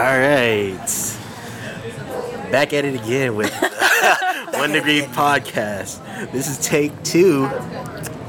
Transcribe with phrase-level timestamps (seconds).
[0.00, 0.78] right.
[2.50, 3.52] Back at it again with
[4.54, 6.00] One Degree Podcast.
[6.32, 7.42] This is take two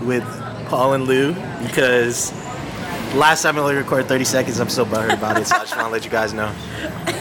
[0.01, 0.23] with
[0.67, 1.33] Paul and Lou
[1.65, 2.33] because
[3.15, 4.59] last time I only recorded 30 seconds.
[4.59, 6.53] I'm so butthurt about it, so I just want to let you guys know.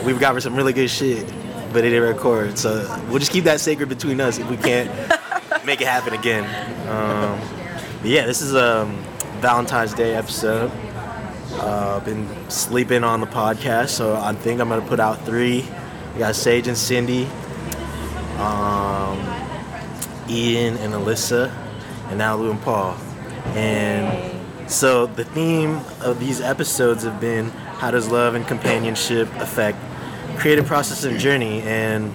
[0.05, 1.27] We've got some really good shit,
[1.73, 2.59] but it didn't record.
[2.59, 4.91] So we'll just keep that sacred between us if we can't
[5.65, 6.45] make it happen again.
[6.89, 7.41] Um,
[8.03, 8.85] yeah, this is a
[9.41, 10.73] Valentine's Day episode.
[11.61, 15.69] Uh, been sleeping on the podcast, so I think I'm gonna put out three.
[16.15, 17.27] We got Sage and Cindy,
[18.39, 19.19] um,
[20.29, 21.53] Ian and Alyssa,
[22.09, 22.97] and now Lou and Paul.
[23.55, 29.79] And so the theme of these episodes have been how does love and companionship affect
[30.39, 32.11] creative process and journey and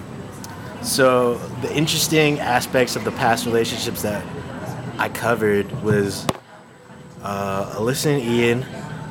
[0.82, 4.24] so the interesting aspects of the past relationships that
[4.98, 6.26] I covered was
[7.22, 8.62] uh, Alyssa and Ian,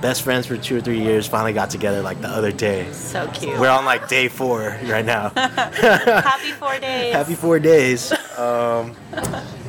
[0.01, 2.91] best friends for two or three years, finally got together like the other day.
[2.91, 3.59] So cute.
[3.59, 5.29] We're on like day four right now.
[5.35, 7.13] Happy four days.
[7.13, 8.11] Happy four days.
[8.37, 8.95] Um,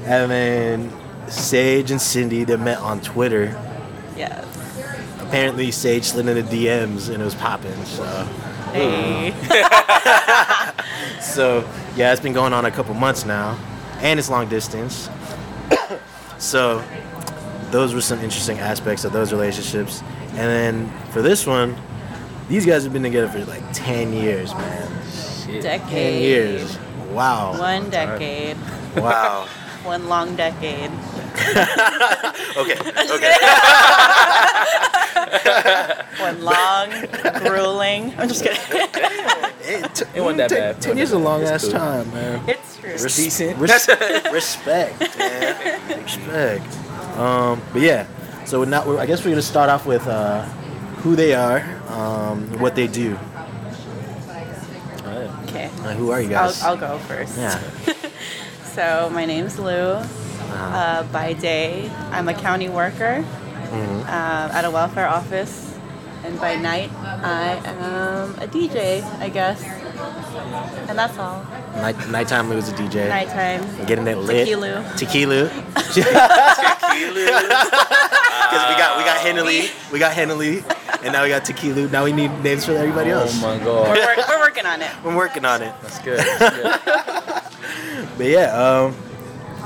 [0.05, 0.93] and then
[1.29, 3.47] Sage and Cindy they met on Twitter.
[4.17, 4.45] Yes.
[5.21, 7.85] Apparently Sage slid in the DMs and it was popping.
[7.85, 8.05] So
[8.77, 9.31] Hey.
[11.21, 13.59] so yeah, it's been going on a couple months now,
[14.01, 15.09] and it's long distance.
[16.39, 16.85] so
[17.71, 20.03] those were some interesting aspects of those relationships.
[20.37, 21.77] And then for this one,
[22.49, 24.93] these guys have been together for like ten years, man.
[25.63, 25.89] decade.
[25.91, 26.79] Ten years.
[27.11, 27.59] Wow.
[27.59, 28.57] One decade.
[28.97, 29.49] Wow.
[29.85, 30.91] One long decade.
[32.57, 32.77] okay.
[32.77, 33.37] Okay.
[36.19, 36.91] One long,
[37.41, 38.13] grueling.
[38.19, 38.59] I'm just kidding.
[39.69, 40.83] It, t- It wasn't that ten- bad.
[40.83, 41.73] Ten years is a long ass cool.
[41.73, 42.43] time, man.
[42.49, 42.91] it's true.
[42.91, 43.59] Res- decent.
[43.59, 43.89] res-
[44.33, 46.03] respect, man.
[46.03, 46.65] Respect.
[47.17, 48.07] Um, but yeah,
[48.47, 50.43] so we're not, we're, I guess we're gonna start off with uh,
[51.03, 53.19] who they are, um, what they do.
[55.49, 55.67] Okay.
[55.67, 56.63] Uh, who are you I'll, guys?
[56.63, 57.37] I'll go first.
[57.37, 57.61] yeah.
[58.77, 59.99] So my name's Lou.
[60.53, 64.01] Uh, by day, I'm a county worker mm-hmm.
[64.03, 65.75] uh, at a welfare office,
[66.23, 69.63] and by night, I am a DJ, I guess.
[70.89, 71.43] And that's all.
[71.77, 73.09] Night, nighttime, Lou is a DJ.
[73.09, 73.87] Nighttime.
[73.87, 74.47] Getting it lit.
[74.47, 74.85] Tequila.
[74.99, 75.49] Tequila.
[75.95, 78.11] Tequila.
[78.51, 80.65] Because we got we got Henley, we got Henley,
[81.03, 81.89] and now we got Tequila.
[81.89, 83.43] Now we need names for everybody else.
[83.43, 83.61] Oh else.
[83.61, 84.17] my We're, god.
[84.17, 84.91] work- we're working on it.
[85.05, 85.75] We're working on it.
[85.83, 86.19] That's good.
[86.19, 87.43] That's good.
[88.19, 88.97] But yeah, um,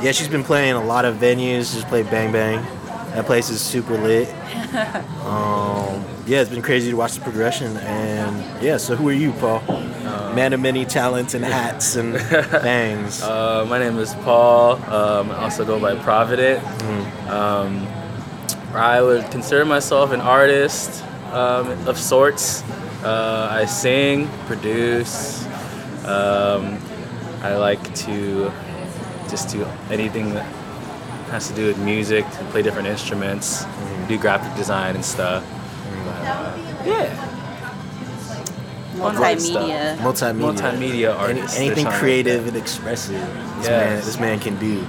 [0.03, 1.73] yeah, she's been playing a lot of venues.
[1.73, 2.65] She's played Bang Bang.
[3.15, 4.29] That place is super lit.
[5.25, 7.77] Um, yeah, it's been crazy to watch the progression.
[7.79, 9.61] And yeah, so who are you, Paul?
[10.35, 12.17] Man of many talents and hats and
[12.63, 13.21] things.
[13.23, 14.77] Uh, my name is Paul.
[14.93, 16.63] Um, I also go by Provident.
[16.65, 17.29] Mm.
[17.31, 17.87] Um,
[18.75, 22.63] I would consider myself an artist um, of sorts.
[23.03, 25.45] Uh, I sing, produce.
[26.05, 26.79] Um,
[27.43, 28.53] I like to
[29.29, 30.45] just do anything that
[31.31, 33.65] has to do with music, to play different instruments,
[34.09, 35.45] do graphic design and stuff.
[36.05, 37.31] But, uh, yeah,
[39.01, 39.17] Fun.
[39.17, 39.97] Multimedia.
[39.97, 40.35] Multimedia.
[40.41, 41.57] multimedia Any, artist.
[41.57, 43.21] they're anything creative and expressive.
[43.59, 44.87] This, man, this man can do.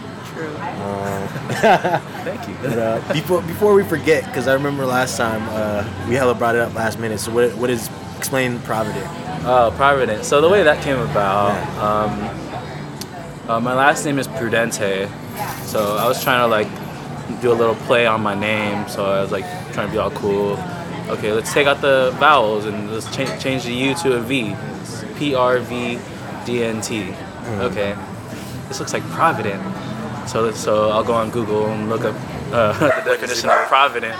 [1.49, 2.55] Thank you.
[2.61, 6.55] But uh, before before we forget, because I remember last time uh, we hella brought
[6.55, 7.19] it up last minute.
[7.19, 9.07] So what what is explain Provident?
[9.43, 10.23] Oh, Provident.
[10.23, 15.09] So the way that came about, um, uh, my last name is Prudente.
[15.65, 16.69] So I was trying to like
[17.41, 18.87] do a little play on my name.
[18.87, 20.59] So I was like trying to be all cool.
[21.09, 24.55] Okay, let's take out the vowels and let's cha- change the U to a V.
[25.17, 25.99] P R V
[26.45, 27.13] D N T.
[27.59, 27.95] Okay,
[28.67, 29.61] this looks like Provident.
[30.27, 32.15] So so I'll go on Google and look up
[32.51, 32.73] uh,
[33.03, 34.15] the definition of Provident.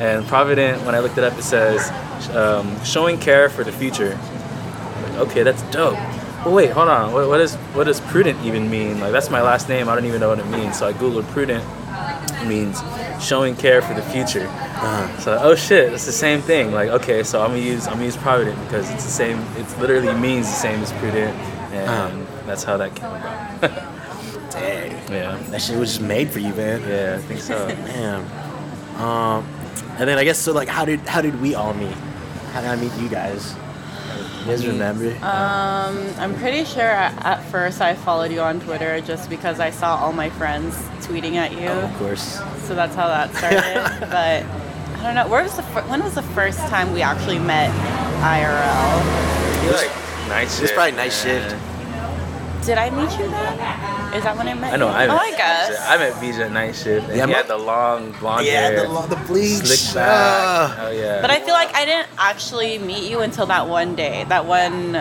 [0.00, 1.90] And Provident, when I looked it up, it says
[2.34, 4.18] um, showing care for the future.
[5.02, 5.98] Like, okay, that's dope.
[6.44, 7.12] But wait, hold on.
[7.12, 9.00] What, what is what does prudent even mean?
[9.00, 9.88] Like that's my last name.
[9.88, 10.78] I don't even know what it means.
[10.78, 11.64] So I googled prudent.
[12.46, 12.80] Means
[13.20, 14.48] showing care for the future.
[14.50, 16.72] Uh, So oh shit, it's the same thing.
[16.72, 19.38] Like okay, so I'm gonna use I'm gonna use provident because it's the same.
[19.56, 21.36] It literally means the same as prudent,
[21.72, 22.46] and Uh-huh.
[22.46, 23.88] that's how that came about.
[24.62, 26.80] dang, yeah, that shit was just made for you, man.
[26.88, 27.66] yeah, I think so.
[27.66, 28.24] Man.
[29.00, 29.46] Um,
[29.98, 30.52] and then I guess so.
[30.52, 31.94] Like, how did how did we all meet?
[32.52, 33.54] How did I meet you guys?
[34.40, 35.10] You guys remember?
[35.24, 39.70] Um, I'm pretty sure at at first I followed you on Twitter just because I
[39.70, 40.76] saw all my friends
[41.06, 41.68] tweeting at you.
[41.68, 42.40] oh, of course.
[42.66, 44.00] So that's how that started.
[44.10, 45.28] but I don't know.
[45.28, 47.70] Where was the fir- when was the first time we actually met
[48.20, 49.32] IRL?
[49.72, 50.62] like night shift.
[50.62, 51.56] It's probably night shift.
[52.66, 54.01] Did I meet you then?
[54.14, 54.88] Is that when I met I know.
[54.88, 54.92] you?
[54.94, 55.14] I met.
[55.14, 55.86] oh, I guess.
[55.88, 57.08] I met VJ at night shift.
[57.08, 59.64] And Yeah, he had the long blonde Yeah, hair, the, lo- the bleach.
[59.64, 60.08] slick back.
[60.08, 60.86] Ah.
[60.86, 61.20] oh yeah.
[61.22, 64.24] But I feel like I didn't actually meet you until that one day.
[64.28, 64.92] That one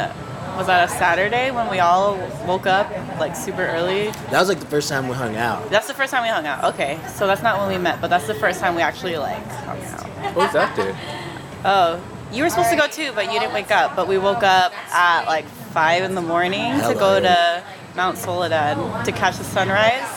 [0.58, 2.16] was that a Saturday when we all
[2.48, 4.08] woke up like super early.
[4.32, 5.70] that was like the first time we hung out.
[5.70, 6.74] That's the first time we hung out.
[6.74, 9.44] Okay, so that's not when we met, but that's the first time we actually like
[9.68, 10.06] hung out.
[10.36, 10.96] what was that day?
[11.64, 12.02] Oh,
[12.34, 13.96] you were supposed to go too, but you didn't wake up.
[13.96, 17.64] But we woke up at like five in the morning to go to
[17.96, 20.08] Mount Soledad to catch the sunrise,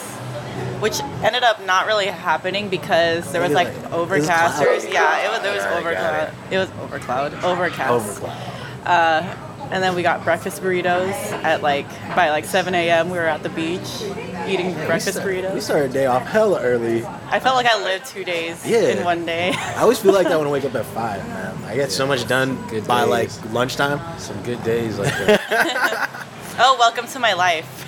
[0.80, 4.92] which ended up not really happening because there was Maybe, like like, it was overcasters.
[4.92, 6.52] yeah, it was there was Yeah, overcloud.
[6.52, 6.58] It.
[6.58, 7.90] was overcloud, overcast.
[8.22, 8.86] Overcloud.
[8.86, 9.36] Uh,
[9.70, 11.10] and then we got breakfast burritos
[11.42, 13.08] at like by like 7 a.m.
[13.08, 14.02] We were at the beach
[14.46, 15.54] eating breakfast we burritos.
[15.54, 17.02] We started a day off hella early.
[17.04, 18.80] I felt like I lived two days Yeah.
[18.90, 19.52] in one day.
[19.56, 21.56] I always feel like that when I wake up at five, man.
[21.64, 23.08] I get so much done Good by days.
[23.42, 24.00] like lunchtime.
[24.20, 26.26] Some good days like that.
[26.58, 27.80] oh, welcome to my life.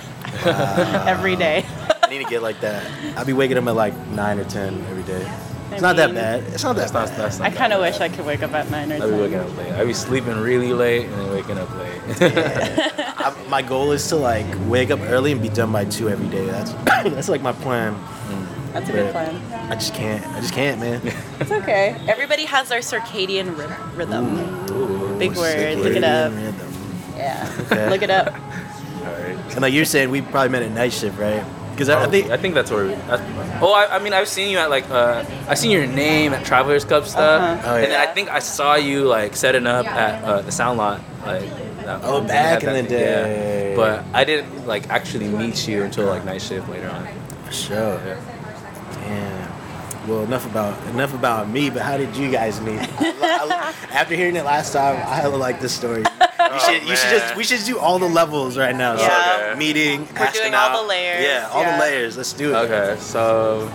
[0.45, 1.65] Every day.
[2.03, 2.85] I need to get like that.
[3.17, 5.25] I'll be waking up at like nine or ten every day.
[5.71, 6.43] It's not that bad.
[6.53, 7.07] It's not that That's not.
[7.09, 7.17] bad.
[7.19, 7.47] That's not.
[7.51, 9.07] I kind of wish I could wake up at nine or ten.
[9.09, 9.71] I'd be waking up late.
[9.73, 12.01] I'd be sleeping really late and then waking up late.
[13.17, 16.27] I, my goal is to like wake up early and be done by two every
[16.29, 16.45] day.
[16.45, 17.95] That's that's like my plan.
[17.95, 18.73] Mm.
[18.73, 19.71] That's a But good plan.
[19.71, 20.25] I just can't.
[20.27, 21.01] I just can't, man.
[21.39, 21.95] It's okay.
[22.07, 24.71] Everybody has their circadian ry- rhythm.
[24.71, 25.77] Ooh, Big word.
[25.79, 26.31] Look it up.
[26.33, 26.73] rhythm.
[27.15, 27.51] Yeah.
[27.65, 27.89] Okay.
[27.89, 28.33] Look it up.
[29.35, 29.53] Alright.
[29.53, 31.43] And like you're saying, we probably met at night shift, right?
[31.71, 32.85] Because I, I think I think that's where.
[32.87, 34.89] We, I, oh, I, I mean, I've seen you at like.
[34.89, 37.71] Uh, I've seen your name at Travelers Cup stuff, Uh-huh.
[37.71, 38.01] Oh, and then.
[38.09, 41.41] I think I saw you like setting up at uh, the Sound Lot, like.
[41.41, 43.23] that- Oh, back in the that- yeah.
[43.23, 43.73] day.
[43.77, 47.07] But I didn't like actually meet you until like night shift later on.
[47.45, 47.77] for sure.
[48.05, 48.19] Yeah.
[48.93, 49.36] Damn.
[50.07, 51.69] Well, enough about enough about me.
[51.69, 52.79] But how did you guys meet?
[52.99, 56.01] I- I- after hearing it last time, I hella like this story.
[56.01, 56.05] You
[56.39, 58.95] oh, should, you should just we should do all the levels right now.
[58.95, 59.47] So, Yeah.
[59.49, 59.59] Okay.
[59.59, 61.75] meeting, We're asking doing all the layers, Yeah, all yeah.
[61.77, 62.15] the layers.
[62.15, 62.55] Let's do it.
[62.55, 63.69] Okay, so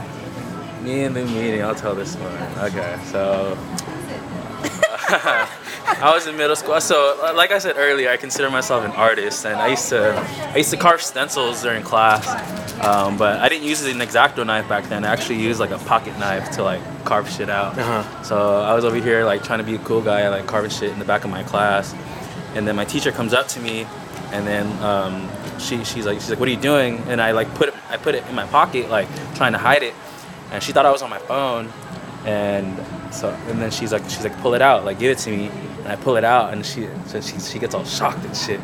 [0.82, 2.32] me and the meeting, I'll tell this one.
[2.70, 3.58] Okay, so
[6.00, 6.80] I was in middle school.
[6.80, 10.14] So, uh, like I said earlier, I consider myself an artist, and I used to
[10.54, 12.26] I used to carve stencils during class.
[12.82, 15.04] Um, but I didn't use an exacto knife back then.
[15.04, 17.78] I actually used like a pocket knife to like carve shit out.
[17.78, 18.22] Uh-huh.
[18.22, 20.90] So I was over here like trying to be a cool guy, like carving shit
[20.90, 21.94] in the back of my class,
[22.54, 23.86] and then my teacher comes up to me,
[24.32, 25.28] and then um,
[25.58, 27.96] she she's like she's like, "What are you doing?" And I like put it I
[27.96, 29.94] put it in my pocket, like trying to hide it,
[30.50, 31.70] and she thought I was on my phone,
[32.24, 32.74] and
[33.14, 35.50] so and then she's like she's like pull it out, like give it to me,
[35.82, 38.60] and I pull it out, and she so she she gets all shocked and shit,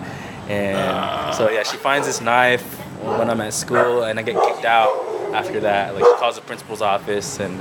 [0.48, 2.62] and so yeah, she finds this knife
[3.02, 4.88] when I'm at school, and I get kicked out
[5.34, 5.94] after that.
[5.94, 7.60] Like she calls the principal's office, and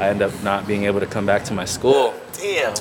[0.00, 2.14] I end up not being able to come back to my school.
[2.32, 2.72] Damn.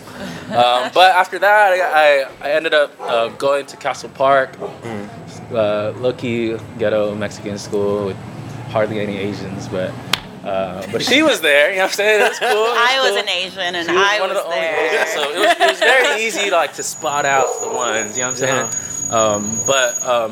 [0.56, 4.58] Um, but after that, I, I, I ended up uh, going to Castle Park,
[5.52, 8.18] uh, low-key ghetto Mexican school with
[8.70, 9.92] hardly any Asians, but
[10.50, 11.70] uh, but she was there.
[11.70, 12.20] You know what I'm saying?
[12.20, 12.50] That's cool.
[12.50, 13.20] That's I was cool.
[13.20, 14.88] an Asian and She was I one of was the only there.
[14.94, 18.18] Asians, so it was, it was very easy like to spot out the ones.
[18.18, 19.12] You know what I'm saying?
[19.12, 20.32] Um, but um,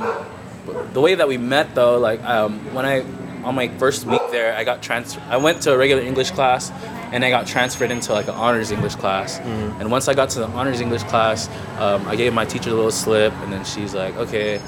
[0.93, 3.03] the way that we met though, like um, when I
[3.43, 5.23] on my first week there, I got transferred.
[5.29, 6.71] I went to a regular English class,
[7.13, 9.39] and I got transferred into like an honors English class.
[9.39, 11.47] And once I got to the honors English class,
[11.79, 14.59] um, I gave my teacher a little slip, and then she's like, "Okay,"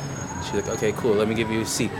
[0.45, 1.13] she's like, "Okay, cool.
[1.13, 1.92] Let me give you a seat."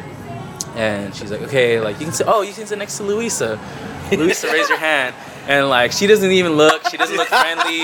[0.75, 2.27] And she's like, "Okay, like you can sit.
[2.30, 3.60] Oh, you can sit next to Louisa.
[4.12, 5.16] Louisa, raise your hand."
[5.48, 6.88] And like she doesn't even look.
[6.89, 7.80] She doesn't look friendly.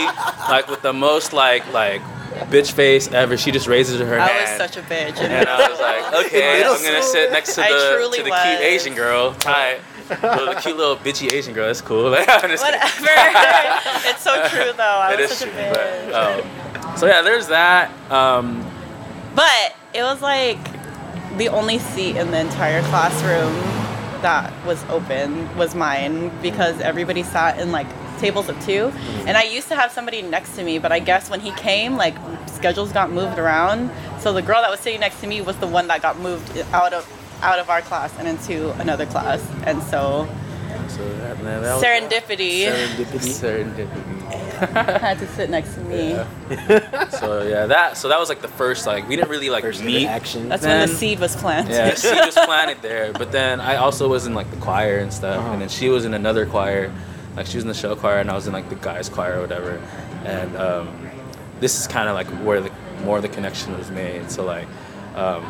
[0.49, 2.01] Like with the most like like
[2.51, 3.37] bitch face ever.
[3.37, 4.47] She just raises her I hand.
[4.47, 5.18] I was such a bitch.
[5.18, 8.44] And I was like, okay, I'm gonna sit next to the truly to the was.
[8.44, 9.35] cute Asian girl.
[9.44, 9.80] Hi.
[10.07, 11.65] Little, the cute little bitchy Asian girl.
[11.65, 12.07] That's cool.
[12.15, 12.80] I'm just kidding.
[12.80, 14.09] Whatever.
[14.09, 14.83] it's so true though.
[14.83, 15.57] I It was is such true.
[15.59, 16.11] a bitch.
[16.11, 17.89] But, um, so yeah, there's that.
[18.11, 18.63] Um,
[19.33, 20.59] But it was like
[21.37, 23.54] the only seat in the entire classroom
[24.21, 27.87] that was open was mine because everybody sat in like
[28.19, 28.89] tables of two.
[28.89, 29.27] Mm.
[29.27, 31.97] And I used to have somebody next to me, but I guess when he came,
[31.97, 32.15] like
[32.47, 33.92] schedules got moved around.
[34.19, 36.57] So the girl that was sitting next to me was the one that got moved
[36.73, 37.06] out of
[37.42, 39.45] out of our class and into another class.
[39.65, 40.27] And so
[40.89, 43.65] so that, that was serendipity Serendipity.
[43.75, 44.21] serendipity.
[45.01, 46.11] had to sit next to me.
[46.11, 47.09] Yeah.
[47.09, 49.83] so yeah, that so that was like the first like we didn't really like First
[49.83, 50.03] meet.
[50.03, 50.47] interaction.
[50.49, 51.71] That's when the seed was planted.
[51.73, 53.11] Yeah, the seed was planted there.
[53.13, 55.51] But then I also was in like the choir and stuff, Uh-huh.
[55.53, 56.94] and then she was in another choir.
[57.35, 59.37] Like she was in the show choir, and I was in like the guys choir
[59.37, 59.81] or whatever.
[60.23, 61.09] And um,
[61.59, 62.71] this is kind of like where the
[63.03, 64.31] more the connection was made.
[64.31, 64.67] So like,
[65.15, 65.44] um,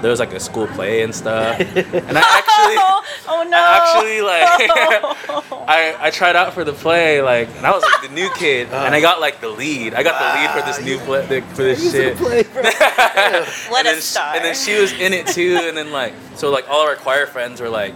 [0.00, 1.58] there was like a school play and stuff.
[1.60, 2.76] And I actually,
[3.28, 3.56] oh no.
[3.56, 8.08] I actually like, I, I tried out for the play like, and I was like
[8.08, 9.94] the new kid, and I got like the lead.
[9.94, 12.16] I got the lead for this new play for this shit.
[12.16, 12.42] play.
[12.42, 14.34] What and a then, star.
[14.34, 16.96] and then she was in it too, and then like so like all of our
[16.96, 17.94] choir friends were like,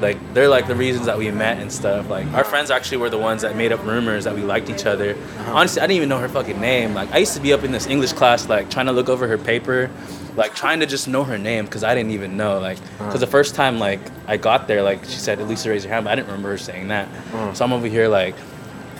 [0.00, 2.08] like they're like the reasons that we met and stuff.
[2.08, 4.86] Like our friends actually were the ones that made up rumors that we liked each
[4.86, 5.16] other.
[5.46, 6.94] Honestly, I didn't even know her fucking name.
[6.94, 9.28] Like I used to be up in this English class like trying to look over
[9.28, 9.90] her paper,
[10.36, 12.58] like trying to just know her name because I didn't even know.
[12.58, 13.26] Like because the uh-huh.
[13.26, 16.10] first time like I got there, like she said, at least raise your hand, but
[16.10, 17.08] I didn't remember her saying that.
[17.08, 17.54] Uh-huh.
[17.54, 18.34] So I'm over here like,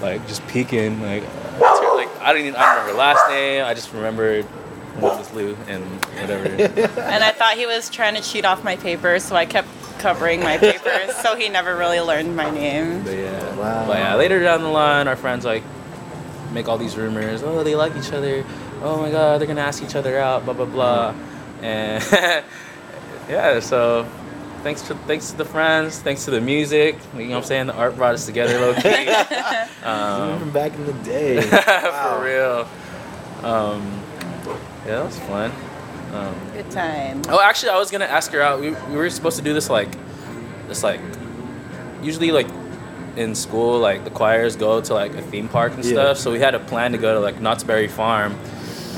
[0.00, 1.22] like just peeking like.
[1.22, 3.64] her- Like I didn't even I don't remember her last name.
[3.64, 4.46] I just remembered
[4.96, 5.84] it was Lou and
[6.20, 6.48] whatever.
[7.00, 10.40] and I thought he was trying to cheat off my papers, so I kept covering
[10.40, 13.02] my papers, so he never really learned my name.
[13.02, 13.56] But yeah.
[13.56, 13.86] Wow.
[13.86, 15.62] But yeah, later down the line, our friends like
[16.52, 17.42] make all these rumors.
[17.42, 18.44] Oh, they like each other.
[18.82, 20.44] Oh my God, they're gonna ask each other out.
[20.44, 21.14] Blah blah blah.
[21.62, 22.02] And
[23.28, 24.06] yeah, so
[24.62, 26.96] thanks to thanks to the friends, thanks to the music.
[27.16, 27.66] You know what I'm saying?
[27.68, 28.88] The art brought us together, low key.
[28.88, 31.40] Even from back in the day.
[31.42, 32.68] For real.
[33.48, 34.00] Um,
[34.86, 35.52] yeah, that was fun.
[36.12, 37.22] Um, Good time.
[37.28, 38.60] Oh, actually, I was gonna ask her out.
[38.60, 39.88] We, we were supposed to do this like,
[40.68, 41.00] this like,
[42.02, 42.48] usually like
[43.16, 45.92] in school, like the choirs go to like a theme park and Yeah.
[45.92, 46.18] stuff.
[46.18, 48.36] So we had a plan to go to like Knott's Berry Farm,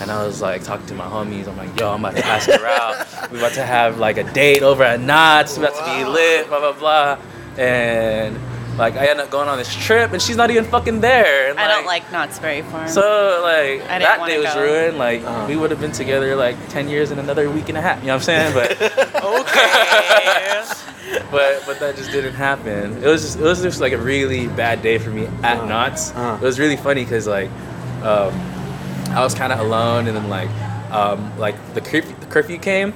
[0.00, 1.46] and I was like talking to my homies.
[1.48, 3.30] I'm like, yo, I'm about to ask her out.
[3.30, 5.56] We're about to have like a date over at Knott's.
[5.56, 6.48] It's about to be lit.
[6.48, 7.18] Blah blah blah.
[7.62, 8.38] And
[8.76, 11.50] like I end up going on this trip, and she's not even fucking there.
[11.50, 12.88] And, I don't like Knott's Berry Farm.
[12.88, 14.62] so like I that wanna day was go.
[14.62, 14.98] ruined.
[14.98, 15.46] Like Uh-huh.
[15.48, 18.00] we would have been together like ten years in another week and a half.
[18.00, 18.54] You know what I'm saying?
[18.54, 18.72] But
[19.24, 20.62] okay.
[21.30, 23.02] but but that just didn't happen.
[23.02, 25.66] It was just it was just like a really bad day for me at Uh,
[25.66, 26.10] Knott's.
[26.12, 26.38] uh.
[26.40, 27.50] It was really funny because like
[28.02, 28.32] um,
[29.10, 30.50] I was kind of alone, and then like
[30.90, 32.92] um, like the curfew, the curfew came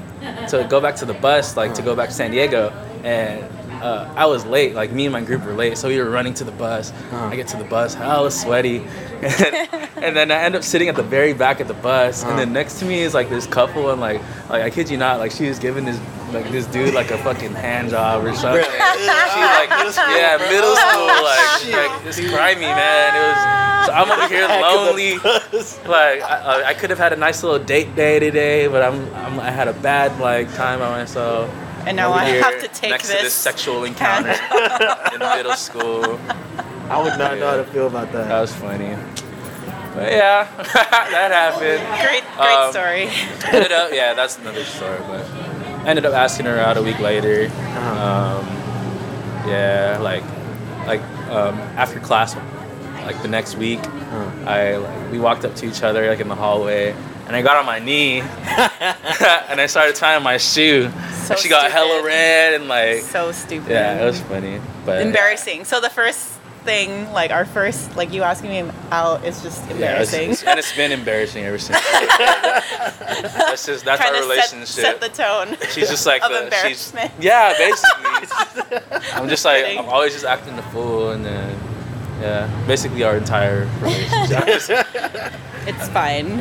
[0.49, 2.71] to go back to the bus, like to go back to San Diego,
[3.05, 3.45] and.
[3.79, 6.35] Uh, I was late, like me and my group were late, so we were running
[6.35, 6.93] to the bus.
[7.13, 7.29] Uh.
[7.31, 8.79] I get to the bus, I was sweaty,
[9.23, 9.55] and,
[10.03, 12.29] and then I end up sitting at the very back of the bus, Uh.
[12.31, 14.97] and then next to me is like this couple, and like, like I kid you
[14.97, 16.01] not, like she was giving this
[16.33, 18.63] like this dude like a fucking hand job or something.
[18.65, 23.15] she like yeah, middle school, like like this grimy man.
[23.15, 25.19] It was so I'm over here lonely.
[25.89, 29.41] Like I, I could have had a nice little date day today, but I'm, I'm
[29.41, 31.49] I had a bad like time by myself.
[31.87, 33.17] And now I here have to take next this.
[33.17, 34.31] to this sexual encounter
[35.15, 36.19] in middle school.
[36.91, 38.41] I would not know how to feel about That that.
[38.41, 38.95] was funny.
[39.95, 41.83] But yeah, that happened.
[42.07, 43.09] Great, great Um, story.
[43.53, 44.99] ended up, yeah, that's another story.
[45.09, 45.25] But
[45.85, 47.47] I ended up asking her out a week later.
[47.47, 48.41] Uh-huh.
[48.41, 48.47] Um,
[49.49, 50.23] yeah, like,
[50.87, 52.37] like um, after class,
[53.07, 54.51] like the next week, Uh-huh.
[54.51, 56.95] I like, we walked up to each other like in the hallway,
[57.27, 60.91] and I got on my knee, and I started tying my shoe.
[61.25, 62.07] So she got hella stupid.
[62.07, 63.71] red and like, So stupid.
[63.71, 64.61] yeah, it was funny.
[64.87, 65.65] But embarrassing.
[65.65, 70.01] So the first thing, like our first, like you asking me out, is just Yeah,
[70.01, 70.23] it's, embarrassing.
[70.31, 71.79] it's- and it's been embarrassing ever since.
[71.91, 74.69] that's just that's Trying our to relationship.
[74.69, 75.57] set, set the tone.
[75.71, 77.13] She's just like of the she's embarrassment.
[77.21, 79.09] yeah, basically.
[79.15, 79.65] I'm just like.
[79.79, 81.59] I'm always just acting the fool, and then
[82.21, 84.87] yeah, basically our entire relationship.
[85.71, 86.39] It's fine.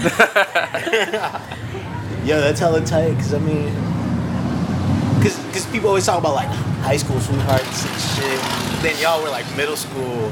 [2.26, 3.14] yeah, that's hella tight.
[3.16, 3.68] Cause I mean,
[5.22, 6.48] cause, cause people always talk about like
[6.82, 8.40] high school sweethearts and shit.
[8.84, 10.32] Then y'all were like middle school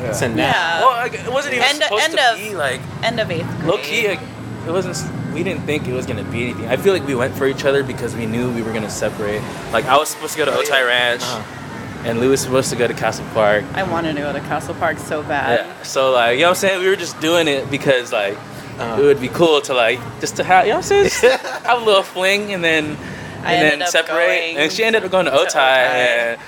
[0.00, 0.12] Yeah.
[0.12, 0.36] to now.
[0.36, 0.80] Yeah.
[0.80, 3.46] well, like, it wasn't even End- supposed end to of- be like End of eighth
[3.58, 3.64] grade.
[3.64, 4.08] low key.
[4.08, 4.20] Like,
[4.66, 4.96] it wasn't.
[5.34, 6.68] We didn't think it was gonna be anything.
[6.68, 9.42] I feel like we went for each other because we knew we were gonna separate.
[9.72, 10.80] Like I was supposed to go to Oh, Otay yeah.
[10.82, 12.04] Ranch, Uh-huh.
[12.08, 13.64] and Lou was supposed to go to Castle Park.
[13.74, 15.66] I wanted to go to Castle Park so bad.
[15.66, 15.82] Yeah.
[15.82, 16.80] So like, you know what I'm saying?
[16.80, 18.36] We were just doing it because like
[18.78, 19.00] Uh-huh.
[19.00, 21.38] it would be cool to like just to have, you know what I'm saying?
[21.64, 22.96] Have a little fling and then
[23.44, 24.14] I and then separate.
[24.16, 26.38] going And she ended up going to to Otay, Otay.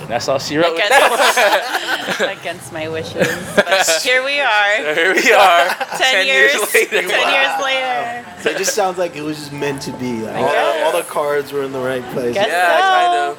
[0.00, 2.28] and that's all she wrote with that one.
[2.38, 3.28] Against my wishes.
[3.56, 4.94] But here we are.
[4.94, 5.68] Here we are.
[5.98, 6.88] Ten, years, later.
[6.90, 8.42] Ten years later.
[8.42, 10.22] So it just sounds like it was just meant to be.
[10.22, 12.34] Like, all, the, all the cards were in the right place.
[12.34, 13.36] Guess Yeah, so.
[13.36, 13.38] kind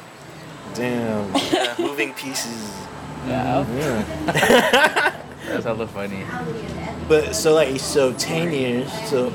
[0.74, 1.52] Damn.
[1.52, 1.86] Yeah.
[1.86, 2.72] Moving pieces.
[3.26, 3.66] Yeah.
[3.76, 5.22] Yeah.
[5.48, 6.24] That's hella funny.
[7.08, 8.90] But so like so ten years.
[9.08, 9.32] So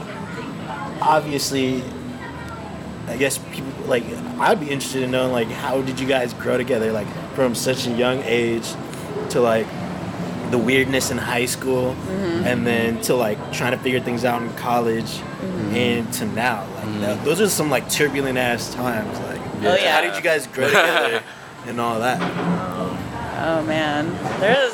[1.02, 1.84] obviously,
[3.12, 4.04] I guess people like
[4.40, 7.88] I'd be interested in knowing like how did you guys grow together like from such
[7.88, 8.68] a young age
[9.30, 9.68] to like
[10.50, 12.46] the weirdness in high school mm-hmm.
[12.46, 15.76] and then to like trying to figure things out in college mm-hmm.
[15.76, 17.02] and to now like mm-hmm.
[17.02, 19.96] that, those are some like turbulent ass times like Oh, yeah.
[19.96, 21.22] how did you guys grow together
[21.68, 22.20] and all that?
[23.46, 24.74] Oh man, there's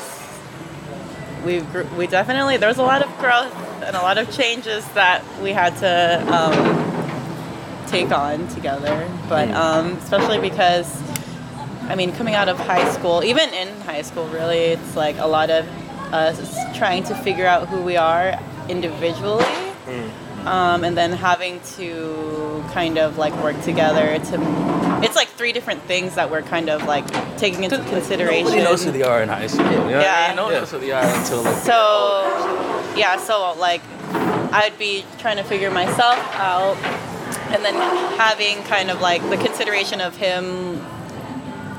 [1.44, 5.22] we gr- we definitely there's a lot of growth and a lot of changes that
[5.42, 6.97] we had to um,
[7.90, 9.08] take on together.
[9.28, 9.54] But Mm.
[9.54, 10.86] um, especially because,
[11.88, 15.26] I mean, coming out of high school, even in high school, really, it's like a
[15.26, 15.66] lot of
[16.12, 19.44] us trying to figure out who we are individually.
[20.46, 25.82] Um, and then having to kind of like work together to it's like three different
[25.82, 27.04] things that we're kind of like
[27.36, 29.64] taking into consideration Nobody knows who they are in high school.
[29.66, 30.26] You know I Yeah.
[30.28, 30.36] mean?
[30.36, 30.58] No one Yeah.
[30.60, 31.56] knows who they are until like.
[31.56, 33.82] so yeah so like
[34.52, 36.76] i'd be trying to figure myself out
[37.54, 37.74] and then
[38.18, 40.78] having kind of like the consideration of him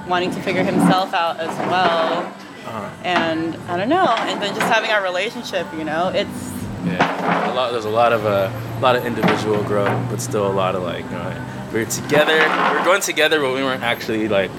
[0.07, 2.23] wanting to figure himself out as well
[2.65, 2.89] Uh-huh.
[3.03, 6.53] and i don't know and then just having our relationship you know it's
[6.85, 7.71] Yeah, a lot.
[7.73, 10.81] There's a lot of uh, a lot of individual growth, but still a lot of
[10.83, 12.39] like you know, we're together.
[12.71, 14.49] We're going together, but we weren't actually like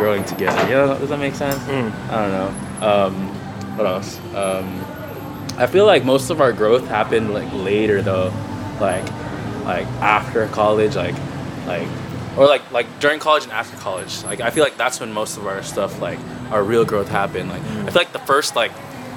[0.00, 0.56] growing together.
[0.64, 1.60] You know, does that make sense?
[1.68, 1.92] Mm.
[2.08, 2.50] I don't know.
[2.88, 3.14] Um,
[3.76, 4.18] what else?
[4.34, 4.66] Um,
[5.60, 8.32] I feel like most of our growth happened like later though,
[8.80, 9.04] like
[9.66, 11.14] like after college, like
[11.66, 11.88] like
[12.38, 14.22] or like like during college and after college.
[14.24, 16.18] Like I feel like that's when most of our stuff like
[16.50, 17.50] our real growth happened.
[17.50, 18.72] Like I feel like the first like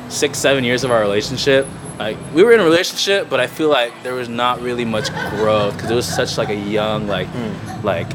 [0.09, 1.67] six seven years of our relationship
[1.99, 5.09] like we were in a relationship but i feel like there was not really much
[5.31, 7.85] growth because it was such like a young like hmm.
[7.85, 8.09] like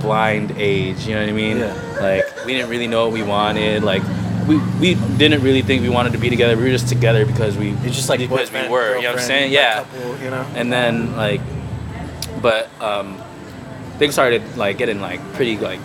[0.00, 1.98] blind age you know what i mean Yeah.
[2.00, 4.02] like we didn't really know what we wanted like
[4.46, 6.56] we, we didn't really think we wanted to be together.
[6.56, 9.20] We were just together because we It's just like because we were you know what
[9.20, 9.52] i'm saying?
[9.52, 9.84] yeah.
[9.84, 10.46] couple, you know.
[10.54, 11.40] and then like
[12.42, 13.22] but um
[13.98, 15.80] things started like getting like pretty like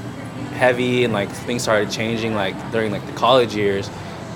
[0.53, 3.89] heavy and like things started changing like during like the college years.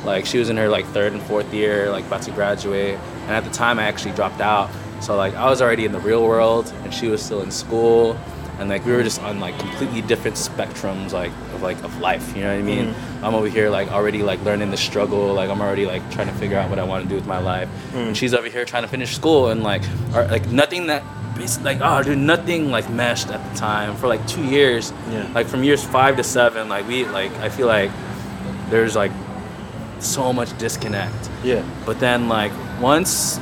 [0.06, 2.96] Like she was in her like third and fourth year like about to graduate.
[3.24, 4.70] And at the time i actually dropped out.
[5.02, 8.18] So like i was already in the real world and she was still in school
[8.60, 12.36] and like we were just on like completely different spectrums like of like of life
[12.36, 12.88] you know what i mean?
[12.88, 13.26] Mm-hmm.
[13.26, 16.34] I'm over here like already like learning the struggle like i'm already like trying to
[16.34, 17.68] figure out what i want to do with my life.
[17.68, 17.98] Mm-hmm.
[17.98, 19.84] And she's over here trying to finish school and like
[20.14, 21.04] or, like nothing that
[21.64, 24.94] like oh dude nothing like meshed at the time for like two years.
[25.10, 25.30] Yeah.
[25.34, 27.92] like from years five to seven like we like i feel like
[28.70, 29.12] there's like
[30.00, 31.30] so much disconnect.
[31.44, 31.64] Yeah.
[31.86, 33.40] but then like once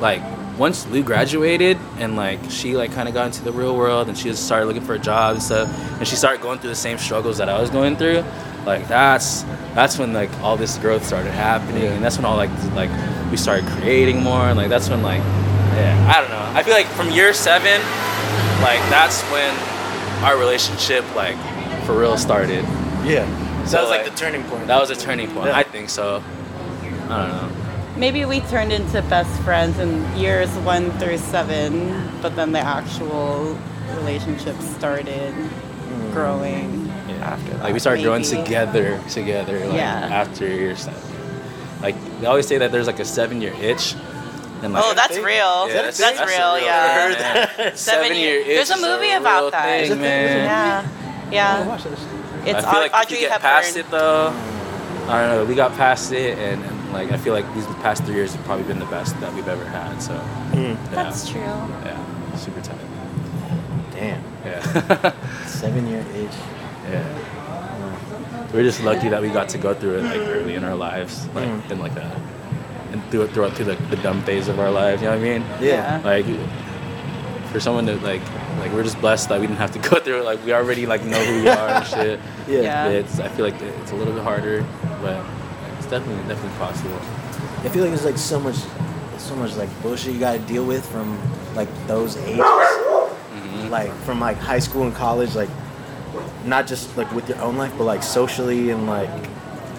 [0.00, 0.22] like
[0.58, 4.16] once Lou graduated and like she like kind of got into the real world and
[4.16, 5.68] she just started looking for a job and stuff
[5.98, 8.22] and she started going through the same struggles that I was going through
[8.66, 9.42] like that's
[9.74, 12.90] that's when like all this growth started happening and that's when all like like
[13.30, 16.74] we started creating more and like that's when like yeah I don't know I feel
[16.74, 17.80] like from year seven
[18.60, 19.54] like that's when
[20.22, 21.36] our relationship like
[21.86, 22.64] for real started
[23.04, 23.26] Yeah.
[23.64, 24.66] So So, that was like, like, the turning point.
[24.66, 25.56] that was a turning point Yeah.
[25.56, 26.22] I think so
[27.08, 27.61] I don't know
[27.96, 33.56] maybe we turned into best friends in years one through seven but then the actual
[33.96, 36.12] relationship started mm.
[36.12, 36.88] growing
[37.20, 39.58] after that Like we started growing together, together.
[39.66, 40.08] Like Yeah.
[40.10, 41.00] after year seven.
[41.80, 43.94] Like they always say that there's like a seven-year itch.
[44.62, 45.24] And like, Oh, that's thing?
[45.24, 45.68] real.
[45.68, 46.54] Yeah, that's, that's- that's real.
[46.54, 46.64] real.
[46.64, 46.82] Yeah.
[46.82, 47.78] I heard that.
[47.78, 48.46] Seven Seven-year years.
[48.46, 49.64] There's a itch is a movie real about that.
[49.64, 50.44] thing, Is man.
[50.44, 51.30] Yeah.
[51.30, 51.66] Yeah.
[51.68, 51.74] Oh,
[52.44, 53.42] it's I feel like Au- if you get Hepburn.
[53.50, 54.28] past it though,
[55.08, 55.44] I don't know.
[55.44, 58.44] We got past it, and, and like I feel like these past three years have
[58.44, 60.00] probably been the best that we've ever had.
[60.02, 60.14] So
[60.52, 60.74] Mm.
[60.74, 61.40] yeah, That's true.
[61.40, 62.76] yeah, super tight.
[63.92, 64.22] Damn.
[64.44, 65.12] Yeah,
[65.46, 66.30] Seven year age.
[66.90, 68.48] yeah.
[68.52, 71.26] We're just lucky that we got to go through it like early in our lives,
[71.34, 71.70] like Mm.
[71.70, 72.16] in like that,
[72.92, 75.00] and through throughout through the, the dumb phase of our lives.
[75.02, 75.44] You know what I mean?
[75.60, 76.00] Yeah.
[76.04, 76.26] like
[77.52, 78.22] for someone to like
[78.60, 80.86] like we're just blessed that we didn't have to go through it like we already
[80.86, 82.60] like know who we are and shit Yeah.
[82.62, 82.88] Yeah.
[82.88, 84.64] it's i feel like it's a little bit harder
[85.02, 85.22] but
[85.92, 86.96] it's definitely definitely possible
[87.64, 88.56] I feel like there's like so much,
[89.18, 91.16] so much like bullshit you gotta deal with from
[91.54, 93.68] like those ages, Mm-hmm.
[93.70, 95.48] like from like high school and college, like
[96.44, 99.08] not just like with your own life, but like socially and like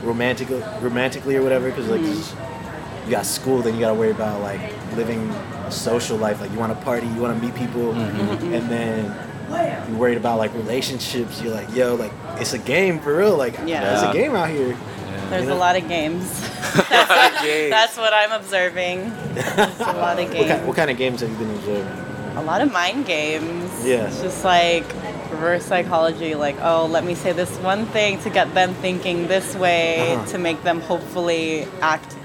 [0.02, 0.49] romantic,
[0.82, 1.69] romantically or whatever.
[1.69, 4.62] Because like you got school, then you gotta worry about like
[4.95, 5.30] living
[5.67, 6.39] a social life.
[6.39, 9.13] Like you want to party, you want to meet people, and then
[9.89, 11.41] you're worried about like relationships.
[11.41, 13.36] You're like, yo, like it's a game for real.
[13.36, 13.93] Like Yeah.
[13.93, 14.78] it's a game out here.
[15.33, 15.57] There's You know?
[15.57, 16.23] a lot of games.
[17.43, 17.71] Games.
[17.71, 19.11] That's what I'm observing.
[19.33, 20.47] There's a lot of What games.
[20.51, 21.99] kind, what kind of games have you been observing?
[22.37, 23.69] a lot of mind games.
[23.85, 24.07] Yeah.
[24.07, 24.85] It's just like
[25.29, 29.55] reverse psychology, like, oh, let me say this one thing to get them thinking this
[29.55, 30.25] way Uh-huh.
[30.31, 32.15] to make them hopefully act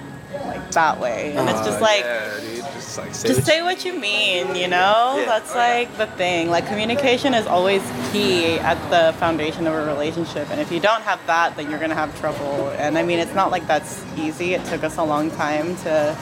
[0.46, 1.34] like that way.
[1.36, 3.98] And it's just Uh, like, yeah, dude, just like say just what say what you
[3.98, 5.16] mean, you know?
[5.18, 5.24] Yeah.
[5.26, 6.50] That's oh, like the thing.
[6.50, 10.50] Like, communication is always key at the foundation of a relationship.
[10.50, 12.70] And if you don't have that, then you're going to have trouble.
[12.78, 14.54] And I mean, it's not like that's easy.
[14.54, 16.16] It took us a long time to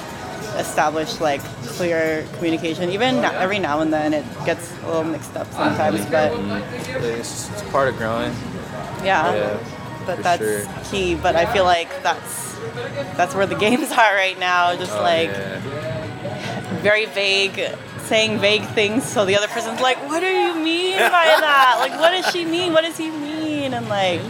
[0.57, 1.43] establish like
[1.77, 2.91] clear communication.
[2.91, 6.33] Even oh, now, every now and then it gets a little mixed up sometimes, but
[7.03, 8.35] it's, it's part of growing
[9.07, 9.35] yeah.
[9.35, 10.67] yeah But that's sure.
[10.91, 11.15] key.
[11.15, 12.55] But I feel like that's
[13.17, 14.77] that's where the games are right now.
[14.77, 16.06] Just Oh, like yeah.
[16.83, 17.61] Very vague
[18.05, 21.77] saying vague things, so the other person's like, "What do you mean by that?
[21.81, 22.73] Like, what does she mean?
[22.73, 24.21] What does he mean?" And like,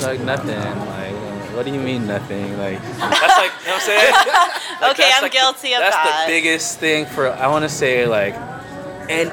[0.00, 0.56] Like nothing.
[0.56, 1.14] Like
[1.58, 2.56] what do you mean nothing?
[2.56, 4.14] Like that's like you know what I'm saying?
[4.80, 6.04] Like, okay, I'm like the- guilty of that's that.
[6.04, 8.34] That's the biggest thing for I want to say like,
[9.10, 9.32] and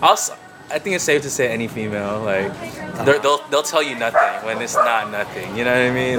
[0.00, 0.34] also
[0.70, 3.04] I think it's safe to say any female like uh-huh.
[3.04, 5.54] they're- they'll they'll tell you nothing when it's not nothing.
[5.54, 6.18] You know what I mean?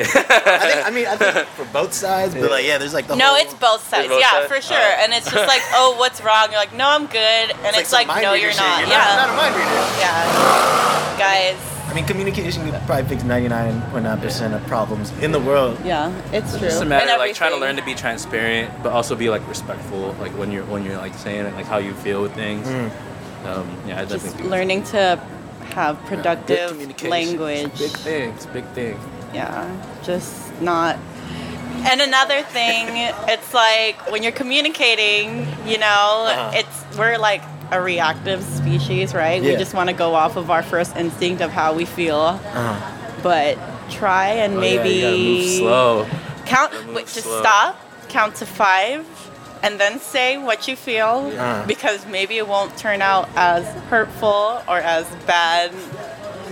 [0.00, 3.16] I, think, I mean, I think for both sides, but like, yeah, there's like the
[3.16, 4.08] no, whole, it's both sides.
[4.08, 4.52] both yeah, sides?
[4.52, 4.76] for sure.
[4.76, 5.02] Oh.
[5.02, 6.48] And it's just like, oh, what's wrong?
[6.50, 7.50] You're like, no, I'm good.
[7.50, 8.80] And it's, some like, mind no, you're not.
[8.80, 9.16] You're yeah.
[9.16, 9.70] not, not a mind reader.
[9.98, 11.18] yeah.
[11.18, 11.78] Guys.
[11.88, 15.78] I mean, communication could probably fix 99.9% of problems in the world.
[15.84, 16.66] Yeah, it's true.
[16.66, 19.30] It's just a matter of like trying to learn to be transparent, but also be
[19.30, 22.34] like respectful, like when you're when you're like saying it, like how you feel with
[22.34, 22.68] things.
[22.68, 22.90] Mm.
[23.46, 25.16] Um, yeah, I Just definitely learning to
[25.72, 27.10] have productive communication.
[27.10, 27.78] language.
[27.78, 28.98] Big things, big thing.
[29.38, 30.96] Yeah, just not.
[31.90, 32.86] And another thing,
[33.34, 36.60] it's like when you're communicating, you know, Uh-huh.
[36.60, 39.40] it's we're like a reactive species, right?
[39.42, 42.20] We just want to go off of our first instinct of how we feel.
[42.20, 42.74] Uh-huh.
[43.22, 43.58] But
[43.90, 46.06] try and Oh, yeah, maybe you gotta move slow.
[46.46, 46.72] count.
[46.72, 47.40] Gotta move Wait, just slow.
[47.40, 47.72] stop,
[48.08, 49.04] count to five,
[49.62, 51.62] and then say what you feel, Uh-huh.
[51.66, 55.70] because maybe it won't turn out as hurtful or as bad.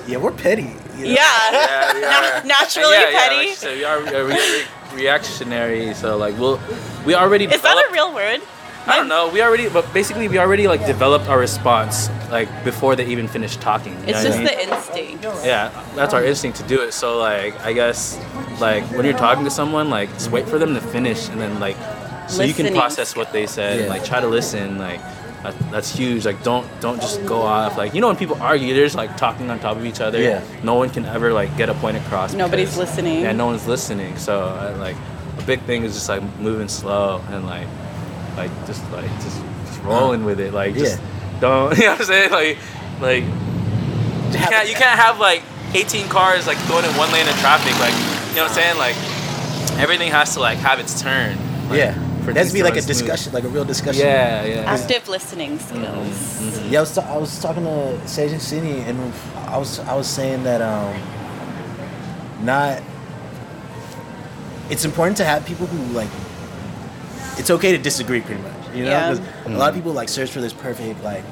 [0.06, 0.70] Yeah, we're petty.
[0.98, 1.10] You know?
[1.10, 2.00] Yeah, Yeah, we
[2.42, 3.34] Na- naturally yeah, petty.
[3.34, 6.60] Yeah, like you said, we are re- re- reactionary, so like we'll
[7.04, 8.40] we already Is that a real word?
[8.88, 9.28] I don't know.
[9.28, 13.60] We already, but basically, we already like developed our response like before they even finished
[13.60, 13.94] talking.
[14.06, 15.24] It's just what I the instinct.
[15.44, 16.92] Yeah, that's our instinct to do it.
[16.92, 18.16] So like, I guess
[18.60, 21.58] like when you're talking to someone, like just wait for them to finish, and then
[21.58, 21.76] like
[22.28, 23.72] so you can process what they said.
[23.72, 23.88] and, Yeah.
[23.90, 24.78] Like try to listen.
[24.78, 25.00] Like
[25.52, 26.24] that, that's huge.
[26.24, 27.76] Like don't don't just go off.
[27.76, 30.20] Like you know when people argue, they're just like talking on top of each other.
[30.20, 30.42] Yeah.
[30.62, 32.34] No one can ever like get a point across.
[32.34, 33.20] Nobody's because- listening.
[33.22, 34.16] Yeah, no one's listening.
[34.16, 34.96] So uh, like
[35.38, 37.66] a big thing is just like moving slow and like
[38.36, 40.52] like just like just, just rolling with it.
[40.52, 41.40] Like just Yeah.
[41.40, 41.76] don't.
[41.78, 42.30] You know what I'm saying?
[42.30, 42.58] Like
[43.00, 43.24] like
[44.32, 45.42] you can't you can't have like
[45.74, 47.92] 18 cars like going in one lane of traffic like
[48.30, 48.96] you know what I'm saying like
[49.80, 51.36] everything has to like have its turn
[51.68, 51.94] like, Yeah.
[52.26, 52.98] For There to be like a smooth.
[52.98, 54.04] discussion, like a real discussion.
[54.06, 56.66] yeah yeah Active listening skills.
[56.68, 58.98] Yeah, I was, ta- I was talking to Sage and Sydney, and
[59.54, 60.92] I was I was saying that um,
[62.44, 62.82] not.
[64.68, 66.10] It's important to have people who like.
[67.38, 68.52] It's okay to disagree, pretty much.
[68.74, 69.08] You know, Yeah.
[69.14, 71.22] 'Cause a lot of people like search for this perfect like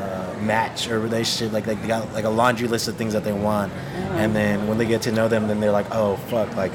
[0.00, 3.22] uh, match or relationship, like like they got like a laundry list of things that
[3.24, 3.72] they want,
[4.20, 6.72] and then when they get to know them, then they're like, oh fuck, like.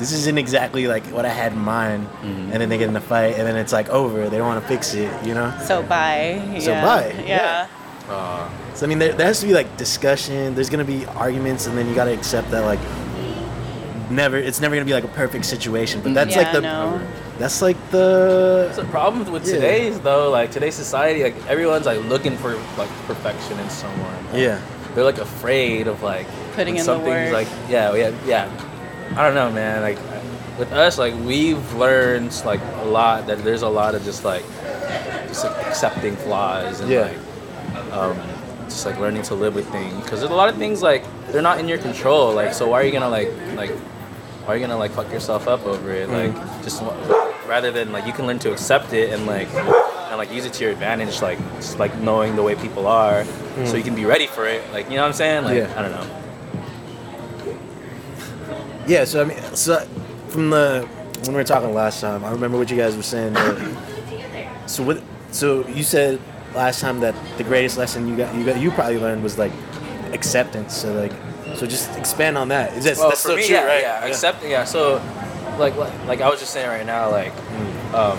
[0.00, 3.00] This isn't exactly like what I had in mind, and then they get in a
[3.00, 4.28] fight, and then it's like over.
[4.28, 5.52] They don't want to fix it, you know.
[5.66, 6.40] So bye.
[6.58, 6.84] So yeah.
[6.84, 7.26] bye, Yeah.
[7.26, 7.66] yeah.
[8.08, 10.54] Uh, So I mean, there, there has to be like discussion.
[10.56, 12.80] There's gonna be arguments, and then you gotta accept that like
[14.10, 14.36] never.
[14.38, 16.00] It's never gonna be like a perfect situation.
[16.00, 16.60] But that's Yeah, like the.
[16.62, 17.00] no.
[17.38, 18.64] That's like the.
[18.66, 19.54] That's the problem with Yeah.
[19.54, 24.40] today's though like today's society like everyone's like looking for like perfection in someone Like,
[24.42, 24.58] Yeah.
[24.94, 27.32] they're like afraid of like Putting when in the something's, work.
[27.32, 28.48] like yeah yeah yeah
[29.16, 29.98] I don't know man like
[30.58, 34.42] with us like we've learned like a lot that there's a lot of just like
[35.28, 37.02] just like, accepting flaws and Yeah.
[37.02, 38.16] like um,
[38.66, 39.94] just like learning to live with things.
[40.02, 42.80] Because there's a lot of things like they're not in your control like so why
[42.80, 46.08] are you gonna like like why are you gonna like fuck yourself up over it?
[46.08, 46.82] Like just
[47.46, 50.52] rather than like you can learn to accept it and like and like use it
[50.54, 53.24] to your advantage like just like knowing the way people are
[53.64, 55.44] so you can be ready for it like you know what i'm saying?
[55.44, 55.72] Like Yeah.
[55.76, 56.19] i don't know
[58.90, 59.04] Yeah.
[59.04, 59.78] So I mean, so
[60.28, 60.86] from the
[61.22, 63.34] when we were talking last time, I remember what you guys were saying.
[63.34, 65.00] That, so what?
[65.30, 66.20] So you said
[66.54, 69.52] last time that the greatest lesson you got you got you probably learned was like
[70.12, 70.74] acceptance.
[70.76, 71.12] So like,
[71.54, 72.76] so just expand on that.
[72.76, 73.82] Is that well, that's for still me, true, yeah, right?
[73.82, 74.44] Yeah, accept.
[74.44, 74.96] Yeah, so
[75.56, 77.32] like, like like I was just saying right now, like
[77.94, 78.18] um,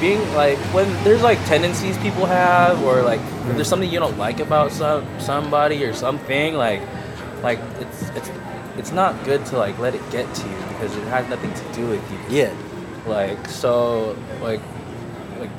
[0.00, 4.40] being like when there's like tendencies people have, or like there's something you don't like
[4.40, 6.80] about some somebody or something, like
[7.42, 8.30] like it's it's
[8.82, 11.64] it's not good to like let it get to you because it has nothing to
[11.72, 12.18] do with you.
[12.28, 12.52] Yeah.
[13.06, 14.60] Like so, like
[15.40, 15.50] like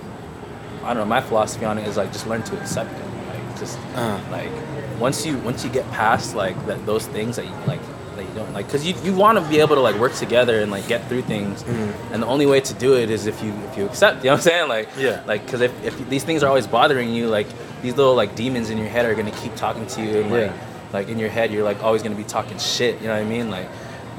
[0.84, 1.06] I don't know.
[1.06, 3.06] My philosophy on it is like just learn to accept it.
[3.30, 4.20] Like just Uh.
[4.30, 4.52] like
[5.00, 7.82] once you once you get past like that those things that you like
[8.16, 10.60] that you don't like because you, you want to be able to like work together
[10.62, 12.14] and like get through things Mm-hmm.
[12.14, 14.34] and the only way to do it is if you if you accept you know
[14.34, 15.24] what i'm saying like Yeah.
[15.26, 17.48] like because if, if these things are always bothering you like
[17.82, 20.52] these little like demons in your head are gonna keep talking to you and like
[20.52, 20.54] Yeah.
[20.94, 23.26] Like in your head you're like always gonna be talking shit you know what i
[23.26, 23.68] mean like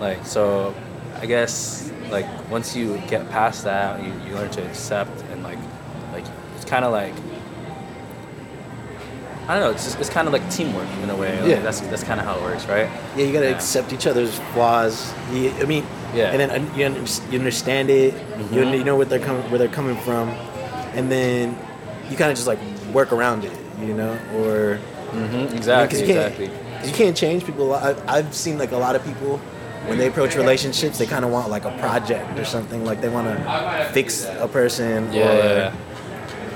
[0.00, 0.74] like so
[1.20, 5.58] i guess like once you get past that you, you learn to accept and like
[6.12, 6.24] like
[6.56, 7.14] it's kind of like
[9.46, 9.70] I don't know.
[9.72, 11.38] It's just, it's kind of like teamwork in a way.
[11.38, 11.60] Like, Yeah.
[11.60, 12.88] That's that's kind of how it works, right?
[13.14, 13.54] Yeah, you gotta Yeah.
[13.54, 15.12] accept each other's flaws.
[15.34, 15.84] You, I mean,
[16.14, 16.30] Yeah.
[16.32, 18.14] and then you, under- you understand it.
[18.50, 18.78] You, Mhm.
[18.78, 20.30] you know what they're coming, where they're coming from,
[20.94, 21.58] and then
[22.08, 22.58] you kind of just like
[22.94, 24.78] work around it, you know, or
[25.12, 25.54] Mm-hmm.
[25.54, 26.00] Exactly.
[26.00, 26.50] you can't, Exactly.
[26.84, 27.74] 'Cause you can't change people.
[27.74, 29.38] I, I've seen like a lot of people
[29.86, 32.84] when they approach relationships, they kind of want like a project or something.
[32.84, 35.72] Like they want to fix a person, Yeah.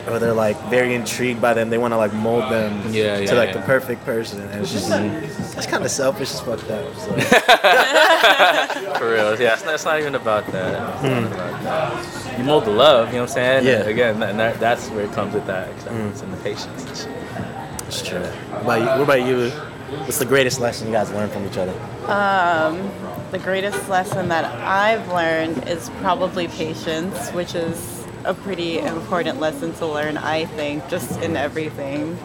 [0.09, 1.69] or or they're like very intrigued by them.
[1.69, 3.61] They want to like mold them Yeah, to like yeah.
[3.61, 4.41] the perfect person.
[4.41, 6.95] And it's just that's kind of selfish as fucked up.
[6.95, 7.13] So.
[8.99, 9.39] For real.
[9.39, 9.53] Yeah.
[9.53, 10.95] It's not, it's not even about that.
[10.95, 11.33] It's not hmm.
[11.33, 12.39] about that.
[12.39, 13.09] You mold the love.
[13.09, 13.67] You know what I'm saying?
[13.67, 13.81] Yeah.
[13.81, 16.39] And again, that, that, that's where it comes with that acceptance and hmm.
[16.39, 17.87] the patience and shit.
[17.87, 18.21] It's true.
[18.21, 18.87] What about you?
[18.87, 19.53] What about you?
[19.89, 21.73] What's the greatest lesson you guys learned from each other?
[22.07, 22.91] Um,
[23.31, 29.73] the greatest lesson that I've learned is probably patience, which is a pretty important lesson
[29.75, 32.19] to learn, I think, just in everything.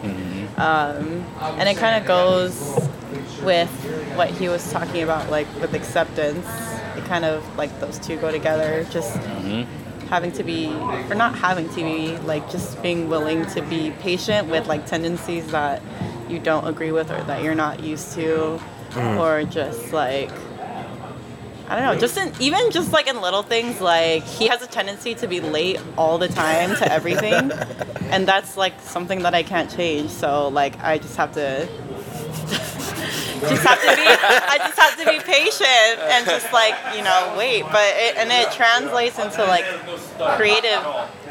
[0.58, 2.54] Um, and it kind of goes
[3.42, 3.70] with
[4.14, 6.46] what he was talking about, like with acceptance.
[6.96, 8.84] It kind of like those two go together.
[8.90, 9.16] Just
[10.10, 14.50] having to be, or not having to be, like just being willing to be patient
[14.50, 15.80] with like tendencies that
[16.28, 18.60] you don't agree with or that you're not used to,
[18.90, 19.20] mm.
[19.20, 20.30] or just like
[21.66, 24.66] I don't know, just in even just like in little things, like he has a
[24.66, 27.50] tendency to be late all the time to everything,
[28.10, 30.10] and that's like something that I can't change.
[30.10, 31.66] So like I just have to.
[33.40, 37.34] just have to be I just have to be patient and just like you know
[37.36, 39.64] wait but it, and it translates into like
[40.36, 40.82] creative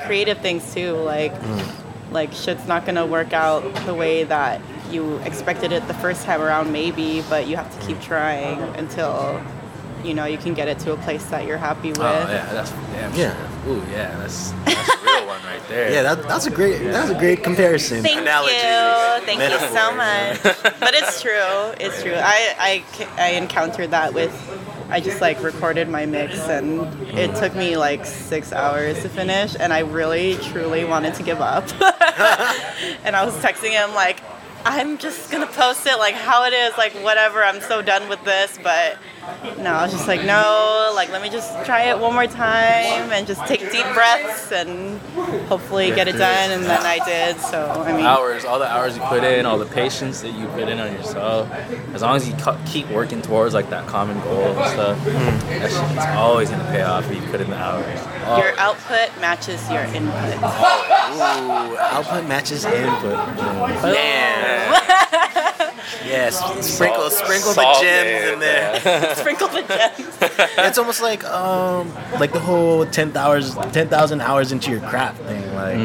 [0.06, 2.12] creative things too like mm.
[2.12, 4.62] like shit's not gonna work out the way that
[4.94, 9.42] you expected it the first time around maybe but you have to keep trying until
[10.04, 12.28] you know you can get it to a place that you're happy oh, with Oh
[12.30, 13.36] yeah, that's damn Yeah.
[13.64, 13.74] sure.
[13.74, 15.92] Ooh yeah, that's that's a real one right there.
[15.92, 18.04] Yeah, that, that's a great that's a great comparison.
[18.04, 20.44] Thank analogy, you, thank you so much.
[20.80, 22.16] But it's true, it's true.
[22.16, 24.34] I, I, I encountered that with,
[24.90, 27.40] I just like recorded my mix and it mm-hmm.
[27.40, 31.64] took me like six hours to finish and I really truly wanted to give up.
[33.04, 34.22] and I was texting him like,
[34.66, 37.44] I'm just gonna post it like how it is, like whatever.
[37.44, 38.98] I'm so done with this, but
[39.58, 43.12] no, I was just like, no, like let me just try it one more time
[43.12, 45.00] and just take deep breaths and
[45.48, 46.52] hopefully get it done.
[46.52, 47.38] And then I did.
[47.42, 50.48] So I mean, hours, all the hours you put in, all the patience that you
[50.48, 51.52] put in on yourself.
[51.94, 55.60] As long as you keep working towards like that common goal and stuff, mm.
[55.60, 58.00] that shit is always gonna pay off if you put in the hours.
[58.40, 60.38] your output matches your input.
[60.38, 63.18] Ooh, output matches input.
[63.82, 64.53] Damn.
[66.06, 69.16] yes, sprinkle sprinkle the gems it, in there.
[69.16, 70.18] Sprinkle the gems.
[70.58, 75.22] It's almost like um like the whole ten hours ten thousand hours into your craft
[75.24, 75.78] thing, like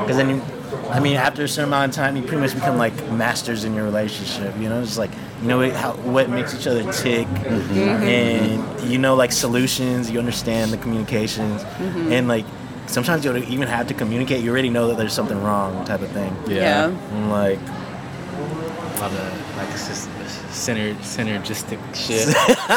[0.00, 0.42] because then you.
[0.90, 3.74] I mean, after a certain amount of time, you pretty much become like masters in
[3.74, 4.56] your relationship.
[4.58, 5.10] You know, it's like
[5.42, 10.10] you know how, what makes each other tick, and you know like solutions.
[10.10, 12.46] You understand the communications, and like
[12.88, 14.42] sometimes you don't even have to communicate.
[14.42, 16.34] You already know that there's something wrong, type of thing.
[16.46, 16.86] Yeah.
[16.88, 20.08] And like A lot of like sys-
[20.50, 22.26] syner- synergistic shit.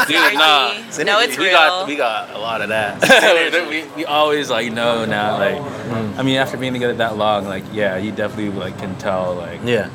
[0.08, 0.74] Dude, nah.
[1.04, 1.52] No, it's we real.
[1.54, 3.00] got we got a lot of that.
[3.68, 6.18] we, we always like know now like mm.
[6.18, 9.60] I mean after being together that long like yeah you definitely like can tell like
[9.64, 9.90] yeah,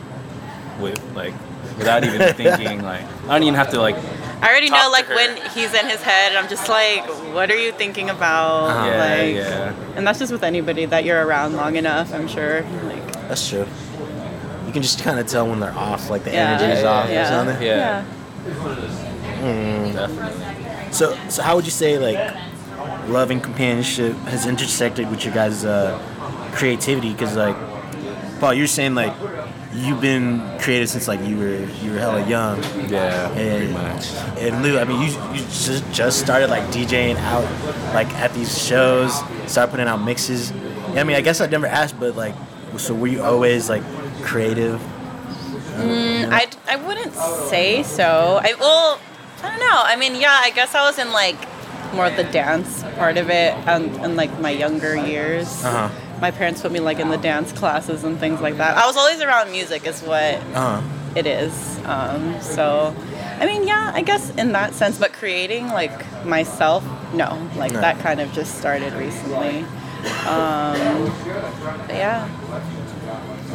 [0.79, 1.33] with like
[1.77, 3.95] without even thinking like I don't even have to like
[4.41, 5.15] I already Talk know like her.
[5.15, 6.35] when he's in his head.
[6.35, 8.69] I'm just like, what are you thinking about?
[8.69, 8.85] Uh-huh.
[8.85, 12.13] yeah like, yeah And that's just with anybody that you're around long enough.
[12.13, 12.61] I'm sure.
[12.61, 13.65] Like, that's true.
[14.67, 16.89] You can just kind of tell when they're off, like the yeah, energy is yeah,
[16.89, 17.65] off yeah, or something.
[17.65, 18.05] Yeah.
[19.41, 19.93] Mm.
[19.93, 20.93] definitely.
[20.93, 22.35] So, so how would you say like
[23.07, 25.97] love and companionship has intersected with your guys' uh,
[26.53, 27.11] creativity?
[27.11, 27.55] Because like,
[28.39, 29.15] Paul, you're saying like
[29.73, 34.11] you've been creative since like you were you were hella young, yeah pretty and much
[34.39, 37.43] and Lou, I mean you you just just started like DJing out
[37.93, 39.13] like at these shows,
[39.45, 40.51] started putting out mixes.
[40.95, 42.33] I mean, I guess I never asked, but like,
[42.77, 43.83] so were you always like
[44.23, 44.81] creative?
[45.79, 48.39] I, I wouldn't say so.
[48.41, 48.99] I well,
[49.43, 49.81] I don't know.
[49.83, 51.35] I mean, yeah, I guess I was in like
[51.93, 55.63] more of the dance part of it, and in like my younger years.
[55.63, 55.89] Uh-huh.
[56.19, 58.75] My parents put me like in the dance classes and things like that.
[58.77, 60.81] I was always around music, is what Uh huh.
[61.15, 61.77] it is.
[61.85, 62.95] Um, so,
[63.39, 65.93] I mean, yeah, I guess in that sense, but creating like
[66.25, 67.81] myself, no, like No.
[67.81, 69.59] that kind of just started recently.
[70.27, 70.77] Um,
[71.89, 72.27] yeah,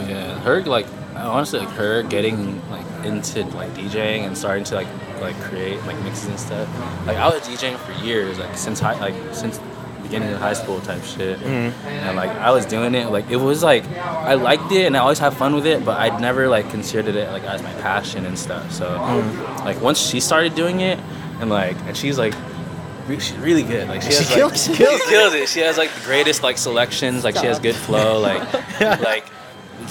[0.08, 4.88] Yeah, her like honestly like her getting like into like DJing and starting to like
[5.20, 6.68] like create like mixes and stuff.
[7.06, 9.58] Like I was DJing for years, like since high like since
[10.12, 11.40] beginning of high school type shit.
[11.42, 15.00] And like I was doing it, like it was like I liked it and I
[15.00, 18.26] always had fun with it, but I'd never like considered it like as my passion
[18.26, 18.70] and stuff.
[18.72, 19.64] So mm.
[19.64, 20.98] like once she started doing it
[21.40, 22.34] and like and she's like
[23.08, 23.88] she's really good.
[23.88, 25.48] Like she, She has, like, kills- she kills kills it.
[25.48, 27.24] She has like the greatest like selections.
[27.24, 28.20] Like she has good flow.
[28.20, 29.24] Like like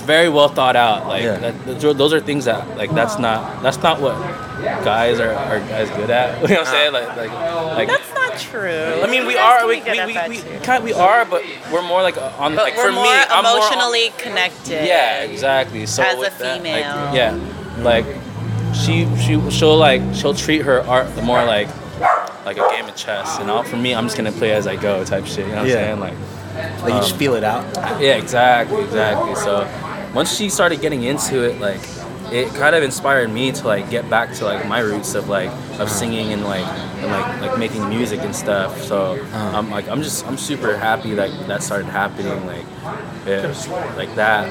[0.05, 1.07] very well thought out.
[1.07, 1.37] Like Yeah.
[1.37, 4.13] that, those are- those are things that like that's not that's not what
[4.85, 6.41] guys are, are guys good at.
[6.43, 6.93] You know what I'm saying?
[6.93, 8.20] Like like like.
[8.31, 9.01] That's not true.
[9.03, 10.59] I mean, we are can we we, we, we, too.
[10.63, 13.43] kind we are, but we're more like on But like we're for more me, I'm
[13.43, 14.85] more on- emotionally connected.
[14.87, 15.85] yeah, exactly.
[15.85, 17.15] So As a with that, like, female.
[17.15, 17.37] yeah,
[17.79, 18.05] like
[18.73, 21.67] she she she'll like she'll treat her art more like
[22.45, 24.75] like a game of chess, and all for me, I'm just gonna play as I
[24.75, 25.45] go type shit.
[25.47, 25.93] You know what Yeah.
[25.93, 25.99] I'm saying?
[25.99, 27.65] Like, Like you just um, feel it out.
[28.01, 29.35] yeah, exactly, exactly.
[29.35, 29.67] So
[30.13, 31.79] once she started getting into it, like
[32.31, 35.49] it kind of inspired me to like get back to like my roots of like
[35.49, 35.87] of uh-huh.
[35.87, 38.81] singing and like and like like making music and stuff.
[38.81, 39.57] So uh-huh.
[39.57, 42.45] I'm like I'm just I'm super happy that that started happening.
[42.45, 42.65] Like
[43.27, 44.47] yeah, like that.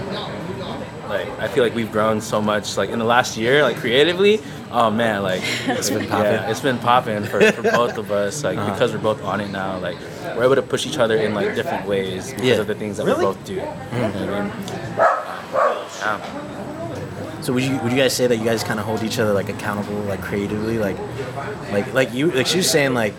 [1.09, 4.41] Like I feel like we've grown so much like in the last year, like creatively.
[4.71, 6.33] Oh man, like It's been popping.
[6.33, 8.45] Yeah, it's been popping for, for both of us.
[8.45, 8.73] Like Uh-huh.
[8.73, 9.79] because we're both on it now.
[9.79, 9.97] Like
[10.37, 12.61] we're able to push each other in like different ways because Yeah.
[12.61, 13.21] of the things that Really?
[13.21, 13.55] we both do.
[13.55, 14.53] You know I mean?
[15.99, 16.60] Yeah.
[17.43, 19.33] So would you would you guys say that you guys kind of hold each other
[19.33, 20.97] like accountable, like creatively, like
[21.73, 23.15] like like you like she was saying like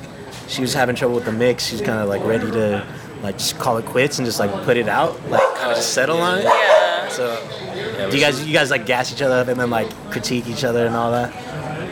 [0.47, 1.65] she was having trouble with the mix.
[1.65, 2.85] She's kind of like ready to
[3.23, 5.93] like just call it quits and just like put it out, like kind of just
[5.93, 6.43] settle on it.
[6.43, 7.07] Yeah.
[7.09, 7.43] So
[7.75, 10.47] Yeah, do you guys you guys like gas each other up and then like critique
[10.47, 11.33] each other and all that?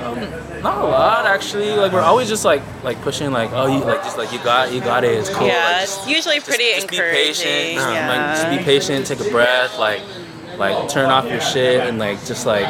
[0.04, 1.72] Um, not a lot actually.
[1.72, 4.72] Like we're always just like like pushing like oh you like just like you got
[4.72, 5.13] you got it.
[5.13, 5.48] It's cool.
[5.48, 7.24] Yeah, Like, it's just- usually just- pretty just encouraging.
[7.24, 7.74] Be patient.
[7.76, 8.10] Yeah.
[8.10, 9.06] Like just be patient.
[9.08, 9.78] Take a breath.
[9.80, 10.02] Like
[10.60, 12.67] like turn off your shit and like just like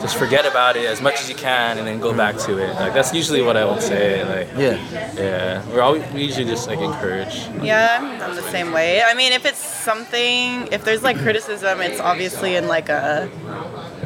[0.00, 2.74] just forget about it as much as you can and then go back to it.
[2.76, 4.24] Like that's usually what I would say.
[4.24, 4.78] Like Yeah.
[5.14, 7.36] yeah, we're always we usually just like encourage.
[7.62, 9.02] Yeah, I'm- I'm the same way.
[9.02, 13.28] I mean, if it's something, if there's like criticism, it's obviously in like a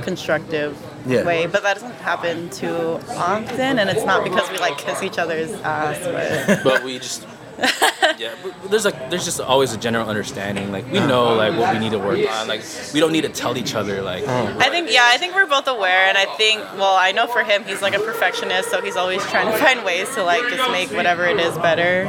[0.03, 1.23] constructive Yeah.
[1.25, 5.19] way, but that doesn't happen too often, and it's not because we like kiss each
[5.19, 7.27] other's ass, but but we just
[8.19, 11.73] yeah but there's like there's just always a general understanding like we know like what
[11.73, 12.63] we need to work on like
[12.93, 15.67] we don't need to tell each other like I think yeah, I think we're both
[15.67, 18.97] aware, and I think well, I know for him, he's like a perfectionist, so he's
[18.97, 22.07] always trying to find ways to like just make whatever it is better.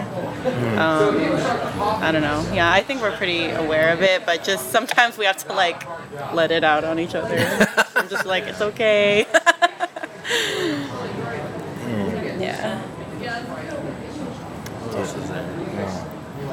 [0.77, 1.17] Um,
[2.01, 2.47] I don't know.
[2.53, 5.83] Yeah, I think we're pretty aware of it, but just sometimes we have to like
[6.33, 7.37] let it out on each other.
[7.95, 9.25] I'm just like it's okay.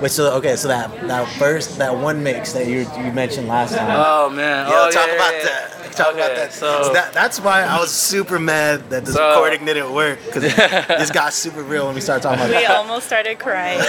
[0.00, 3.76] Wait, so okay, so that that first that one mix that you you mentioned last
[3.76, 3.88] time.
[4.04, 5.70] oh man Yo, oh, talk yeah, about yeah, that.
[5.84, 5.90] yeah.
[5.92, 6.52] Talk about that.
[6.54, 10.18] so- So that, that's why I was super mad that the So- recording didn't work
[10.24, 10.42] because
[10.98, 12.70] this got super real when we started talking about We that.
[12.76, 13.78] almost started crying.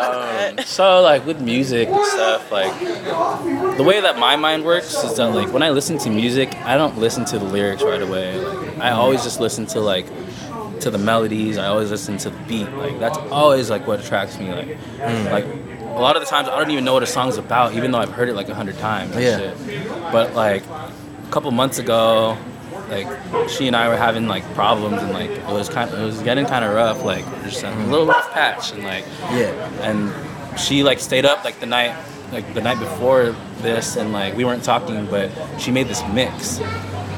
[0.00, 2.72] Um, so like with music and stuff like
[3.76, 6.76] the way that my mind works is that like when i listen to music i
[6.76, 10.06] don't listen to the lyrics right away like, i always just listen to like
[10.80, 14.38] to the melodies i always listen to the beat like that's always like what attracts
[14.38, 14.76] me like
[15.32, 17.90] like a lot of the times i don't even know what a song's about even
[17.90, 19.38] though i've heard it like a hundred times Yeah.
[19.38, 19.88] shit.
[20.12, 22.36] but like a couple months ago
[22.88, 23.06] like
[23.48, 26.20] she and I were having like problems and like it was kind of it was
[26.22, 29.52] getting kind of rough like just a little rough patch and like Yeah.
[29.82, 31.94] and she like stayed up like the night
[32.32, 36.58] like the night before this and like we weren't talking but she made this mix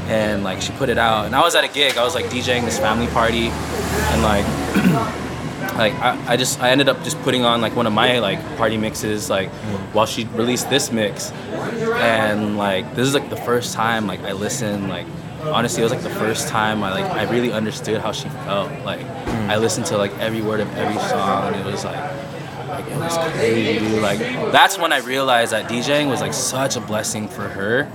[0.09, 1.27] and like she put it out.
[1.27, 1.97] And I was at a gig.
[1.97, 3.49] I was like DJing this family party.
[3.49, 4.47] And like
[5.77, 8.41] like I, I just I ended up just putting on like one of my like
[8.57, 9.49] party mixes like
[9.93, 11.31] while she released this mix.
[11.33, 15.07] And like this is like the first time like I listened like
[15.43, 18.71] honestly it was like the first time I like I really understood how she felt.
[18.85, 19.05] Like
[19.49, 21.53] I listened to like every word of every song.
[21.53, 22.23] And it was like
[22.69, 24.01] like it was crazy.
[24.01, 24.19] Like
[24.51, 27.91] that's when I realized that DJing was like such a blessing for her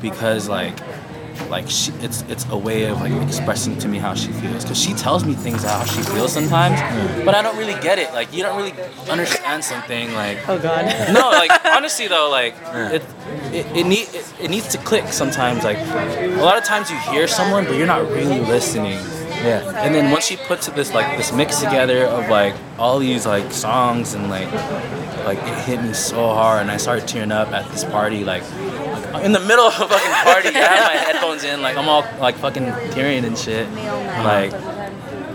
[0.00, 0.78] because like
[1.48, 4.80] like she, it's it's a way of like expressing to me how she feels because
[4.80, 6.80] she tells me things how she feels sometimes
[7.24, 8.74] but I don't really get it like you don't really
[9.08, 10.84] understand something like Oh God.
[11.12, 12.54] no, like honestly though, like
[12.92, 13.02] it,
[13.52, 15.64] it, it need it, it needs to click sometimes.
[15.64, 18.98] Like a lot of times you hear someone, but you're not really listening.
[19.44, 19.62] Yeah.
[19.84, 23.52] And then once she puts this like this mix together of like all these like
[23.52, 24.52] songs and like
[25.24, 28.42] like it hit me so hard, and I started tearing up at this party like.
[29.24, 32.04] In the middle of a fucking party, I had my headphones in, like I'm all
[32.20, 33.70] like fucking tearing and shit.
[33.72, 34.50] Like,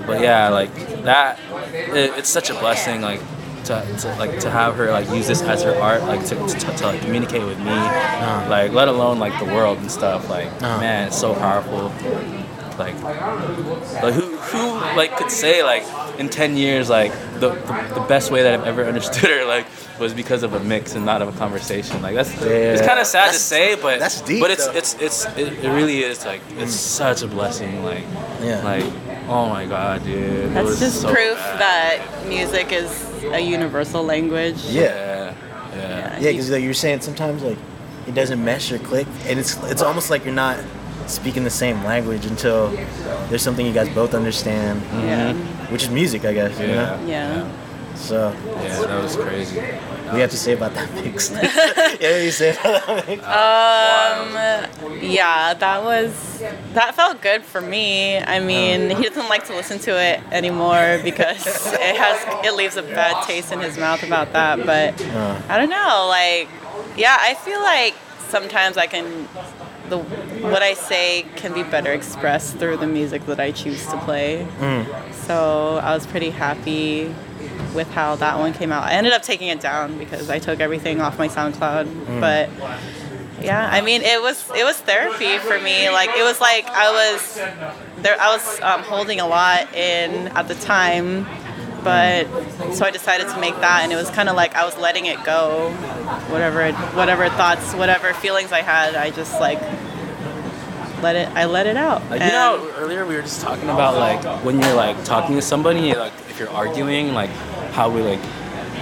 [0.07, 1.39] but yeah, like that,
[1.73, 3.01] it, it's such a blessing.
[3.01, 3.21] Like,
[3.65, 6.59] to, to like to have her like use this as her art, like to, to,
[6.77, 10.29] to, like communicate with me, like let alone like the world and stuff.
[10.29, 10.79] Like, Uh-huh.
[10.79, 11.89] man, it's so powerful.
[12.77, 15.83] Like, like who who like could say like
[16.19, 19.65] in ten years like the, the the best way that I've ever understood her like
[19.99, 22.01] was because of a mix and not of a conversation.
[22.01, 24.73] Like that's it's kind of sad to say, but that's deep, But it's though.
[24.73, 26.77] it's it's it, it really is like it's mm.
[26.77, 27.83] such a blessing.
[27.83, 28.03] Like
[28.41, 28.61] Yeah.
[28.63, 28.83] like
[29.27, 30.17] Oh my god, dude.
[30.23, 31.59] It That's was just so proof bad.
[31.59, 34.63] that music is a universal language.
[34.65, 34.83] Yeah.
[34.83, 35.33] Yeah.
[35.75, 36.19] Yeah.
[36.19, 37.57] Yeah, because like you're saying sometimes like
[38.07, 40.59] it doesn't mesh or click, and it's it's almost like you're not
[41.07, 42.69] speaking the same language until
[43.29, 45.33] there's something you guys both understand, Yeah.
[45.71, 46.59] which is music, I guess.
[46.59, 46.99] You know?
[47.05, 47.47] Yeah.
[47.95, 49.61] So Yeah, that was crazy.
[50.11, 51.31] we have to say about that mix.
[52.01, 53.23] yeah, you say about that mix.
[53.23, 56.41] Um, yeah, that was
[56.73, 58.17] that felt good for me.
[58.19, 62.75] I mean, he doesn't like to listen to it anymore because it has it leaves
[62.77, 64.65] a bad taste in his mouth about that.
[64.65, 65.39] But Uh.
[65.47, 66.49] I don't know, like,
[66.97, 67.95] yeah, I feel like
[68.27, 69.27] sometimes I can
[69.89, 73.97] the what I say can be better expressed through the music that I choose to
[73.99, 74.45] play.
[75.11, 77.13] So I was pretty happy
[77.73, 78.83] with how that one came out.
[78.83, 82.49] I ended up taking it down because I took everything off my SoundCloud, but
[83.41, 85.89] yeah, I mean, it was it was therapy for me.
[85.89, 87.35] Like it was like I was
[88.01, 88.19] there.
[88.19, 91.25] I was um, holding a lot in at the time,
[91.85, 92.25] but
[92.73, 95.05] so I decided to make that, and it was kind of like I was letting
[95.05, 95.69] it go.
[96.29, 99.61] Whatever, it, whatever thoughts, whatever feelings I had, I just like
[101.01, 101.29] let it.
[101.29, 102.01] I let it out.
[102.09, 105.35] Like, you And- know, earlier we were just talking about like when you're like talking
[105.35, 107.29] to somebody, like if you're arguing, like
[107.71, 108.19] how we like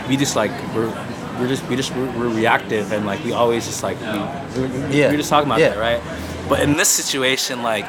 [0.08, 0.88] we just like we're
[1.40, 4.00] we're just we just we're, we're reactive and like we always just like
[4.56, 5.08] we, we, we, Yeah.
[5.08, 5.70] we were just talking about Yeah.
[5.70, 6.02] that, right?
[6.48, 7.86] But in this situation, like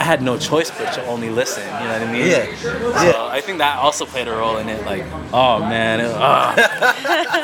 [0.00, 1.62] I had no choice but to only listen.
[1.62, 2.26] You know what I mean?
[2.26, 2.56] Yeah.
[2.56, 2.72] So
[3.04, 3.28] Yeah.
[3.30, 4.82] I think that also played a role in it.
[4.86, 6.54] Like, oh man, it, ah.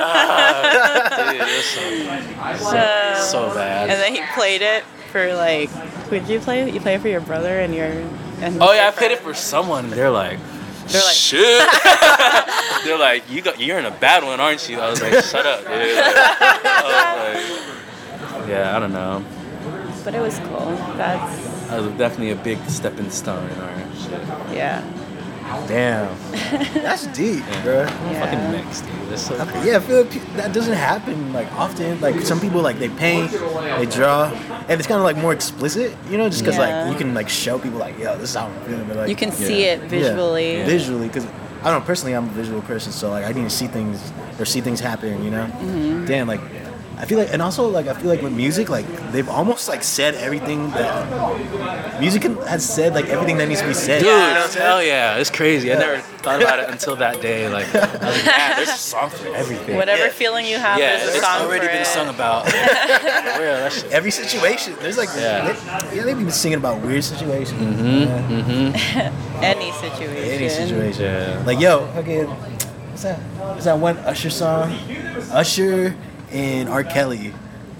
[0.08, 1.30] Ah.
[1.32, 3.90] Dude, it was so, so, so bad.
[3.90, 5.68] And then he played it for like.
[6.08, 6.62] Who did you play?
[6.62, 6.72] it?
[6.72, 7.86] You played it for your brother and your.
[8.40, 9.90] And Oh yeah, I your played it for someone.
[9.90, 10.38] They're like,
[10.88, 11.68] They're like- shit.
[12.84, 14.78] They're like, you got, you're in a bad one, aren't you?
[14.80, 15.70] I was like, shut up, dude.
[15.70, 19.22] I was like, yeah, I don't know.
[20.04, 20.70] But it was cool.
[20.96, 24.20] That's That was definitely a big stepping stone in our shit.
[24.54, 24.82] yeah.
[25.68, 26.08] Damn,
[26.82, 27.62] that's deep, Yeah.
[27.62, 27.74] bro.
[27.82, 28.20] Yeah.
[28.20, 29.12] Fucking mix, dude.
[29.12, 29.68] It's so crazy.
[29.68, 32.00] Yeah, I feel like that doesn't happen like often.
[32.00, 34.24] Like some people like they paint, they draw,
[34.68, 36.82] and it's kind of like more explicit, you know, just because Yeah.
[36.84, 38.86] like you can like show people like, yo, this is how I'm feeling.
[38.88, 40.58] But, like, You can see it visually.
[40.58, 41.26] Yeah, visually, because
[41.62, 41.86] I don't know.
[41.86, 44.80] Personally, I'm a visual person, so like I need to see things or see things
[44.80, 45.22] happen.
[45.22, 46.06] You know, Mm-hmm.
[46.06, 46.40] damn, like
[46.98, 49.82] I feel like, and also like I feel like with music, like they've almost like
[49.82, 53.98] said everything that music has said like everything that needs to be said.
[53.98, 54.66] Dude, You know what I'm saying?
[54.66, 55.70] hell yeah, it's crazy.
[55.72, 57.48] I never thought about it until that day.
[57.50, 59.76] Like, I was like, man, there's a song for everything.
[59.76, 60.10] Whatever Yeah.
[60.10, 61.86] feeling you have, Yeah, there's a it's song already for been it.
[61.86, 62.46] sung about.
[62.54, 63.92] yeah, that shit.
[63.92, 65.52] Every situation, there's like, Yeah.
[65.52, 67.60] they, yeah, they've been singing about weird situations.
[67.60, 68.74] Mm-hmm.
[68.98, 69.12] Yeah.
[69.42, 70.24] Any situation.
[70.24, 71.02] Any situation.
[71.04, 71.42] Yeah.
[71.44, 73.18] Like, yo, okay, what's that?
[73.52, 74.72] What's that one Usher song?
[75.30, 75.94] Usher
[76.30, 76.84] and R.
[76.84, 77.32] Kelly.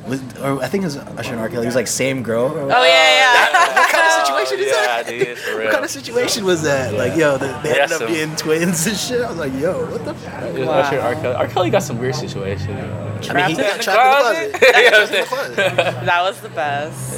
[0.06, 1.48] Was, or I think it was Usher and R.
[1.48, 1.64] Kelly.
[1.64, 2.52] It was like same girl.
[2.54, 3.74] Oh yeah, yeah.
[3.74, 5.06] what kind of situation is yeah, that?
[5.08, 6.94] dude, for What kind of situation was that?
[6.94, 9.20] Like, yo, they, they ended up some- being twins and shit.
[9.22, 10.42] I was like, yo, what the fuck?
[10.44, 10.74] It was Wow.
[10.74, 11.14] Usher, R.
[11.16, 11.34] Kelly.
[11.34, 11.48] R.
[11.48, 12.76] Kelly got some weird situation.
[13.30, 14.72] I mean, he Trapped got in the trapped in the closet?
[14.72, 14.76] closet.
[14.76, 16.04] You know what I'm Trapped in the closet.
[16.06, 17.10] that was the best.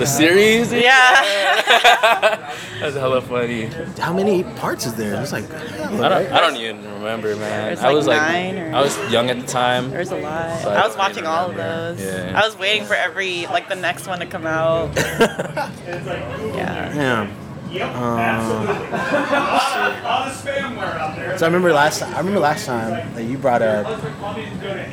[0.00, 0.72] The series?
[0.72, 2.54] Yeah.
[2.80, 3.66] That's hella funny.
[3.98, 5.20] How many parts is there?
[5.20, 7.66] It's like, I don't, I don't even remember, man.
[7.66, 9.90] There's I like was like, nine or- I was young at the time.
[9.90, 10.60] There's a lot.
[10.62, 11.94] So I I was don't watching even all of remember.
[11.94, 12.00] those.
[12.04, 12.40] Yeah.
[12.40, 14.94] I was waiting for every like the next one to come out.
[14.96, 16.94] yeah.
[16.94, 17.26] yeah.
[17.72, 17.90] Damn.
[19.80, 22.12] Um, so I remember last time.
[22.14, 23.86] I remember last time that you brought up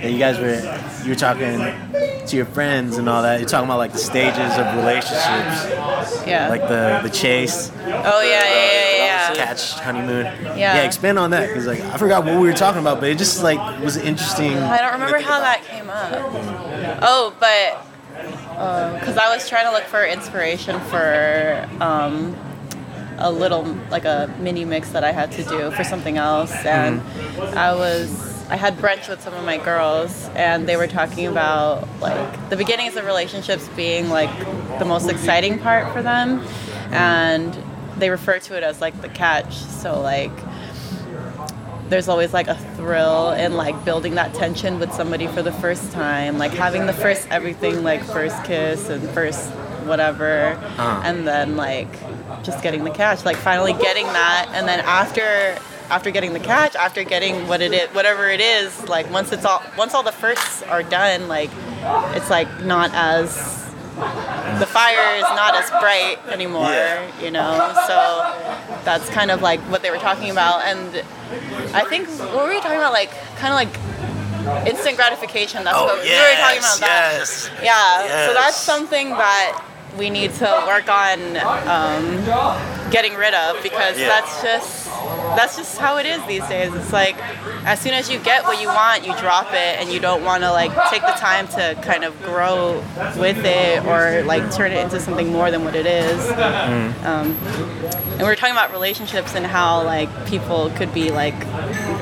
[0.01, 0.55] that you guys were
[1.03, 1.57] you were talking
[2.27, 3.39] to your friends and all that.
[3.39, 6.47] You're talking about like the stages of relationships, Yeah.
[6.49, 9.33] like the the chase, oh yeah, yeah, yeah, yeah.
[9.35, 10.25] catch, honeymoon.
[10.25, 10.55] Yeah.
[10.57, 13.17] Yeah, expand on that because like I forgot what we were talking about, but it
[13.17, 14.55] just like was interesting.
[14.57, 16.11] I don't remember how that came up.
[17.01, 17.83] Oh, but
[18.99, 22.35] because I was trying to look for inspiration for um,
[23.19, 27.01] a little like a mini mix that I had to do for something else, and
[27.57, 31.87] I was I had brunch with some of my girls, and they were talking about
[31.99, 34.29] like the beginnings of relationships being like
[34.79, 36.45] the most exciting part for them,
[36.91, 37.57] and
[37.97, 39.53] they refer to it as like the catch.
[39.55, 40.31] So like
[41.89, 45.91] there's always like a thrill in like building that tension with somebody for the first
[45.91, 49.49] time, like having the first everything, like first kiss and first
[49.85, 51.01] whatever, Uh.
[51.05, 51.87] and then like
[52.43, 55.57] just getting the catch, like finally getting that, and then after
[55.89, 59.45] after getting the catch, after getting what it is, whatever it is, like once it's
[59.45, 61.49] all once all the firsts are done, like
[62.15, 63.35] it's like not as
[64.59, 67.09] the fire is not as bright anymore, Yeah.
[67.21, 67.73] you know.
[67.87, 71.03] So that's kind of like what they were talking about, and
[71.73, 72.93] I think what were we talking about?
[72.93, 75.63] Like kind of like instant gratification.
[75.63, 76.79] That's Oh, what we were talking about.
[76.79, 77.15] That.
[77.17, 77.49] yes.
[77.61, 78.27] Yeah.
[78.27, 79.61] So that's something that
[79.97, 81.37] we need to work on.
[81.67, 84.07] Um, getting rid of because Yeah.
[84.07, 84.85] that's just
[85.35, 86.73] that's just how it is these days.
[86.73, 87.17] It's like
[87.65, 90.43] as soon as you get what you want, you drop it and you don't want
[90.43, 92.81] to like take the time to kind of grow
[93.17, 96.29] with it or like turn it into something more than what it is.
[97.05, 97.35] Um,
[98.17, 101.35] and we're talking about relationships and how like people could be like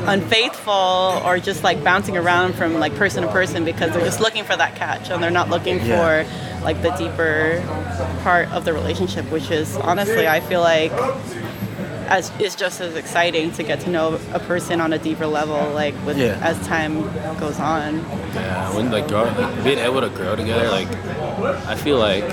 [0.08, 4.44] unfaithful or just like bouncing around from like person to person because they're just looking
[4.44, 6.24] for that catch and they're not looking Yeah.
[6.26, 7.64] for like the deeper
[8.24, 10.92] part of the relationship which is honestly i feel like
[12.08, 15.58] as is just as exciting to get to know a person on a deeper level
[15.74, 16.40] like with Yeah.
[16.42, 17.02] as time
[17.40, 17.98] goes on
[18.36, 20.88] Yeah, when like, grow, like being able to grow together, like
[21.66, 22.24] I feel like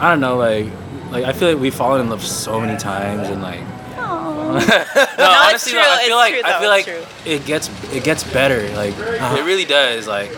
[0.00, 0.66] I don't know, like
[1.10, 3.60] like I feel like we've fallen in love so many times and like
[4.50, 7.92] no, it's true, though, I it's feel like true, I feel like it's it gets
[7.92, 8.68] it gets better.
[8.74, 9.44] Like it uh-huh.
[9.44, 10.08] really does.
[10.08, 10.30] Like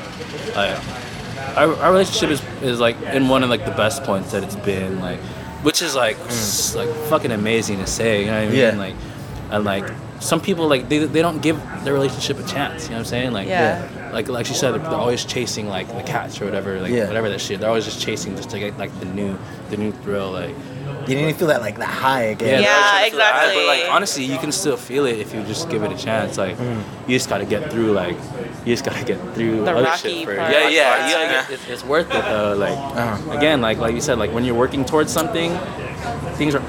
[0.54, 0.76] like
[1.56, 4.56] our, our relationship is, is like in one of like the best points that it's
[4.56, 5.00] been.
[5.00, 5.20] Like
[5.62, 6.28] which is like hmm.
[6.28, 8.20] s- like fucking amazing to say.
[8.20, 8.58] You know what I mean?
[8.58, 8.76] Yeah.
[8.76, 8.94] Like
[9.50, 12.84] and like some people like they, they don't give their relationship a chance.
[12.84, 13.32] You know what I'm saying?
[13.32, 14.10] Like Yeah.
[14.12, 17.06] like like she said, they're always chasing like the catch or whatever, like Yeah.
[17.06, 17.60] whatever that shit.
[17.60, 19.38] They're always just chasing just to get like the new
[19.70, 20.32] the new thrill.
[20.32, 20.54] Like
[21.02, 22.48] You didn't even feel that like the high again.
[22.48, 23.62] they're Yeah, always trying to feel that high, exactly.
[23.66, 26.38] But like honestly, you can still feel it if you just give it a chance.
[26.38, 26.56] Like
[27.06, 27.92] you just gotta get through.
[27.92, 28.16] Like
[28.64, 30.38] you just gotta get through The other rocky shit first.
[30.38, 30.52] part.
[30.52, 30.90] Yeah, yeah.
[30.98, 31.48] Rocky You gotta parts.
[31.48, 32.54] get, it's, it's worth it though.
[32.56, 33.30] Like Uh-huh.
[33.38, 35.50] again, like like you said, like when you're working towards something,
[36.36, 36.60] things are.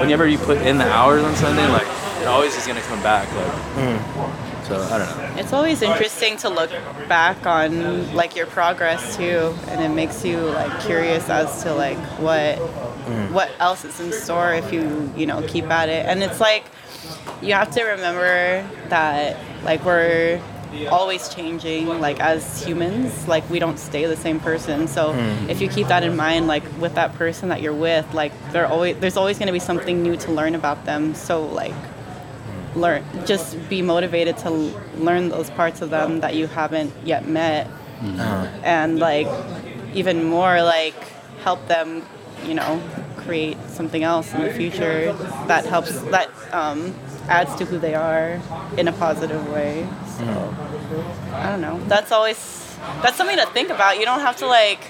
[0.00, 1.86] Whenever you put in the hours on something, like
[2.22, 3.28] it always is gonna come back.
[3.36, 5.40] Like so, I don't know.
[5.40, 6.70] it's always interesting to look
[7.08, 11.98] back on like your progress too and it makes you like curious as to like
[12.18, 13.34] what mm-hmm.
[13.34, 16.06] what else is in store if you you know keep at it.
[16.06, 16.64] And it's like
[17.40, 20.40] you have to remember that like we're
[20.90, 24.88] always changing like as humans like we don't stay the same person.
[24.88, 25.50] So mm-hmm.
[25.50, 28.66] if you keep that in mind like with that person that you're with like there
[28.66, 31.14] always there's always going to be something new to learn about them.
[31.14, 31.74] So like
[32.74, 34.50] learn just be motivated to
[34.96, 37.66] learn those parts of them that you haven't yet met.
[38.02, 38.48] Uh-huh.
[38.64, 39.28] and like
[39.94, 40.94] even more like
[41.44, 42.02] help them
[42.44, 42.82] you know
[43.16, 45.12] create something else in the future
[45.46, 46.92] that helps that um,
[47.28, 48.40] adds to who they are
[48.76, 49.86] in a positive way.
[50.18, 50.54] So
[51.34, 51.80] i don't know.
[51.86, 52.61] That's always
[53.02, 54.80] that's something to think about you don't have to like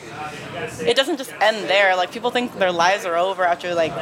[0.81, 1.97] it doesn't just end there.
[1.97, 3.93] Like people think their lives are over after like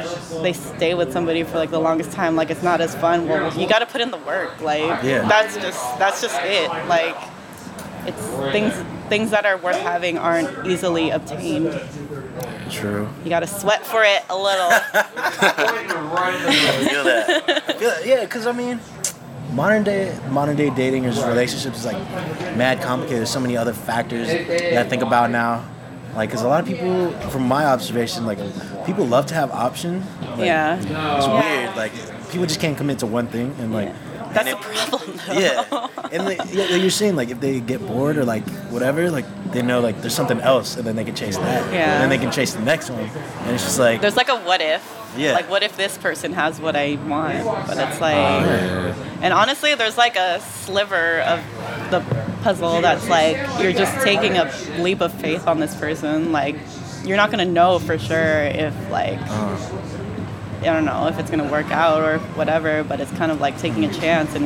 [0.41, 2.35] they stay with somebody for like the longest time.
[2.35, 3.27] Like it's not as fun.
[3.27, 4.61] Well, you got to put in the work.
[4.61, 5.27] Like Yeah.
[5.27, 6.69] that's just that's just it.
[6.87, 7.15] Like
[8.05, 8.73] it's things
[9.09, 11.79] things that are worth having aren't easily obtained.
[12.69, 13.09] True.
[13.23, 14.69] You got to sweat for it a little.
[14.71, 15.03] I
[16.89, 17.29] feel that.
[17.29, 18.05] I feel that.
[18.05, 18.79] Yeah, because I mean,
[19.51, 21.97] modern day modern day dating or relationships is like
[22.57, 23.19] mad complicated.
[23.19, 25.65] There's so many other factors that I think about now.
[26.15, 28.37] Like, because a lot of people, from my observation, like
[28.85, 30.05] people love to have options.
[30.21, 30.75] Like, yeah.
[30.77, 31.41] It's Yeah.
[31.41, 31.77] weird.
[31.77, 31.93] Like
[32.31, 33.93] people just can't commit to one thing, and like.
[34.33, 35.33] That's and the it- problem though.
[35.41, 39.25] Yeah, and like, yeah, you're saying, like if they get bored or like whatever, like
[39.51, 41.73] they know like there's something else, and then they can chase that.
[41.73, 41.93] Yeah.
[41.93, 44.37] And then they can chase the next one, and it's just like There's like a
[44.39, 44.97] what if.
[45.17, 45.33] Yeah.
[45.33, 47.43] Like what if this person has what I want?
[47.67, 48.95] But it's like oh, Yeah.
[49.21, 51.39] And honestly, there's like a sliver of
[51.91, 51.99] the
[52.43, 56.31] puzzle that's like you're just taking a leap of faith on this person.
[56.31, 56.55] Like
[57.03, 59.97] you're not gonna know for sure if like uh-huh.
[60.61, 62.83] I don't know if it's gonna work out or whatever.
[62.83, 64.45] But it's kind of like taking a chance and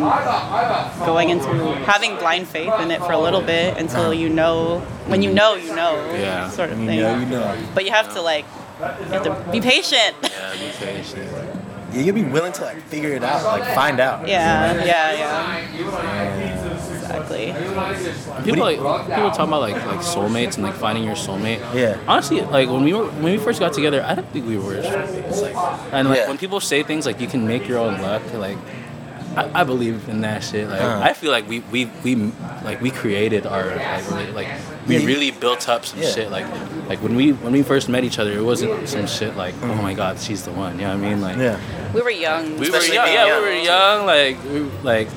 [1.06, 1.48] going into
[1.86, 4.80] having blind faith in it for a little bit until you know.
[5.08, 5.94] When you know, you know.
[6.14, 6.50] Yeah.
[6.50, 7.00] Sort of you thing.
[7.00, 7.58] know, you know.
[7.74, 8.46] But you have to like
[8.80, 10.16] you have to be patient.
[10.22, 11.62] Yeah, be patient.
[11.94, 14.28] Yeah, you'll be willing to like figure it out, like find out.
[14.28, 16.75] Yeah, yeah, yeah.
[17.22, 18.44] Exactly.
[18.44, 21.60] People like people talk about like like soulmates and like finding your soulmate.
[21.74, 21.98] Yeah.
[22.08, 24.76] Honestly, like when we were when we first got together, I don't think we were
[24.82, 25.42] soulmates.
[25.42, 25.56] Like,
[25.94, 26.28] and like Yeah.
[26.28, 28.58] when people say things like you can make your own luck, like
[29.36, 30.70] I, I believe in that shit.
[30.70, 31.02] Like Uh-huh.
[31.04, 32.16] I feel like we we we
[32.64, 34.48] like we created our like rela- like
[34.88, 36.10] we really built up some Yeah.
[36.10, 36.32] shit.
[36.32, 36.46] Like
[36.88, 39.76] like when we when we first met each other, it wasn't some shit like oh
[39.82, 40.80] my god she's the one.
[40.80, 41.22] You know what I mean?
[41.22, 41.60] Like Yeah.
[41.94, 42.58] We were young.
[42.60, 43.06] we were young.
[43.06, 43.42] being Yeah, young.
[43.42, 44.06] we were young.
[44.06, 45.08] Like, we, like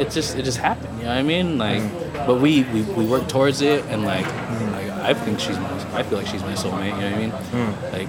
[0.00, 0.98] it just it just happened.
[0.98, 1.58] You know what I mean?
[1.58, 1.82] Like,
[2.26, 6.02] but we we, we worked towards it, and like, like I think she's my I
[6.02, 6.94] feel like she's my soulmate.
[6.94, 8.08] You know what I mean?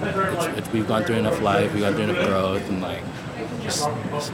[0.52, 3.02] it's, it's, we've gone through enough life, we've gone through enough growth, and like,
[3.62, 4.32] just, just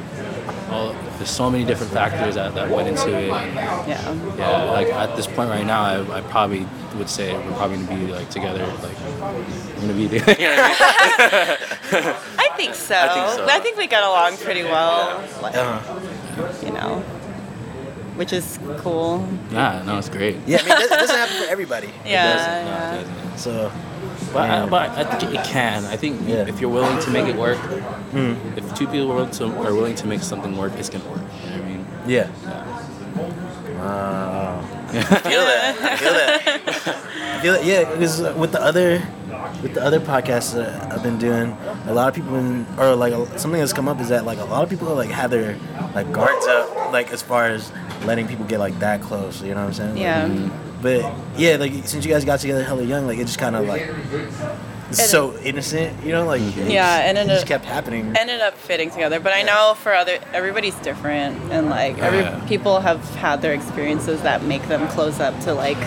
[0.70, 3.30] all there's so many different factors that, that went into it.
[3.30, 3.54] And,
[3.88, 4.36] Yeah.
[4.36, 8.06] yeah, like at this point right now, I, I probably would say we're probably gonna
[8.06, 8.66] be like together.
[8.82, 10.02] Like, we're gonna be.
[10.04, 11.58] you know I
[11.92, 12.14] mean?
[12.38, 12.96] I think so.
[12.96, 13.46] I think so.
[13.48, 15.22] I think we got along pretty well.
[15.42, 16.66] Like, Uh-huh.
[16.66, 17.04] you know.
[18.16, 19.26] Which is cool.
[19.50, 20.36] Yeah, no, it's great.
[20.46, 21.90] Yeah, I mean, it doesn't happen for everybody.
[22.04, 23.20] Yeah, It doesn't, no, it yeah.
[23.32, 23.38] doesn't.
[23.38, 23.72] So,
[24.32, 25.84] But, I, but I think it can.
[25.86, 26.46] I think Yeah.
[26.48, 27.58] if you're willing to make it work,
[28.12, 31.04] mm, if two people are willing to, are willing to make something work, it's gonna
[31.10, 31.20] work.
[31.44, 31.86] You know what I mean?
[32.06, 32.28] yeah.
[32.44, 32.80] yeah.
[33.78, 34.60] Wow.
[34.94, 35.76] I feel that.
[35.82, 36.88] I feel that.
[37.36, 37.64] I feel it.
[37.64, 39.02] Yeah, because with the other,
[39.62, 41.56] with the other podcasts that I've been doing,
[41.86, 44.44] a lot of people, been, or like something that's come up is that like a
[44.44, 45.58] lot of people like have their
[45.94, 47.72] like guards up, like as far as
[48.06, 49.42] letting people get like that close.
[49.42, 49.94] You know what I'm saying?
[49.94, 50.28] Like, Yeah.
[50.28, 50.82] Mm-hmm.
[50.82, 53.66] But yeah, like since you guys got together hella young, like it just kind of
[53.66, 53.90] like
[54.92, 56.70] so innocent, you know, like mm-hmm.
[56.70, 58.14] Yeah, and then it just it- kept happening.
[58.16, 59.18] ended up fitting together.
[59.18, 62.44] But I know for other everybody's different, and like every Yeah.
[62.46, 65.78] people have had their experiences that make them close up to like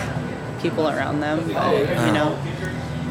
[0.60, 1.38] people around them.
[1.52, 2.12] But you uh-huh.
[2.12, 2.38] know,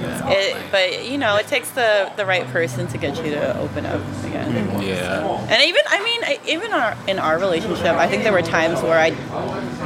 [0.01, 0.55] it.
[0.71, 4.01] But you know, it takes the the right person to get you to open up
[4.25, 4.53] again.
[4.81, 5.27] Yeah.
[5.49, 8.81] And even I mean, I- even our, in our relationship, I think there were times
[8.81, 9.09] where I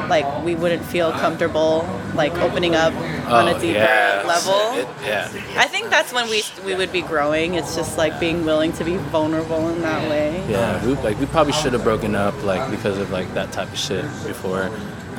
[0.08, 2.94] like we wouldn't feel comfortable like opening up
[3.28, 4.24] on a Oh, deeper yeah.
[4.26, 4.78] level.
[4.78, 5.30] It- yeah.
[5.58, 7.56] I think that's when we we would be growing.
[7.56, 10.44] It's just like being willing to be vulnerable in that way.
[10.50, 13.72] Yeah, we, like we probably should have broken up like because of like that type
[13.72, 14.70] of shit before,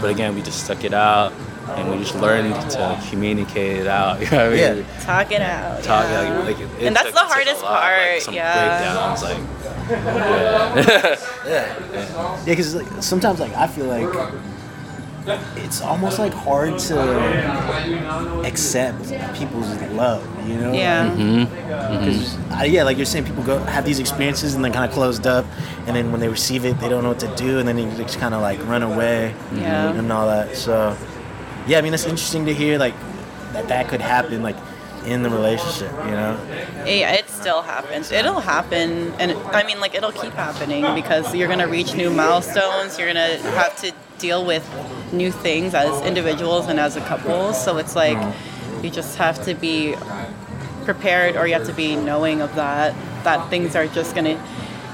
[0.00, 1.32] but again we just stuck it out
[1.78, 4.20] and we just learned to communicate it out.
[4.22, 4.58] You know what I mean?
[4.86, 5.00] Yeah.
[5.04, 5.82] Talk it out.
[5.82, 6.20] Talk yeah.
[6.38, 8.78] like, like it, it And that's took- the it hardest lot, like, part, some yeah.
[8.78, 9.38] breakdowns, like
[9.90, 11.16] yeah.
[11.46, 14.08] Yeah, yeah, because like, sometimes like I feel like
[15.56, 20.72] it's almost like hard to accept people's love, you know?
[20.72, 21.10] Yeah.
[21.10, 21.44] Mm-hmm.
[22.04, 24.90] Because uh, yeah, like you're saying, people go have these experiences and then kind of
[24.92, 25.44] closed up,
[25.86, 27.84] and then when they receive it, they don't know what to do, and then they
[28.02, 29.92] just kind of like run away Yeah.
[29.92, 30.56] and all that.
[30.56, 30.96] So
[31.66, 32.94] yeah, I mean it's interesting to hear like
[33.52, 34.56] that that could happen like
[35.06, 36.38] in the relationship, you know?
[36.86, 38.12] Yeah, it still happens.
[38.12, 42.98] It'll happen, and I mean, like it'll keep happening because you're gonna reach new milestones.
[42.98, 44.64] You're gonna have to deal with
[45.12, 47.52] new things as individuals and as a couple.
[47.52, 48.84] So it's like mm-hmm.
[48.84, 49.96] you just have to be
[50.84, 52.94] prepared, or you have to be knowing of that.
[53.24, 54.40] That things are just gonna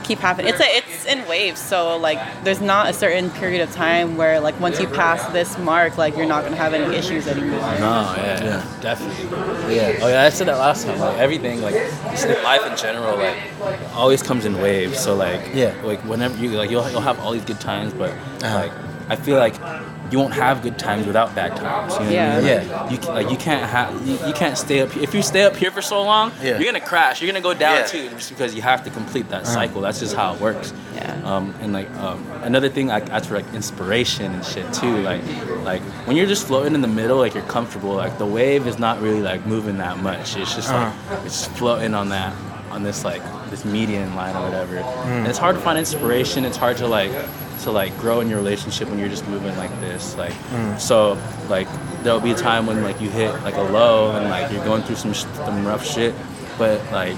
[0.08, 0.48] keep happening.
[0.52, 1.60] It's a, it's in waves.
[1.60, 5.56] So like, there's not a certain period of time where like once you pass this
[5.58, 7.60] mark, like you're not gonna have any issues anymore.
[7.78, 8.62] No, yeah, Yeah.
[8.80, 9.76] definitely.
[9.76, 9.98] Yeah.
[10.02, 10.98] Oh yeah, I said that last time.
[10.98, 11.74] Like everything, like
[12.10, 13.36] just life in general, like
[13.94, 14.98] always comes in waves.
[14.98, 15.74] So like, Yeah.
[15.84, 18.54] like whenever you like, you'll you'll have all these good times, but Uh-huh.
[18.62, 18.72] like
[19.08, 19.54] I feel like
[20.10, 21.92] you won't have good times without bad times.
[21.94, 22.32] You know Yeah.
[22.32, 22.46] I mean?
[22.46, 22.90] Yeah.
[22.90, 24.96] You like you can't have you, you can't stay up.
[24.96, 26.58] If you stay up here for so long, Yeah.
[26.58, 27.20] you're gonna crash.
[27.20, 27.86] You're gonna go down Yeah.
[27.86, 29.80] too, just because you have to complete that cycle.
[29.82, 30.72] That's just how it works.
[30.94, 31.14] Yeah.
[31.24, 34.98] Um, and like um, another thing, like that's for like inspiration and shit too.
[35.02, 35.22] Like,
[35.64, 37.94] like when you're just floating in the middle, like you're comfortable.
[37.94, 40.36] Like the wave is not really like moving that much.
[40.36, 40.92] It's just like
[41.24, 42.32] it's floating on that,
[42.70, 44.78] on this like this median line or whatever.
[44.78, 46.44] And it's hard to find inspiration.
[46.46, 47.12] It's hard to like
[47.60, 50.16] to like grow in your relationship when you're just moving like this.
[50.16, 50.78] Like, mm.
[50.78, 51.68] so like
[52.02, 54.82] there'll be a time when like you hit like a low and like you're going
[54.82, 56.14] through some sh- some rough shit,
[56.58, 57.16] but like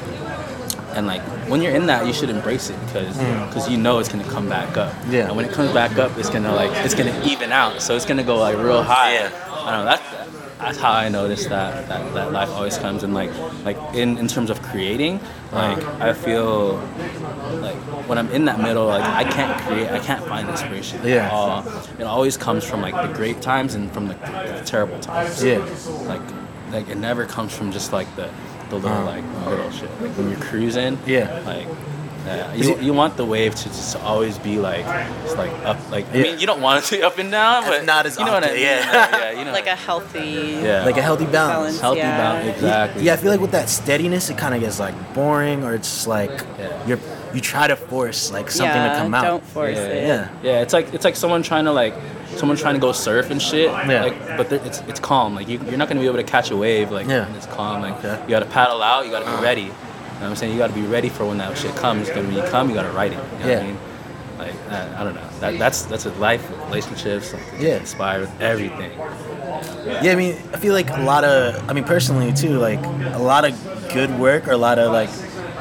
[0.95, 3.73] and like when you're in that you should embrace it because because mm.
[3.73, 5.29] you know it's gonna come back up Yeah.
[5.29, 8.05] and when it comes back up it's gonna like it's gonna even out so it's
[8.05, 9.31] gonna go like real high Yeah.
[9.53, 10.20] i don't know that's
[10.61, 13.31] that's how i noticed that that, that life always comes in like
[13.65, 15.19] like in in terms of creating
[15.53, 16.05] like uh-huh.
[16.09, 16.77] i feel
[17.61, 17.77] like
[18.09, 21.27] when i'm in that middle like i can't create i can't find inspiration Yeah.
[21.27, 21.67] at all
[21.99, 25.59] it always comes from like the great times and from the, the terrible times Yeah.
[26.07, 26.23] like
[26.73, 28.31] like it never comes from just like the
[28.71, 29.21] the little uh-huh.
[29.21, 29.91] like little shit.
[30.01, 31.43] Like when you're cruising, Yeah.
[31.45, 31.67] like
[32.27, 34.85] yeah, you, you want the wave to just always be like
[35.25, 36.23] it's like up like I Yeah.
[36.25, 38.25] mean you don't want it to be up and down, It's but not as you
[38.25, 38.67] know what I often, mean.
[38.67, 39.09] yeah.
[39.11, 41.79] like, yeah, you know Like a healthy yeah Like a healthy balance.
[41.79, 41.81] balance.
[41.81, 42.17] healthy yeah.
[42.17, 43.03] balance exactly.
[43.05, 46.07] Yeah, I feel like with that steadiness, it kind of gets like boring, or it's
[46.07, 46.87] like Yeah.
[46.87, 46.99] you're
[47.33, 49.23] you try to force like something yeah, to come out.
[49.23, 50.07] Yeah, don't force yeah, it.
[50.07, 50.29] Yeah.
[50.43, 51.95] Yeah, it's like it's like someone trying to like
[52.37, 53.71] someone trying to go surf and shit.
[53.71, 54.03] Yeah.
[54.03, 55.35] Like, but there- it's it's calm.
[55.37, 56.91] Like you, you're not gonna be able to catch a wave.
[56.91, 57.27] Like Yeah.
[57.27, 57.83] when it's calm.
[57.83, 58.21] Like Okay.
[58.25, 59.05] you gotta paddle out.
[59.07, 59.43] You gotta be uh.
[59.43, 59.71] ready.
[60.21, 60.53] You know what I'm saying?
[60.53, 62.09] You gotta be ready for when that shit comes.
[62.09, 63.19] Because when you come, you gotta write it.
[63.41, 63.57] You know Yeah.
[63.57, 63.79] what I mean?
[64.39, 65.29] Like I, I don't know.
[65.41, 67.33] That, that's that's a life, relationships.
[67.33, 67.77] Like, Yeah.
[67.79, 68.91] Inspired with everything.
[70.03, 72.79] Yeah, I mean, I feel like a lot of, I mean, personally too, like
[73.15, 73.55] a lot of
[73.95, 75.09] good work or a lot of like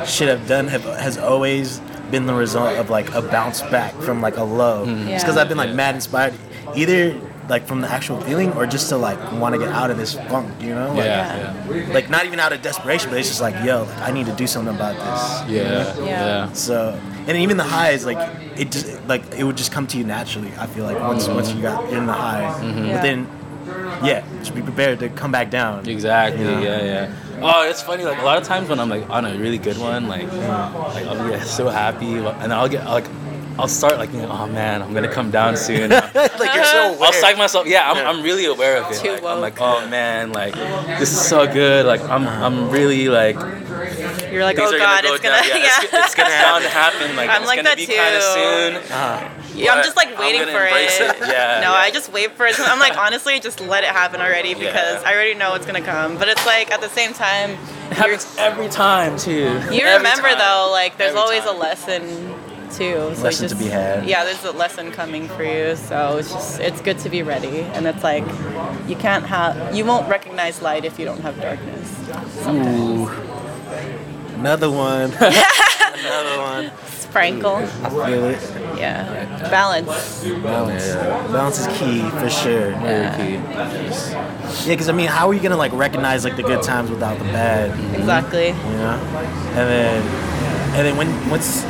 [0.08, 1.80] shit I've done have, has always
[2.12, 4.86] been the result of like a bounce back from like a low.
[4.86, 5.06] Mm-hmm.
[5.06, 5.42] Because Yeah.
[5.42, 6.34] I've been like mad inspired,
[6.76, 7.14] either
[7.50, 10.14] like from the actual feeling or just to like want to get out of this
[10.14, 10.90] funk, you know?
[10.94, 11.68] Like, Yeah.
[11.74, 11.94] Yeah.
[11.94, 14.34] Like not even out of desperation, but it's just like, yo, like, I need to
[14.34, 15.52] do something about this.
[15.56, 15.98] Yeah.
[15.98, 16.06] Yeah.
[16.06, 16.54] Yeah.
[16.54, 18.18] So, and even the highs, like
[18.58, 20.52] it just like it would just come to you naturally.
[20.58, 22.94] I feel like once once you got in the high, Yeah.
[22.94, 23.28] but then
[24.04, 25.88] yeah, just be prepared to come back down.
[25.88, 26.42] Exactly.
[26.44, 26.62] You know?
[26.62, 27.12] Yeah, yeah.
[27.42, 28.04] Oh, it's funny.
[28.04, 31.06] Like a lot of times when I'm like on a really good one, like, like
[31.06, 33.06] I'll be so happy, and I'll get like,
[33.60, 35.90] I'll start like, you know, oh man, I'm gonna come down soon.
[35.92, 37.08] like you're so aware.
[37.08, 37.68] I'll psych myself.
[37.68, 38.10] Yeah, I'm, Yeah.
[38.10, 39.00] I'm really aware of it.
[39.02, 40.54] Too Like, I'm like, oh man, like
[41.00, 41.86] this is so good.
[41.86, 43.36] Like I'm, I'm really like.
[44.32, 45.62] You're like, things oh are god, go it's gonna, down.
[45.62, 45.80] yeah.
[45.82, 47.16] It's, it's gonna happen.
[47.16, 48.86] Like I'm it's like gonna that be kind of too.
[48.88, 48.92] soon.
[48.96, 49.30] Uh-huh.
[49.56, 50.72] Yeah, I'm just like waiting for it.
[50.72, 51.18] it.
[51.28, 51.84] Yeah, No, yeah.
[51.84, 52.56] I just wait for it.
[52.60, 55.10] I'm like, honestly, just let it happen already because Yeah.
[55.10, 56.18] I already know it's gonna come.
[56.18, 57.52] But it's like at the same time,
[57.92, 59.32] It happens every time too.
[59.72, 60.38] you Every remember time.
[60.38, 61.56] though, like there's Every always time.
[61.56, 62.39] a lesson
[62.72, 63.14] too.
[63.16, 64.06] So Lesson to be had.
[64.08, 65.76] Yeah, there's a lesson coming for you.
[65.76, 67.62] So it's just it's good to be ready.
[67.62, 68.26] And it's like
[68.88, 71.90] you can't have you won't recognize light if you don't have darkness.
[72.48, 73.10] Ooh.
[74.40, 75.12] Another one.
[76.00, 76.72] Another one.
[76.88, 77.56] Sprinkle.
[77.56, 78.40] I feel it.
[78.78, 79.50] Yeah.
[79.50, 80.24] Balance.
[80.24, 80.88] Balance.
[80.88, 81.28] Yeah.
[81.28, 82.72] Balance is key for sure.
[82.78, 83.34] Very key.
[83.34, 87.18] Yeah, because I mean, how are you gonna like recognize like the good times without
[87.18, 87.72] the bad?
[87.96, 88.48] Exactly.
[88.48, 89.00] You know,
[89.56, 90.04] and then
[90.76, 91.66] and then when once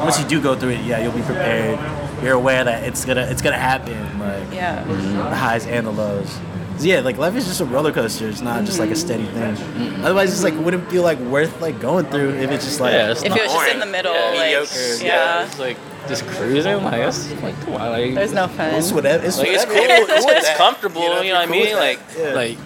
[0.00, 1.78] once you do go through it, yeah, you'll be prepared.
[2.22, 4.84] You're aware that it's gonna it's gonna happen, like Yeah.
[4.84, 6.38] the highs and the lows.
[6.80, 8.26] Yeah, like life is just a roller coaster.
[8.28, 9.56] It's not just like a steady thing.
[10.02, 13.10] Otherwise, it's like wouldn't feel like worth like going through if it's just like Yeah,
[13.10, 15.04] it's If it was just in the middle, Yeah, like mediocre.
[15.04, 15.44] yeah.
[15.44, 15.76] It's like
[16.08, 16.82] just cruising.
[16.82, 18.74] Like that's like come on, like There's no fun.
[18.74, 19.26] it's whatever.
[19.26, 19.74] It's, like it's cool.
[19.78, 21.02] It's, with it's comfortable.
[21.02, 21.76] You know, You know, you're what I mean?
[21.76, 22.34] Like yeah.
[22.34, 22.58] like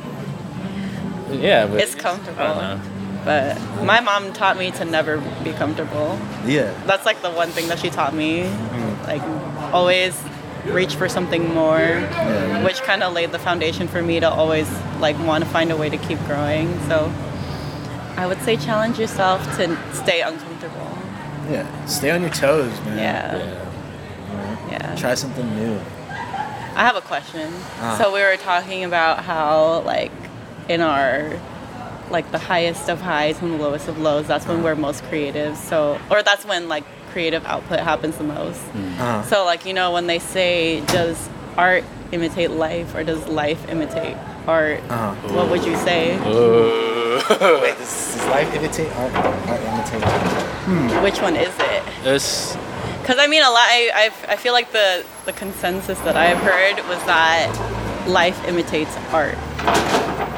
[1.32, 2.38] yeah, but It's I comfortable.
[2.44, 2.80] don't know.
[3.24, 6.18] But my mom taught me to never be comfortable.
[6.46, 6.72] Yeah.
[6.86, 8.44] That's like the one thing that she taught me.
[9.06, 9.22] Like
[9.72, 10.14] always
[10.66, 12.64] reach for something more, Yeah.
[12.64, 14.68] which kind of laid the foundation for me to always
[15.00, 16.78] like want to find a way to keep growing.
[16.88, 17.10] So
[18.16, 20.96] I would say challenge yourself to stay uncomfortable.
[21.50, 21.66] Yeah.
[21.86, 22.98] Stay on your toes, man.
[22.98, 23.36] Yeah.
[23.36, 24.70] Yeah.
[24.70, 24.94] Yeah.
[24.96, 25.78] Try something new.
[26.76, 27.52] I have a question.
[27.80, 27.96] Ah.
[27.98, 30.12] So we were talking about how like
[30.68, 31.30] in our
[32.10, 35.56] like the highest of highs and the lowest of lows, that's when we're most creative.
[35.56, 38.60] So or that's when like creative output happens the most.
[38.74, 39.22] Uh-huh.
[39.22, 44.16] So like you know when they say does art imitate life or does life imitate
[44.46, 44.80] art?
[44.88, 45.34] Uh-huh.
[45.34, 46.14] What would you say?
[46.16, 46.90] Uh,
[47.62, 49.14] Wait, does, does life imitate art?
[49.14, 50.00] Art imitate.
[50.00, 51.02] life?
[51.02, 51.82] Which one is it?
[52.04, 52.56] it's
[53.00, 53.66] Because I mean, a lot.
[53.68, 58.96] I, I, I feel like the the consensus that I've heard was that life imitates
[59.12, 59.38] art.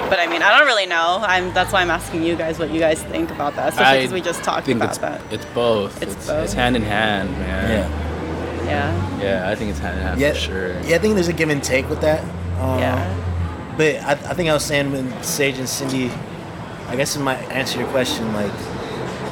[0.08, 1.18] But I mean, I don't really know.
[1.22, 4.12] I'm that's why I'm asking you guys what you guys think about that, especially because
[4.12, 5.20] we just talked think about it's that.
[5.32, 6.00] it's both.
[6.02, 6.44] It's It's, both.
[6.44, 7.70] it's hand in hand, man.
[7.70, 8.66] Yeah.
[8.66, 9.22] Yeah.
[9.22, 10.32] Yeah, I think it's hand in hand Yeah.
[10.32, 10.68] for sure.
[10.82, 12.22] Yeah, I think there's a give and take with that.
[12.60, 13.22] Um, Yeah.
[13.76, 16.10] But I, I think I was saying when Sage and Cindy,
[16.88, 18.52] I guess in my answer to your question, like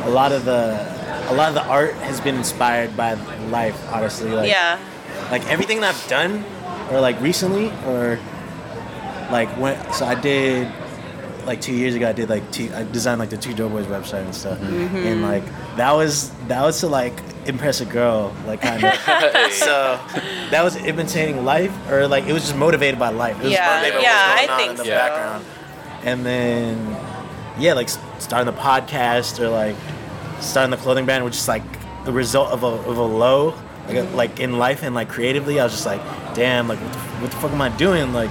[0.05, 0.93] a lot of the
[1.31, 3.15] a lot of the art has been inspired by
[3.49, 3.81] life.
[3.93, 4.79] Honestly, like yeah.
[5.31, 6.45] like everything that I've done,
[6.91, 8.19] or like recently, or
[9.31, 10.71] like when so I did
[11.47, 14.25] like two years ago I did like two I designed like the two Doughboys website
[14.25, 15.45] and stuff, and like
[15.77, 17.13] that was that was to like
[17.47, 18.95] impress a girl, like kind of.
[19.53, 20.01] so
[20.51, 23.39] that was imitating life, or like it was just motivated by life.
[23.41, 24.91] It was Yeah, motivated by yeah, what's I think in the so.
[24.91, 25.45] background,
[26.05, 26.97] and then
[27.59, 29.77] yeah, like starting the podcast or like
[30.41, 31.63] starting the clothing brand, which is like
[32.07, 33.47] the result of a of a low,
[33.87, 34.17] like, Mm-hmm.
[34.17, 35.61] like in life and like creatively.
[35.61, 36.01] I was just like,
[36.35, 38.15] damn, like what the, what the fuck am I doing?
[38.15, 38.31] Like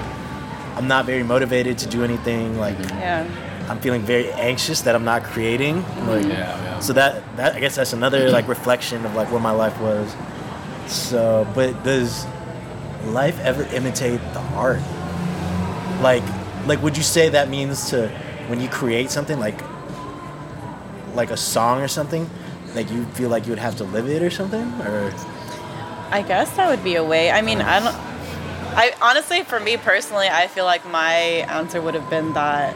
[0.76, 2.58] I'm not very motivated to do anything.
[2.58, 3.00] Like mm-hmm.
[3.00, 3.50] Yeah.
[3.70, 5.84] I'm feeling very anxious that I'm not creating.
[5.84, 6.10] Mm-hmm.
[6.10, 6.80] Like Yeah, yeah.
[6.80, 10.16] so that that I guess that's another like reflection of like what my life was.
[10.88, 12.26] So, but does
[13.06, 14.82] life ever imitate the art?
[16.02, 16.24] Like,
[16.68, 18.10] like would you say that means to
[18.48, 19.62] when you create something like
[21.14, 22.30] like a song or something,
[22.76, 25.14] like you feel like you would have to live it or something, or
[26.12, 27.32] I guess that would be a way.
[27.32, 28.13] I mean, I don't.
[28.76, 31.14] I honestly, for me personally, I feel like my
[31.50, 32.76] answer would have been that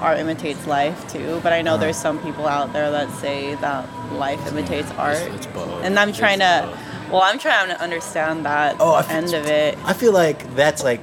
[0.00, 1.40] art imitates life too.
[1.42, 1.80] But I know Uh-huh.
[1.84, 5.82] there's some people out there that say that life imitates art, it's both.
[5.84, 6.78] and I'm trying It's to.
[7.10, 9.78] Well, I'm trying to understand that Oh, feel- end of it.
[9.84, 11.02] I feel like that's like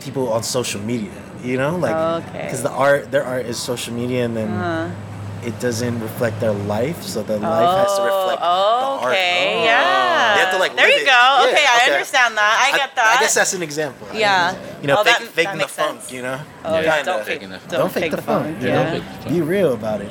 [0.00, 1.10] people on social media,
[1.42, 1.94] you know, like
[2.24, 2.42] Okay.
[2.44, 4.90] because the art, their art is social media, and then Uh,
[5.44, 9.12] it doesn't reflect their life, so the life has to oh, reflect oh, the art.
[9.12, 9.64] okay, Oh.
[9.64, 10.34] yeah.
[10.34, 11.06] They have to, like, there live you it.
[11.06, 11.12] go.
[11.12, 11.92] Yeah, okay, I okay.
[11.92, 12.70] understand that.
[12.72, 13.16] I get that.
[13.18, 14.06] I guess that's an example.
[14.14, 14.54] Yeah.
[14.80, 16.00] You know, Oh, fake, that- faking that the makes funk.
[16.00, 16.12] sense.
[16.12, 16.40] You know.
[16.64, 17.24] Oh, Yeah, yeah, don't kinda.
[17.24, 17.70] fake, Faking the funk.
[17.70, 18.62] don't, Don't fake the funk.
[18.62, 18.98] you Yeah.
[18.98, 19.28] know?
[19.28, 20.10] Be real about it.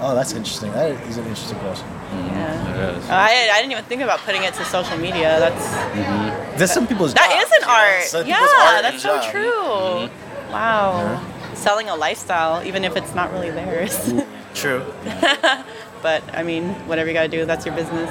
[0.00, 0.72] Oh, that's interesting.
[0.72, 1.86] That is an interesting question.
[2.12, 2.90] yeah.
[2.92, 3.04] It is.
[3.08, 5.38] Oh, I, I didn't even think about putting it to social media.
[5.38, 6.58] That's mm-hmm.
[6.58, 7.14] That's some people's.
[7.14, 7.72] That jobs, is an you know?
[7.72, 8.02] art.
[8.04, 9.30] Some Yeah, art that's so job.
[9.30, 10.08] true.
[10.10, 10.52] Mm-hmm.
[10.52, 11.22] Wow.
[11.54, 14.12] Selling a lifestyle, even if it's not really theirs.
[14.54, 14.84] True.
[16.02, 18.10] but I mean, whatever you gotta do, that's your business.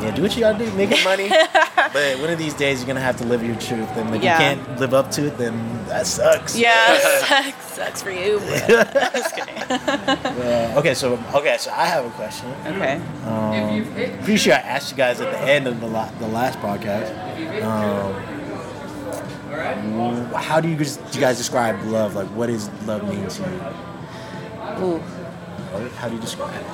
[0.00, 0.72] Yeah, do what you gotta do.
[0.72, 1.28] Making money.
[1.76, 4.32] but one of these days you're gonna have to live your truth, and if Yeah.
[4.38, 5.54] you can't live up to it, then
[5.86, 6.56] that sucks.
[6.56, 6.98] yeah,
[7.28, 8.40] sucks, sucks for you.
[8.40, 8.66] But
[9.12, 9.54] just kidding.
[9.58, 12.48] Uh, okay, so okay, so I have a question.
[12.66, 13.00] Okay.
[13.26, 13.84] Um,
[14.24, 17.12] pretty sure I asked you guys at the end of the la- the last podcast.
[17.62, 18.14] Um,
[20.34, 22.14] how do you guys, do you guys describe love?
[22.14, 24.84] Like, what does love mean to you?
[24.84, 25.02] Ooh,
[25.98, 26.66] How do you describe it?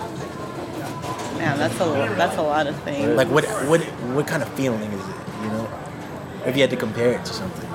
[1.38, 3.16] man, that's a that's a lot of things.
[3.16, 3.80] Like, what what
[4.14, 5.14] what kind of feeling is it?
[5.42, 5.68] You know,
[6.46, 7.68] if you had to compare it to something.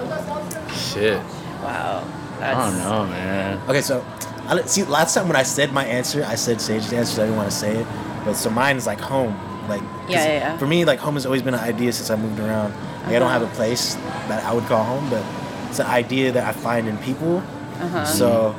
[0.76, 1.18] Shit.
[1.64, 2.04] Wow.
[2.38, 3.62] I That's, don't know, man.
[3.70, 4.04] Okay, so
[4.48, 4.84] I, see.
[4.84, 7.14] Last time when I said my answer, I said Sage's answer.
[7.16, 7.88] So I didn't want to say it,
[8.26, 9.34] but so mine is like home.
[9.70, 10.58] Like 'cause Yeah, yeah, yeah.
[10.58, 12.74] For me, like home has always been an idea since I moved around.
[13.06, 13.40] Like I don't Uh-huh.
[13.40, 13.96] have a place
[14.28, 15.24] that I would call home, but
[15.70, 17.38] it's an idea that I find in people.
[17.80, 18.04] Uh-huh.
[18.06, 18.56] So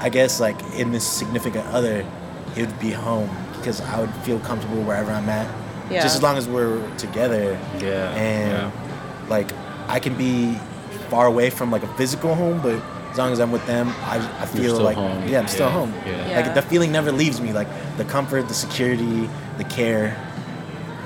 [0.00, 2.06] I guess like in this significant other,
[2.56, 5.46] it would be home because I would feel comfortable wherever I'm at.
[5.90, 6.02] Yeah.
[6.02, 7.58] Just as long as we're together.
[7.80, 9.28] Yeah, And yeah.
[9.28, 9.50] like
[9.88, 10.54] I can be
[11.08, 12.74] far away from like a physical home, but
[13.10, 15.26] as long as I'm with them, I, I feel like home.
[15.26, 15.94] yeah, I'm still Yeah, home.
[16.06, 16.28] yeah.
[16.28, 16.40] Yeah.
[16.40, 17.52] Like the feeling never leaves me.
[17.52, 20.14] Like the comfort, the security, the care,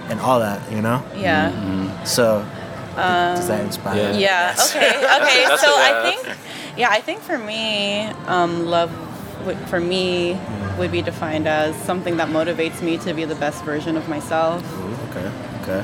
[0.08, 0.60] and all that.
[0.72, 1.02] You know.
[1.16, 2.02] Yeah.
[2.04, 2.44] So
[2.96, 3.96] does that inspire?
[3.96, 4.12] Yeah.
[4.14, 4.20] you?
[4.20, 4.54] Yeah.
[4.66, 4.88] Okay.
[4.88, 5.44] Okay.
[5.48, 6.38] That's so a- I yeah, think,
[6.76, 8.90] yeah, I think for me, um, love,
[9.46, 10.38] would, for me,
[10.78, 14.62] would be defined as something that motivates me to be the best version of myself.
[14.78, 15.32] Ooh, okay.
[15.62, 15.82] Okay.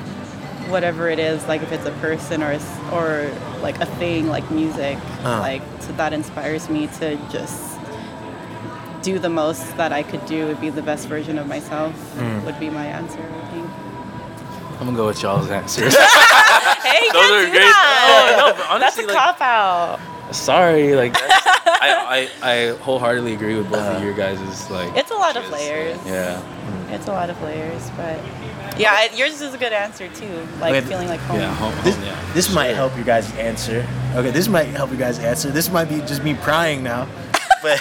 [0.70, 3.30] Whatever it is, like if it's a person or a s- or
[3.62, 5.38] like a thing, like music, Uh.
[5.40, 7.78] like so that inspires me to just
[9.02, 10.46] do the most that I could do.
[10.46, 11.94] Would be the best version of myself.
[12.18, 12.44] Mm.
[12.44, 13.18] Would be my answer.
[13.20, 13.66] I think.
[14.80, 15.96] I'm gonna go with y'all's answers.
[16.88, 17.52] Hey, you Those are great.
[17.60, 18.36] that.
[18.40, 20.00] Oh, no, but honestly, That's a like- cop out.
[20.32, 24.94] Sorry, like that's, I, I I wholeheartly agree with both of your guys' like.
[24.96, 25.52] It's a lot of choice.
[25.52, 25.98] layers.
[26.06, 26.42] Yeah.
[26.94, 28.18] It's a lot of layers, but
[28.78, 30.46] yeah, it, yours is a good answer too.
[30.60, 31.38] Like Okay, feeling like home.
[31.40, 31.54] Yeah.
[31.56, 32.32] Home, This, yeah.
[32.34, 33.86] this might help you guys answer.
[34.14, 35.50] Okay, this might help you guys answer.
[35.50, 37.06] This might be just me prying now.
[37.60, 37.80] But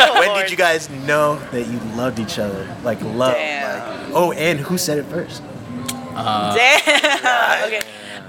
[0.00, 2.66] oh, when did you guys know that you loved each other?
[2.82, 3.34] Like love.
[3.34, 4.02] Damn.
[4.06, 5.44] Like, oh, and who said it first?
[6.16, 7.66] Uh, Damn.
[7.68, 7.80] okay.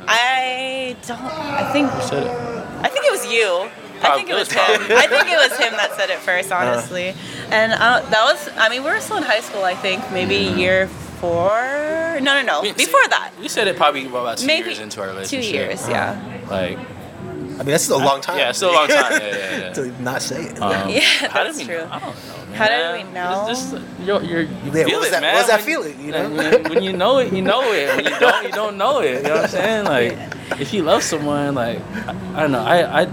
[0.07, 1.19] I don't.
[1.19, 1.89] I think.
[1.89, 2.66] Who said it?
[2.83, 3.69] I think it was you.
[4.01, 4.61] I think it was him.
[4.61, 7.13] I think it was him that said it first, honestly.
[7.49, 8.49] And uh, that was.
[8.57, 9.63] I mean, we were still in high school.
[9.63, 10.87] I think maybe year
[11.19, 11.49] four.
[12.21, 12.61] No, no, no.
[12.61, 15.51] We- Before that, We said it probably about two maybe years into our relationship.
[15.51, 15.87] two years.
[15.89, 16.19] Yeah.
[16.49, 16.77] Like.
[17.59, 18.37] I mean, that's still a long time.
[18.37, 19.11] Yeah, still a long time.
[19.13, 19.73] Yeah, yeah, yeah.
[19.97, 20.61] to not say it.
[20.61, 21.83] Um, Yeah, how that's did we, true.
[21.89, 22.55] I don't know, man.
[22.55, 23.47] How did we know?
[23.49, 25.33] It's just, you're, you're, you Yeah, feel what was it, that- man.
[25.33, 26.29] what was that feeling, you know?
[26.29, 27.95] When, when you know it, you know it.
[27.95, 29.17] When you don't, you don't know it.
[29.17, 29.85] You know what I'm saying?
[29.85, 32.63] Like, if you love someone, like, I, I don't know.
[32.63, 33.07] I, I,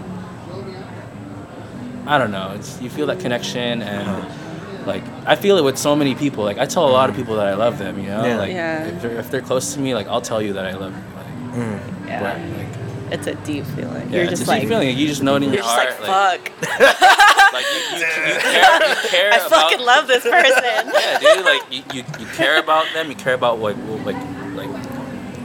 [2.06, 2.52] I don't know.
[2.54, 4.40] It's you feel that connection and.
[4.86, 6.44] Like I feel it with so many people.
[6.44, 7.98] Like I tell a lot of people that I love them.
[7.98, 8.36] You know, Yeah.
[8.36, 8.84] like Yeah.
[8.84, 11.62] if they're if they're close to me, like I'll tell you that I love you.
[11.62, 12.20] Like, Yeah.
[12.20, 12.83] but, like
[13.14, 14.08] It's a deep feeling.
[14.10, 14.68] yeah, you're it's just a deep like.
[14.68, 14.98] feeling.
[14.98, 16.40] You just know it in You're your just like, heart.
[16.50, 16.70] fuck.
[17.52, 20.62] like you, you, you care, you care I about, fucking love this person.
[20.92, 21.44] yeah, dude.
[21.44, 23.08] Like you, you, you care about them.
[23.08, 24.16] You care about what, what like
[24.56, 24.70] like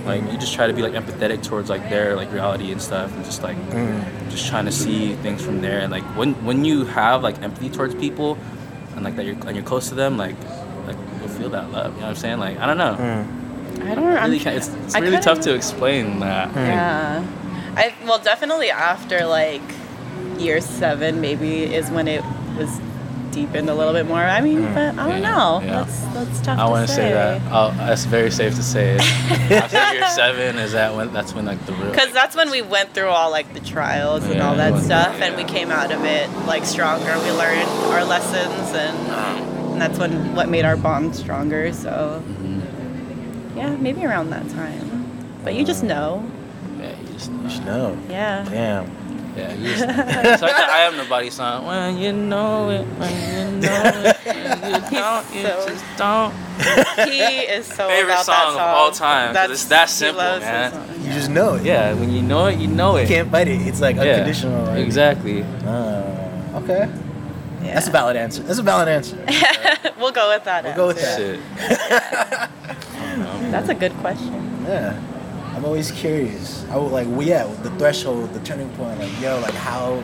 [0.06, 3.14] like you just try to be like empathetic towards like their like reality and stuff,
[3.16, 4.30] and just like mm.
[4.30, 5.80] just trying to see things from there.
[5.80, 8.38] And like when when you have like empathy towards people,
[8.96, 10.36] and like that you're and you're close to them, like
[10.88, 11.94] like you'll feel that love.
[11.94, 12.40] You know what I'm saying?
[12.40, 12.96] Like I don't know.
[12.96, 13.40] Mm.
[13.86, 14.06] I don't.
[14.06, 16.48] Really it's it's I really tough to explain that.
[16.48, 17.24] Like, Yeah.
[17.76, 19.62] I well definitely after like
[20.38, 22.24] year seven maybe is when it
[22.58, 22.80] was
[23.32, 24.20] deepened a little bit more.
[24.20, 24.74] I mean, mm.
[24.74, 25.62] but I don't Yeah, know.
[25.64, 25.84] yeah.
[25.84, 27.42] That's that's tough I to want to say that.
[27.52, 28.98] I'll, that's very safe to say.
[28.98, 32.62] After year seven, is that when that's when like the real Because that's when we
[32.62, 35.26] went through all like the trials and all that well, stuff, yeah.
[35.26, 37.18] and we came out of it like stronger.
[37.20, 38.98] We learned our lessons, and,
[39.74, 41.72] and that's when what made our bond stronger.
[41.74, 43.58] So, mm-hmm.
[43.58, 44.88] yeah, maybe around that time.
[45.44, 45.90] But you just mm.
[45.90, 46.39] know, yeah,
[47.28, 47.98] you just You should know.
[48.10, 48.46] yeah.
[48.50, 48.86] Damn.
[49.38, 51.66] Yeah, you just, it's like the I am nobody song.
[51.66, 56.34] When you know it, when you know it, when you don't, you so- just don't.
[57.08, 58.68] He is so Favorite about song that of song.
[58.68, 60.72] all time, 'cause That's it's that simple, man.
[60.74, 60.88] song.
[61.06, 61.64] You just know it.
[61.64, 63.04] Yeah, when you know it, you know it.
[63.04, 63.62] You can't fight it.
[63.66, 64.66] It's like yeah, unconditional.
[64.66, 64.80] Right?
[64.80, 65.44] exactly.
[65.66, 66.90] Uh, okay.
[67.62, 67.76] Yeah.
[67.76, 68.42] That's a valid answer.
[68.44, 69.16] That's a valid answer.
[70.00, 70.64] we'll go with that.
[70.66, 71.38] We'll go with answer.
[71.38, 72.50] that.
[72.50, 73.52] Shit.
[73.52, 74.66] That's a good question.
[74.68, 75.00] Yeah.
[75.56, 76.66] I'm always curious.
[76.70, 80.04] I would like, well, yeah, the threshold, the turning point, like, yo, like how,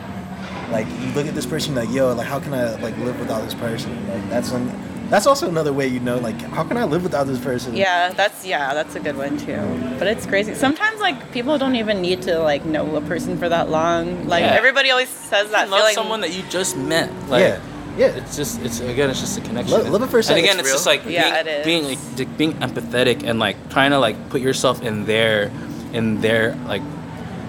[0.70, 3.42] like you look at this person, like, yo, like how can I like live without
[3.42, 3.90] this person?
[4.08, 4.70] Like that's when,
[5.08, 7.76] that's also another way you know, like how can I live without this person?
[7.76, 9.56] Yeah, that's yeah, that's a good one too.
[10.00, 10.52] But it's crazy.
[10.54, 14.26] Sometimes like people don't even need to like know a person for that long.
[14.26, 14.54] Like Yeah.
[14.54, 15.94] everybody always says that You love feeling.
[15.94, 17.08] someone that you just met.
[17.28, 17.60] Like, yeah,
[17.96, 18.06] yeah.
[18.08, 19.76] It's just, it's again, it's just a connection.
[19.78, 21.64] Love- love at first And again, it's it's just like Yeah, being, it is.
[21.64, 25.50] being like, being empathetic and like trying to like put yourself in their
[25.92, 26.82] in their like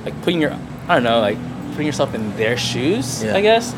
[0.05, 0.51] like putting your
[0.87, 1.37] I don't know like
[1.71, 3.35] putting yourself in their shoes Yeah.
[3.35, 3.73] I guess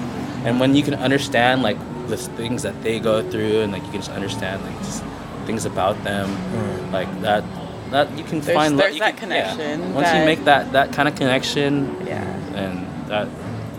[0.45, 3.91] and when you can understand like the things that they go through and like you
[3.91, 5.03] can just understand like just
[5.45, 6.91] things about them Mm.
[6.91, 7.43] like that
[7.91, 9.49] that you can There's- find there's you that can- yeah.
[9.55, 12.21] connection once you make that that kind of connection Yeah.
[12.53, 13.27] and that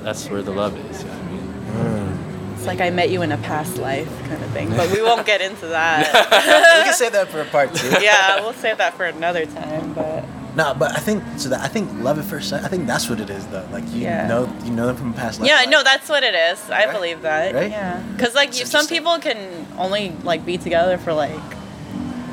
[0.03, 2.19] that's where the love is you know what I mean?
[2.61, 5.25] It's like I met you in a past life kind of thing, but we won't
[5.25, 6.13] get into that.
[6.79, 7.89] we can save that for a part two.
[8.03, 9.95] yeah, we'll save that for another time.
[9.95, 11.49] But No, but I think so.
[11.49, 12.63] That I think love at first sight.
[12.63, 13.67] I think that's what it is, though.
[13.73, 14.27] Like you Yeah.
[14.27, 15.49] know, you know them from a past life.
[15.49, 16.61] yeah, like- no, that's what it is.
[16.69, 16.93] I Right?
[16.93, 17.55] believe that.
[17.55, 17.71] Right?
[17.71, 21.41] Yeah, because like you, some people can only like be together for like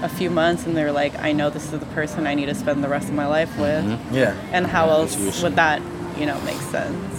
[0.04, 2.54] a few months, and they're like, I know this is the person I need to
[2.56, 3.86] spend the rest of my life with.
[3.86, 4.14] Mm-hmm.
[4.14, 4.36] Yeah.
[4.52, 5.82] And how else would that,
[6.18, 7.17] you know, make sense?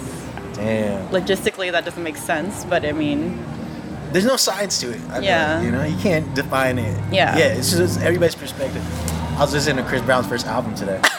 [0.58, 1.08] Damn.
[1.08, 3.38] Logistically, that doesn't make sense, but I mean,
[4.12, 5.00] There's no science to it.
[5.10, 5.56] I Yeah.
[5.56, 6.96] like, you know, you can't define it.
[7.12, 7.36] Yeah.
[7.36, 7.44] Yeah.
[7.58, 8.82] It's just everybody's perspective.
[9.36, 10.98] I was listening to Chris Brown's first album today.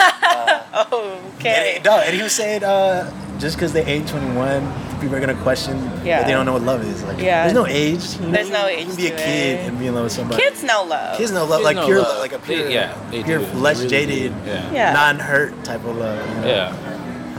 [0.74, 1.76] oh, And okay.
[1.78, 3.10] he, no, and he was saying, uh,
[3.40, 6.20] just because they age 21, people are gonna question Yeah.
[6.20, 7.04] that they don't know what love is.
[7.04, 7.44] Like, Yeah.
[7.44, 8.04] there's no age.
[8.16, 8.80] You know, There's no age.
[8.80, 9.68] you can be a kid it.
[9.70, 10.42] and be in love with somebody.
[10.42, 11.16] Kids know love.
[11.18, 12.20] Kids know love, Kids like know pure, love.
[12.20, 13.46] like a They- yeah, they pure, do.
[13.46, 14.34] They less really jaded.
[14.48, 14.72] Yeah.
[14.74, 14.94] Yeah.
[14.94, 16.18] non-hurt type of love.
[16.28, 16.48] you know?
[16.48, 16.74] Yeah.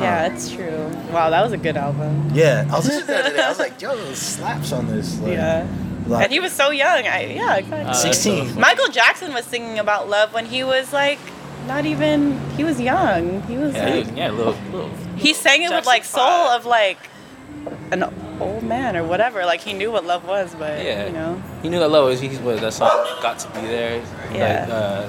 [0.00, 0.88] Yeah, it's true.
[1.12, 2.30] Wow, that was a good album.
[2.34, 3.42] Yeah, I was listening to that today.
[3.42, 5.18] I was like, yo, there's slaps on this.
[5.20, 5.66] Like, Yeah.
[6.06, 7.06] like- And he was so young.
[7.06, 7.90] I yeah, exactly.
[7.90, 8.48] Uh, 16.
[8.54, 11.18] so- Michael Jackson was singing about love when he was like
[11.66, 13.42] not even he was young.
[13.42, 14.90] He was Yeah, like he was- yeah, little, little.
[15.16, 16.60] he sang it with like soul five.
[16.60, 16.98] of like
[17.92, 18.04] an
[18.40, 19.44] old man or whatever.
[19.44, 21.06] Like he knew what love was, but Yeah.
[21.06, 21.42] you know.
[21.62, 22.88] He knew that love was he was that song
[23.22, 24.00] got to be there.
[24.32, 24.60] Yeah.
[24.64, 25.08] Like uh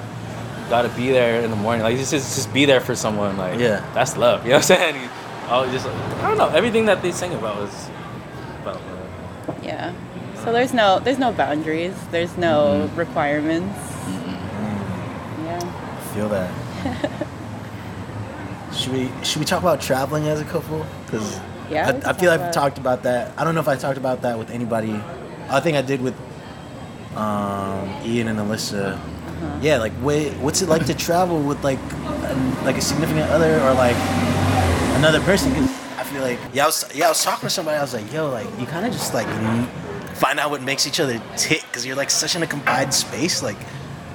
[0.72, 1.84] gotta be there in the morning.
[1.84, 3.38] Like just just just be there for someone.
[3.38, 3.84] Like Yeah.
[3.94, 4.42] that's love.
[4.46, 4.96] You know what I'm saying?
[4.96, 5.08] He,
[5.52, 5.86] I was just
[6.24, 6.48] I don't know.
[6.50, 7.76] Everything that they sing about is
[8.64, 9.64] about love.
[9.64, 9.94] Yeah.
[10.44, 11.94] So there's no there's no boundaries.
[12.10, 12.96] There's no Mm-hmm.
[12.98, 13.78] requirements.
[15.46, 15.60] Yeah.
[16.16, 16.50] feel that.
[18.74, 20.86] should we should we talk about traveling as a couple?
[21.06, 23.34] Because Yeah, I, I feel talk I've about- talked about that.
[23.38, 24.96] I don't know if I talked about that with anybody.
[25.50, 26.16] I think I did with
[27.16, 28.98] um, Ian and Alyssa.
[29.42, 29.60] Uh-huh.
[29.62, 33.60] Yeah, like wait, what's it like to travel with like um, like a significant other
[33.62, 33.96] or like
[34.98, 35.52] another person?
[35.52, 37.78] Because I feel like yeah, I was yeah I was talking to somebody.
[37.78, 39.28] I was like, yo, like you kind of just like
[40.16, 43.42] find out what makes each other tick because you're like such in a combined space
[43.42, 43.58] like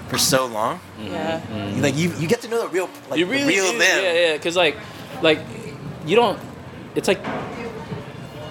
[0.09, 0.81] for so long.
[1.01, 1.43] Yeah.
[1.75, 3.79] You, like you, you get to know the real, like you the real do.
[3.79, 4.05] them.
[4.05, 4.33] Yeah, yeah.
[4.35, 4.77] Because like,
[5.23, 5.41] like
[6.07, 6.39] you don't.
[6.95, 7.21] It's like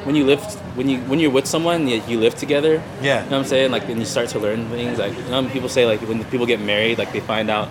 [0.06, 0.42] when you live
[0.78, 2.82] when you when you're with someone you, you live together.
[3.02, 3.24] Yeah.
[3.24, 3.72] You know what I'm saying?
[3.72, 5.00] Like, and you start to learn things.
[5.00, 7.68] Like, you know, people say like when people get married, like they find out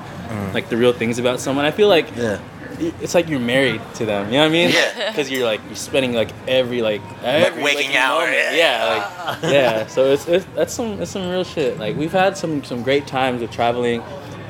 [0.53, 1.65] like the real things about someone.
[1.65, 2.41] I feel like Mm.
[2.81, 2.91] Yeah.
[3.01, 4.27] it's like you're married to them.
[4.27, 4.71] You know what I mean?
[4.71, 5.11] Yeah.
[5.15, 8.57] Because you're like you're spending like every like every waking waking hour, moment.
[8.57, 8.65] yeah.
[8.65, 8.95] Yeah.
[9.43, 9.87] Like yeah.
[9.87, 11.79] So it's, it's that's some it's some real shit.
[11.79, 14.03] Like we've had some some great times with traveling,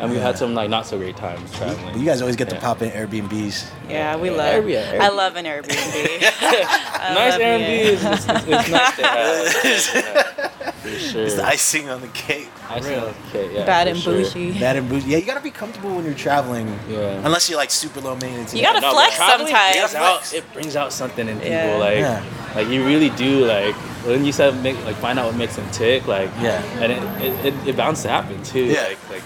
[0.05, 0.27] and we've Yeah.
[0.29, 1.99] had some like not so great times But traveling.
[1.99, 3.67] you guys always get to pop in Airbnbs.
[3.89, 4.65] Yeah, we Yeah, love.
[4.65, 6.21] Airbnb, I love an Airbnb.
[7.05, 7.87] Nice love Airbnb it.
[7.87, 10.51] is it's, it's, it's nice to have.
[10.85, 11.23] For sure.
[11.25, 12.49] It's the icing on the cake.
[12.69, 12.95] I see.
[12.95, 14.13] Okay, yeah, Bad for and sure.
[14.23, 14.59] bougie.
[14.59, 15.09] Bad and bougie.
[15.09, 16.67] Yeah, you gotta be comfortable when you're traveling.
[16.91, 17.23] Yeah.
[17.25, 18.55] Unless you're like super low maintenance.
[18.55, 19.77] You gotta No, flex sometimes.
[19.77, 21.51] brings out- it brings out something in people.
[21.53, 21.77] Yeah.
[21.77, 22.23] Like, Yeah.
[22.55, 23.47] like you really do.
[23.47, 23.75] Like
[24.05, 26.07] when you said make, like find out what makes them tick.
[26.07, 26.63] Like, Yeah.
[26.83, 28.65] and it it, it, it bounds to happen too.
[28.65, 28.83] Yeah.
[28.83, 29.23] Like, like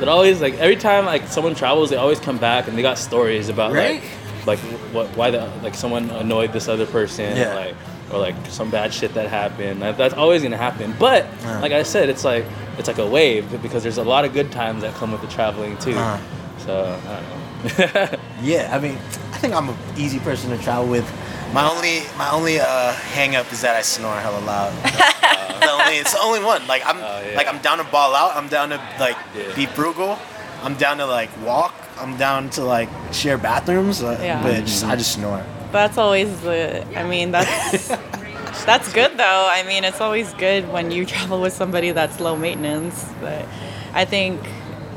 [0.00, 2.98] it always like every time like someone travels, they always come back and they got
[2.98, 4.02] stories about Right?
[4.46, 4.58] like like
[4.92, 7.36] what why the like someone annoyed this other person.
[7.36, 7.54] Yeah.
[7.54, 7.74] Like.
[8.12, 9.80] Or like some bad shit that happened.
[9.80, 10.94] Like, that's always gonna happen.
[10.98, 11.58] But Uh.
[11.62, 12.44] like I said, it's like
[12.78, 15.26] it's like a wave because there's a lot of good times that come with the
[15.28, 15.96] traveling too.
[15.96, 16.18] Uh.
[16.58, 17.78] So I don't
[18.12, 18.18] know.
[18.42, 18.96] Yeah, I mean,
[19.32, 21.10] I think I'm an easy person to travel with.
[21.54, 24.72] My only, my only uh, hang up is that I snore hella loud.
[25.48, 26.66] Uh, the only, it's the only one.
[26.66, 27.36] Like I'm, Oh, yeah.
[27.36, 28.36] like I'm down to ball out.
[28.36, 29.54] I'm down to like Yeah.
[29.54, 30.18] be frugal.
[30.62, 31.74] I'm down to like walk.
[31.98, 34.02] I'm down to like share bathrooms.
[34.02, 34.42] Uh, Yeah.
[34.42, 35.44] But just, I just snore.
[35.72, 36.86] That's always the.
[36.96, 37.88] I mean, that's
[38.64, 39.48] that's good though.
[39.50, 43.04] I mean, it's always good when you travel with somebody that's low maintenance.
[43.20, 43.44] But
[43.92, 44.40] I think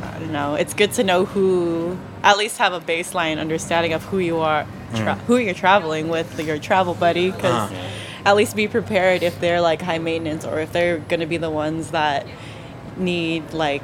[0.04, 0.56] I don't know.
[0.56, 4.66] It's good to know who, at least have a baseline understanding of who you are,
[4.96, 7.90] tra- who you're traveling with, your travel buddy, because Uh-huh.
[8.28, 11.50] At least be prepared if they're like high maintenance or if they're gonna be the
[11.50, 12.28] ones that
[12.98, 13.82] need like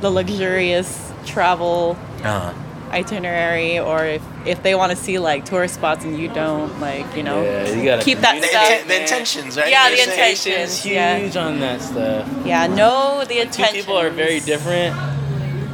[0.00, 2.54] the luxurious travel Uh,
[2.92, 7.16] itinerary or if, if they want to see like tourist spots and you don't like
[7.16, 9.68] you know Yeah, you gotta keep that the, stuff the intentions, right?
[9.68, 10.46] Yeah, You're the intentions.
[10.46, 11.18] It's Yeah.
[11.18, 12.28] huge on that stuff.
[12.46, 14.94] yeah know the intentions Two people are very different.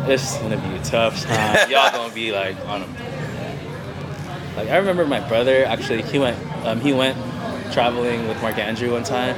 [0.08, 1.70] It's gonna be a tough time.
[1.70, 2.94] Y'all gonna be like on them.
[4.56, 7.18] Like I remember my brother actually he went um, he went
[7.72, 9.36] traveling with Mark Andrew one time,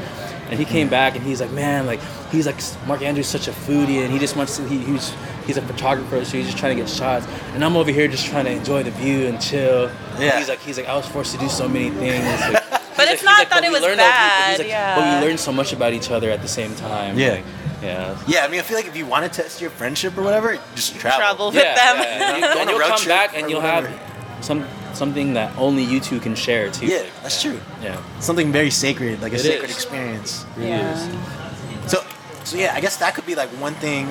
[0.51, 2.01] and he came back and he's like man like
[2.31, 5.11] he's like Mark Andrew's such a foodie and he just wants to he, he was
[5.11, 5.17] he
[5.47, 8.27] he's a photographer, so he's just trying to get shots, and I'm over here just
[8.27, 9.91] trying to enjoy the view and chill.
[10.19, 10.39] Yeah.
[10.39, 12.25] He's like, he's like, I was forced to do so many things.
[12.41, 12.63] Like,
[12.97, 14.95] But it's like- not he's like, that it was learned all- bad, he's like, yeah.
[14.97, 17.19] But we learned so much about each other at the same time.
[17.19, 17.31] Yeah.
[17.33, 17.45] Like,
[17.83, 18.19] yeah.
[18.29, 20.59] Yeah, I mean, I feel like if you want to test your friendship or whatever,
[20.75, 21.19] just travel.
[21.19, 21.97] Travel with yeah, them.
[21.97, 22.35] yeah.
[22.35, 23.89] And, Go on and you'll come back and you'll whatever.
[23.89, 24.67] have some
[25.01, 26.85] something that only you two can share too.
[26.87, 27.59] Yeah, Like, that's true.
[27.83, 27.97] Yeah.
[28.21, 29.77] Something very sacred, like a It sacred is.
[29.77, 30.45] experience.
[30.59, 30.93] It Yeah.
[30.93, 31.91] is.
[31.93, 32.05] So,
[32.45, 34.05] so yeah, I guess that could be like one thing.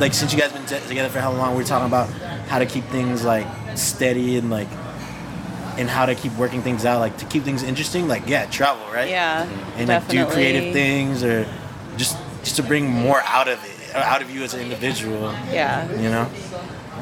[0.00, 2.08] Like since you guys been t- together for how long, we're talking about
[2.50, 3.46] how to keep things like
[3.76, 4.68] steady and like,
[5.78, 8.08] and how to keep working things out, like to keep things interesting.
[8.14, 9.08] Like yeah, travel, right?
[9.08, 9.46] Yeah,
[9.76, 11.46] And like do creative things or
[11.96, 15.30] just just to bring more out of it, out of you as an individual.
[15.52, 16.26] Yeah, You know?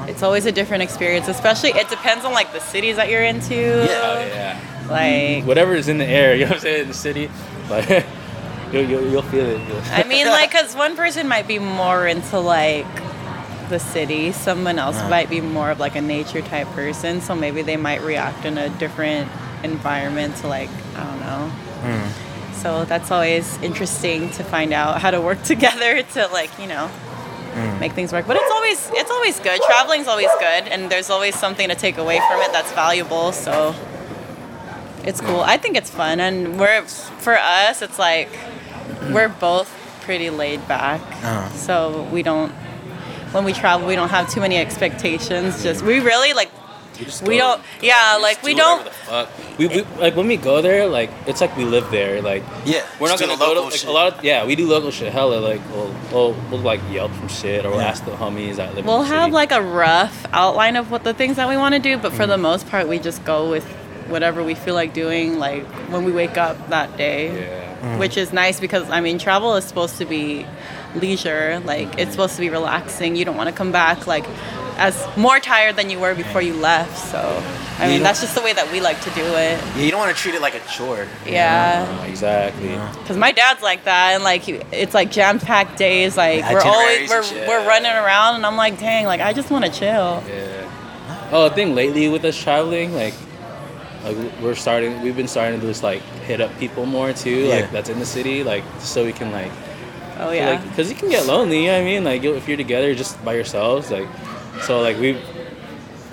[0.09, 1.29] It's always a different experience.
[1.29, 3.55] Especially, it depends on like the cities that you're into.
[3.55, 4.01] Yeah.
[4.03, 4.61] Oh yeah.
[4.89, 7.29] Like, Whatever is in the air, you know what I'm saying, in the city,
[7.69, 7.89] like
[8.73, 9.61] you'll, you'll, you'll feel it.
[9.91, 12.87] I mean, like, cause one person might be more into like
[13.69, 15.09] the city, someone else Uh.
[15.09, 17.21] might be more of like a nature type person.
[17.21, 19.29] So maybe they might react in a different
[19.65, 21.49] environment to like I don't know.
[21.83, 22.53] Hmm.
[22.63, 26.87] So that's always interesting to find out how to work together to like you know
[27.57, 27.81] Hmm.
[27.81, 28.27] make things work.
[28.27, 29.61] But it's always it's always good.
[29.63, 33.33] Traveling's always good, and there's always something to take away from it that's valuable.
[33.33, 33.75] So
[35.05, 35.41] it's cool.
[35.41, 38.29] I think it's fun, and we're for us, it's like
[39.13, 39.71] we're both
[40.03, 41.49] pretty laid back, Uh-huh.
[41.51, 42.53] so we don't.
[43.33, 45.63] When we travel, we don't have too many expectations.
[45.63, 46.51] Just we really like.
[47.05, 47.63] Just We go- don't.
[47.83, 48.85] Yeah, we like just we do don't.
[48.85, 49.29] the fuck.
[49.59, 52.23] We, we like when we go there, like it's like we live there.
[52.23, 52.83] Like Yeah.
[53.01, 53.89] we're not gonna go to local like, shit.
[53.89, 54.45] a lot of yeah.
[54.45, 55.13] We do local shit.
[55.13, 57.89] Hella like we'll we'll, we'll like yelp from shit or we'll Yeah.
[57.89, 58.85] ask the homies that live.
[58.87, 59.33] We'll in the have city.
[59.35, 62.17] like a rough outline of what the things that we want to do, but Mm.
[62.17, 63.65] for the most part, we just go with
[64.09, 65.39] whatever we feel like doing.
[65.39, 67.31] Like when we wake up that day.
[67.49, 67.99] yeah.
[67.99, 70.45] which is nice because I mean travel is supposed to be
[70.95, 74.25] leisure like it's supposed to be relaxing you don't want to come back like
[74.77, 77.19] as more tired than you were before you left so
[77.79, 79.91] I You mean that's just the way that we like to do it Yeah, you
[79.91, 81.07] don't want to treat it like a chore.
[81.27, 82.69] yeah Exactly.
[83.01, 87.23] because my dad's like that and like it's like jam-packed days like we're always we're,
[87.23, 87.49] shit.
[87.49, 90.63] we're running around and I'm like dang like I just want to chill Yeah.
[91.33, 93.13] Oh, the thing lately with us traveling, like,
[94.05, 97.55] like we're starting, we've been starting to just like hit up people more too, Yeah.
[97.57, 99.51] like that's in the city, like so we can like,
[100.21, 101.63] oh yeah because you can get lonely.
[101.65, 102.05] You know what I mean?
[102.05, 104.07] Like if you're together just by yourselves, like,
[104.63, 105.19] so like we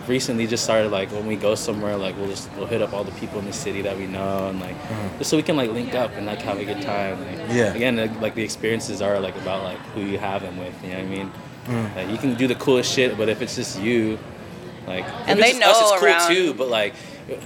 [0.08, 3.04] recently just started like when we go somewhere, like we'll just we'll hit up all
[3.04, 4.76] the people in the city that we know and like
[5.18, 7.20] just so we can like link up and like have a good time.
[7.20, 7.58] Like, Mm-hmm.
[7.58, 7.74] Yeah.
[7.74, 10.74] Again, like, like the experiences are like about like who you have them with.
[10.84, 11.32] You know what I mean?
[11.66, 11.96] Mm.
[11.96, 14.18] Like, you can do the coolest shit, but if it's just you,
[14.88, 16.54] like And they it's us, know it's cool too.
[16.54, 16.94] But like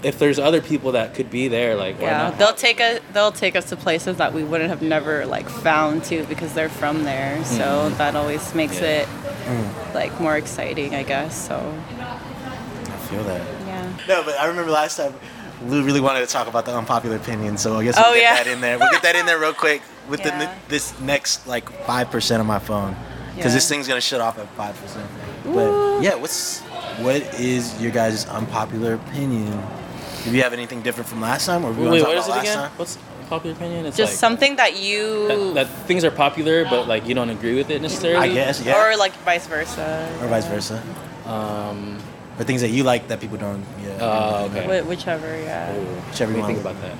[0.03, 2.37] if there's other people that could be there, like why yeah not?
[2.39, 6.03] they'll take us they'll take us to places that we wouldn't have never like found
[6.05, 9.01] to because they're from there so that always makes Yeah.
[9.03, 9.07] it
[9.93, 11.55] like more exciting i guess so
[11.99, 13.41] I feel that.
[13.65, 15.13] yeah No, but I remember last time
[15.65, 18.21] Lou really wanted to talk about the unpopular opinion, so I guess we'll Oh, get
[18.21, 18.35] yeah.
[18.35, 18.77] that in there.
[18.77, 22.45] We'll get that in there real quick with the this next like five percent of
[22.47, 22.95] my phone,
[23.35, 23.57] because Yeah.
[23.57, 25.09] this thing's gonna shut off at five percent.
[25.45, 26.59] But yeah, what's
[26.99, 29.57] what is your guys' unpopular opinion?
[30.25, 32.19] If you have anything different from last time, or we Wait, want to what talk
[32.19, 32.57] is about it last again?
[32.57, 32.71] time?
[32.77, 32.97] What's
[33.29, 33.85] popular opinion?
[33.85, 37.29] It's just like something that you that, that things are popular, but like you don't
[37.29, 38.29] agree with it necessarily.
[38.29, 40.81] I guess, yeah, or like vice versa or vice versa,
[41.25, 41.97] Um.
[42.39, 43.63] or things that you like that people don't.
[43.83, 43.97] Yeah.
[43.99, 44.63] Oh, okay.
[44.81, 45.73] Wh- whichever yeah
[46.09, 46.95] Whichever What do you think about that?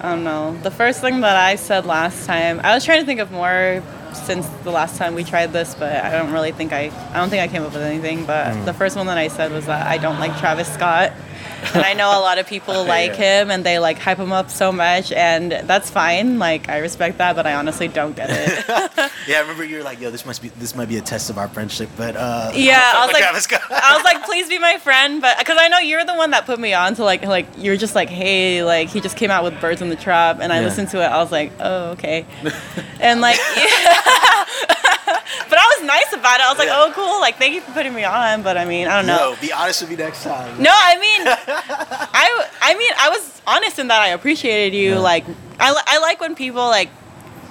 [0.00, 3.06] i don't know the first thing that i said last time i was trying to
[3.06, 3.82] think of more
[4.14, 7.30] since the last time we tried this but i don't really think i i don't
[7.30, 8.64] think i came up with anything but Mm.
[8.64, 11.10] the first one that i said was that i don't like travis scott
[11.74, 13.42] and i know a lot of people like Yeah.
[13.42, 17.18] him and they like hype him up so much and that's fine like i respect
[17.18, 20.24] that but i honestly don't get it Yeah, I remember you were like, "Yo, this
[20.24, 23.12] must be this might be a test of our friendship," but uh, Yeah, I was
[23.52, 26.30] like, I was like, please be my friend, but because I know you're the one
[26.30, 29.30] that put me on to like, like you're just like, hey, like he just came
[29.30, 30.64] out with Birds in the Trap, and I Yeah.
[30.64, 31.06] listened to it.
[31.08, 32.24] I was like, oh, okay,
[33.00, 34.74] and like, yeah.
[35.48, 36.46] but I was nice about it.
[36.46, 36.84] I was like, Yeah.
[36.88, 39.34] oh, cool, like thank you for putting me on, but I mean, I don't know.
[39.34, 40.62] No, be honest with me next time.
[40.62, 44.90] No, I mean, I, I mean, I was honest in that I appreciated you.
[44.92, 44.98] Yeah.
[44.98, 45.24] Like,
[45.58, 46.90] I, I like when people like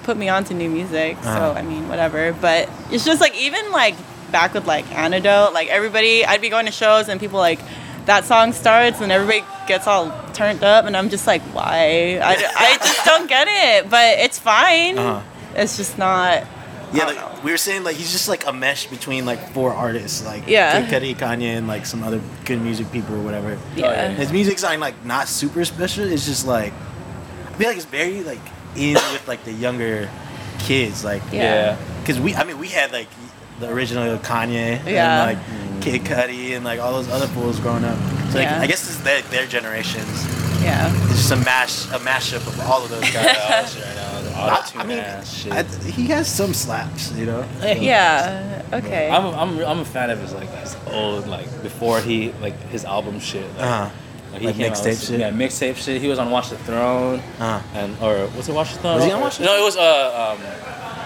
[0.04, 1.16] put me on to new music.
[1.18, 1.52] Uh-huh.
[1.52, 2.32] So I mean, whatever.
[2.32, 3.94] But it's just like even like
[4.32, 7.60] back with like Antidote, like everybody, I'd be going to shows and people like
[8.06, 12.18] that song starts and everybody gets all turned up and I'm just like, why?
[12.22, 13.90] I, I just don't get it.
[13.90, 14.98] But it's fine.
[14.98, 15.22] Uh-huh.
[15.54, 16.44] It's just not.
[16.92, 17.40] Yeah, I don't like know.
[17.44, 20.86] we were saying, like he's just like a mesh between like four artists, like Yeah.
[20.86, 23.56] Kid Cudi, Kanye, and like some other good music people or whatever.
[23.58, 24.08] Oh, yeah.
[24.10, 26.04] His music's not like not super special.
[26.04, 26.72] It's just like
[27.48, 28.40] I feel like it's very like
[28.76, 30.08] in with like the younger
[30.60, 31.76] kids, like Yeah.
[32.00, 33.08] because we, I mean, we had like
[33.60, 35.28] the original Kanye Yeah.
[35.28, 37.98] and like Kid Cudi and like all those other fools growing up.
[38.30, 38.60] So like, Yeah.
[38.60, 40.24] I guess it's is their, their generations.
[40.62, 40.90] Yeah.
[41.10, 43.76] It's just a mash a mashup of all of those guys.
[43.76, 44.07] Right now.
[44.38, 45.52] The I, I mean, shit.
[45.52, 47.44] I, he has some slaps, you know.
[47.62, 48.62] Yeah.
[48.72, 49.10] Okay.
[49.10, 52.84] I'm, I'm, I'm a fan of his like his old like before he like his
[52.84, 53.46] album shit.
[53.56, 53.90] Like, Uh-huh.
[54.32, 55.20] like, Like mixtape shit?
[55.20, 56.00] Yeah, mixtape shit.
[56.00, 57.18] He was on Watch the Throne.
[57.40, 57.60] Uh-huh.
[57.74, 58.96] And or was it Watch the Throne?
[58.96, 60.97] Was he on Watch the No, it was uh um.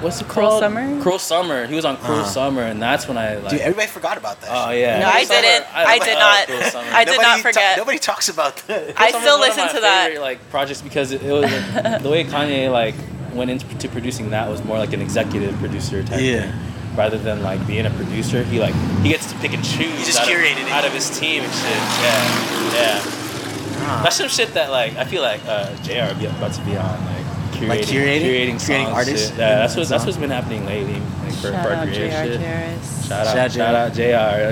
[0.00, 0.60] What's it Cruel called?
[0.62, 1.00] Summer?
[1.02, 1.66] Cruel Summer.
[1.66, 2.28] He was on Cruel Uh-huh.
[2.28, 3.50] Summer, and that's when I like.
[3.50, 4.48] Dude, everybody forgot about that.
[4.50, 5.00] oh yeah.
[5.00, 5.66] No, I Summer, didn't.
[5.74, 6.46] I love did not.
[6.46, 6.60] Cruel
[6.94, 7.76] I did Nobody not ta- forget.
[7.76, 8.94] nobody talks about that.
[8.96, 10.06] I still listen to that.
[10.08, 12.94] favorite, Like projects because it, it was like, the way Kanye like
[13.34, 16.50] went into producing that was more like an executive producer type Yeah.
[16.50, 16.52] thing.
[16.96, 19.96] Rather than like being a producer, he like he gets to pick and choose.
[19.98, 20.72] He just out curated of, it.
[20.72, 21.76] out of his team and shit.
[22.02, 23.00] Yeah, yeah.
[23.82, 24.00] Ah.
[24.02, 26.18] That's some shit that like I feel like uh, Jr.
[26.18, 27.19] be about to be on like
[27.60, 28.20] curating, Like curating?
[28.22, 29.30] curating, Curating songs and artists?
[29.30, 29.88] Yeah, that's what Songs?
[29.90, 30.94] that's what's been happening lately.
[30.94, 32.24] Like for, Shout for out creative J.R.
[32.26, 32.40] shit.
[32.40, 33.08] Jarris.
[33.08, 34.02] Shout out, Shout shout out, Jr.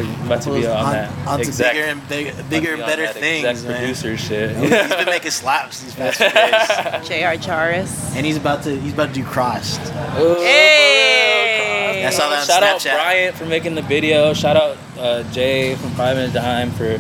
[0.09, 2.49] You about to be on, on, that on to exec, bigger and bigger, about to
[2.51, 3.79] bigger and better things, exec man.
[3.81, 4.57] producer shit.
[4.57, 6.29] He's been making slaps these past few
[7.01, 7.37] days, J.R.
[7.37, 8.15] Jarris.
[8.17, 9.81] and he's about to he's about to do crossed.
[10.19, 12.05] Ooh, Hey!
[12.07, 14.33] I saw that on Shout out Bryant for making the video.
[14.33, 16.99] Shout out uh, Jay from Five Minute Dime for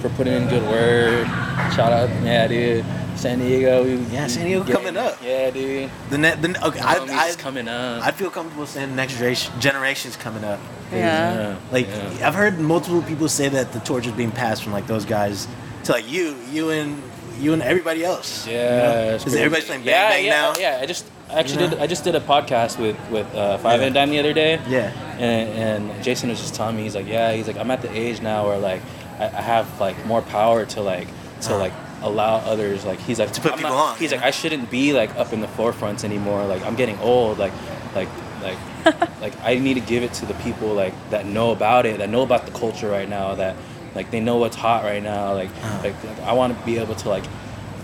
[0.00, 1.26] for putting in good word.
[1.74, 2.84] Shout out, yeah, dude.
[3.18, 3.84] San Diego.
[3.84, 5.18] We, Yeah, San Diego we coming up.
[5.22, 5.90] Yeah, dude.
[6.10, 8.04] The ne- the okay, I, I I coming up.
[8.06, 10.60] I'd feel comfortable saying next generation generations coming up.
[10.92, 11.56] Yeah.
[11.72, 12.26] Like yeah.
[12.28, 15.46] I've heard multiple people say that the torch is being passed from like those guys
[15.84, 17.02] to like you, you and
[17.40, 18.46] you and everybody else.
[18.46, 19.14] Yeah, you know?
[19.14, 20.54] it's 'Cause pretty- everybody's playing Bang yeah, Bang yeah, now.
[20.58, 21.74] Yeah, I just I actually You know?
[21.76, 21.82] did.
[21.82, 23.86] I just did a podcast with with uh, Five Yeah.
[23.86, 24.60] and Dime the other day.
[24.68, 24.92] Yeah.
[25.18, 27.90] And, and Jason was just telling me he's like, yeah, he's like, I'm at the
[27.92, 28.80] age now where like
[29.18, 31.58] I, I have like more power to like to Uh-huh.
[31.58, 31.72] like
[32.02, 34.28] allow others like he's like To put I'm people not- on, He's you like know?
[34.28, 36.44] I shouldn't be like up in the forefronts anymore.
[36.46, 37.38] Like I'm getting old.
[37.38, 37.52] Like
[37.94, 38.08] like
[38.42, 38.58] like
[39.20, 42.08] like I need to give it to the people like that know about it, that
[42.08, 43.56] know about the culture right now, that
[43.94, 45.34] like they know what's hot right now.
[45.34, 45.80] Like Uh-huh.
[45.84, 47.24] like, like I want to be able to like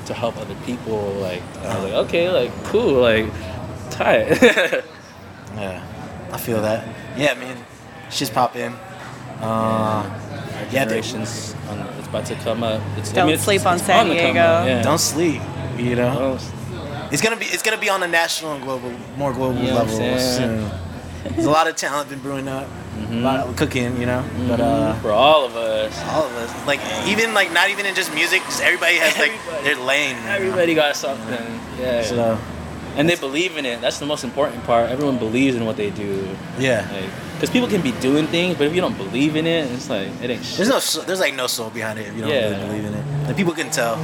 [0.06, 0.98] to help other people.
[1.14, 3.26] Like and I was like okay, like cool, like
[3.90, 4.82] tight.
[5.56, 5.84] Yeah,
[6.32, 6.84] I feel that.
[7.16, 7.56] Yeah, I man,
[8.10, 8.74] shit's popping.
[9.40, 10.02] Uh,
[10.54, 12.80] yeah, they, generations on, it's about to come up.
[12.98, 14.40] It's, Don't it's- sleep on it's San to Diego.
[14.40, 14.82] up, Yeah.
[14.82, 15.40] don't sleep.
[15.78, 19.32] You know, Don't- it's gonna be it's gonna be on a national and global, more
[19.32, 20.70] global You know level soon.
[21.24, 22.66] There's a lot of talent been brewing up,
[23.10, 24.22] a lot of cooking, you know.
[24.46, 25.98] But uh, for all of us.
[26.12, 29.32] all of us, like even like not even in just music, just everybody has like
[29.32, 29.64] Everybody.
[29.64, 30.16] their lane.
[30.16, 30.36] man.
[30.36, 31.60] Everybody got something.
[31.80, 32.02] Yeah.
[32.02, 32.38] So
[32.96, 33.80] and they believe in it.
[33.80, 34.90] That's the most important part.
[34.90, 36.28] Everyone believes in what they do.
[36.58, 39.70] yeah, Like, because people can be doing things, but if you don't believe in it,
[39.72, 40.56] it's like it ain't shit.
[40.58, 42.50] there's no soul- there's like no soul behind it if you don't Yeah.
[42.50, 43.04] really believe in it.
[43.28, 43.96] And people can tell.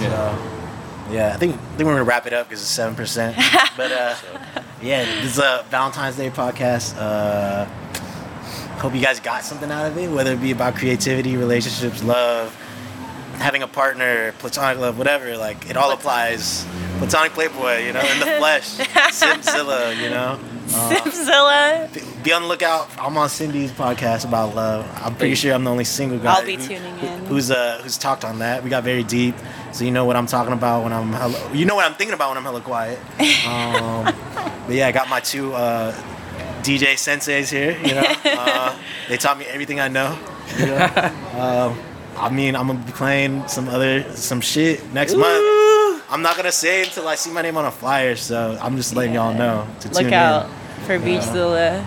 [0.00, 0.10] Yeah.
[0.10, 3.36] So, yeah, I think I think we're gonna wrap it up because it's seven percent.
[3.76, 4.14] But uh,
[4.82, 6.96] yeah, this is a Valentine's Day podcast.
[6.98, 7.66] Uh,
[8.80, 12.54] hope you guys got something out of it, whether it be about creativity, relationships, love,
[13.38, 15.36] having a partner, platonic love, whatever.
[15.36, 16.66] Like it all applies.
[16.98, 18.78] Platonic Playboy, you know, in the flesh,
[19.12, 20.40] Simzilla, you know.
[20.72, 22.24] Uh, Simzilla.
[22.24, 22.88] be on the lookout.
[22.98, 24.88] I'm on Cindy's podcast about love.
[25.04, 26.34] I'm pretty sure I'm the only single guy.
[26.36, 27.26] I'll be who- tuning in.
[27.26, 28.64] Who's uh who's talked on that?
[28.64, 29.34] We got very deep,
[29.72, 32.14] so you know what I'm talking about when I'm hella, you know what I'm thinking
[32.14, 32.98] about when I'm hella quiet.
[33.46, 34.04] Um,
[34.66, 35.92] but yeah, I got my two uh,
[36.62, 37.76] DJ senseis here.
[37.86, 38.74] You know, uh,
[39.10, 40.18] they taught me everything I know.
[40.56, 41.74] You know?
[41.74, 41.78] um,
[42.18, 46.02] I mean, I'm gonna be playing some other some shit next month.
[46.08, 48.94] I'm not gonna say until I see my name on a flyer, so I'm just
[48.94, 50.14] letting y'all know to tune Look in.
[50.14, 50.48] out
[50.86, 51.84] for Beachzilla.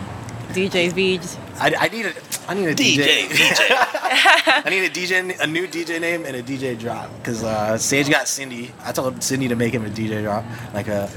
[0.49, 1.21] DJ's Beach.
[1.59, 2.13] I, I need a
[2.47, 3.67] I need a DJ, DJ.
[3.69, 8.09] I need a DJ, a new DJ name and a DJ drop because uh, Sage
[8.09, 8.71] got Cindy.
[8.83, 10.43] I told Cindy to make him a DJ drop,
[10.73, 11.09] like a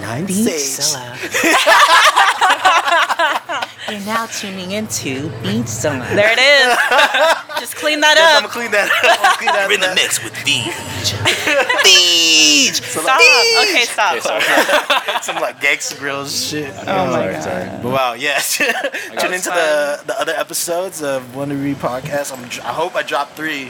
[0.00, 0.80] nine Sage.
[3.90, 6.00] You're now tuning into Beach Zone.
[6.14, 7.34] There it is.
[7.60, 8.24] Just clean that up.
[8.24, 8.52] I'm gonna up.
[8.52, 8.88] clean that.
[8.88, 9.04] up.
[9.04, 9.94] I'm gonna clean that You're in the up.
[9.94, 11.12] mix with Beach.
[11.84, 12.80] Beach.
[12.82, 13.20] Stop.
[13.68, 15.22] Okay, stop.
[15.22, 16.72] Some like gangster grills shit.
[16.86, 17.42] Oh my Sorry, god.
[17.42, 17.82] sorry.
[17.82, 18.56] But wow, yes.
[19.20, 22.32] Tune into the the other episodes of Wonder Read podcast.
[22.32, 23.66] I'm, I hope I drop three.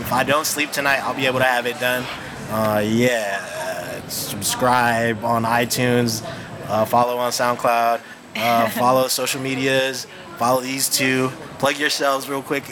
[0.00, 2.04] If I don't sleep tonight, I'll be able to have it done.
[2.50, 3.40] Uh, yeah,
[4.02, 6.22] uh, subscribe on iTunes,
[6.68, 8.00] uh, follow on SoundCloud,
[8.36, 10.06] uh, follow social medias,
[10.38, 11.28] follow these two.
[11.58, 12.64] Plug yourselves real quick.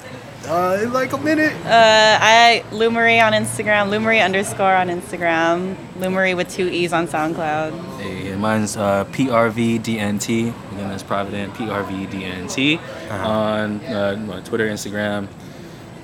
[0.46, 1.52] Uh, in like a minute.
[1.64, 6.66] Uh, I Lou Marie on Instagram, Lou Marie underscore on Instagram, Lou Marie with two
[6.68, 8.00] E's on SoundCloud.
[8.00, 10.48] Hey, mine's uh, PRVDNT.
[10.72, 13.28] Again, that's Provident PRVDNT Uh-huh.
[13.28, 15.28] on uh, Twitter, Instagram.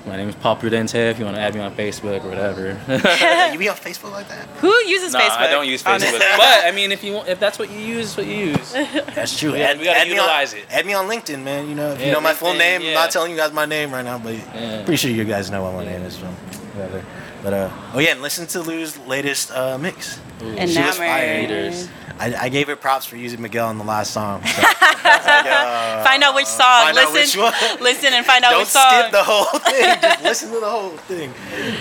[0.05, 1.11] My name is Paul Prudente.
[1.11, 2.69] If you want to add me on Facebook or whatever.
[3.51, 4.47] you be on Facebook like that?
[4.57, 5.37] Who uses no, Facebook?
[5.37, 6.19] I don't use Facebook.
[6.19, 8.71] but I mean, if you want, if that's what you use, what you use.
[9.13, 9.51] That's true.
[9.51, 10.65] We gotta- we gotta me utilize on, it.
[10.71, 11.67] Add me on LinkedIn, man.
[11.69, 13.65] You know, if you know my full LinkedIn, name, I'm not telling you guys my
[13.65, 14.83] name right now, but Yeah.
[14.83, 16.33] pretty sure you guys know what my name is from.
[16.75, 17.03] Whatever.
[17.43, 20.19] But uh, oh yeah, and listen to Lou's latest uh, mix.
[20.41, 20.69] Enamored.
[20.69, 21.71] She was fire.
[22.19, 22.39] Haters.
[22.39, 24.43] I, I gave it props for using Miguel in the last song.
[24.45, 24.61] So.
[24.61, 26.83] Like, uh, Find out which song.
[26.83, 27.79] find out listen, which one.
[27.81, 28.91] listen, and find out Don't which song.
[28.99, 30.01] skip the whole thing.
[30.01, 31.33] Just listen to the whole thing.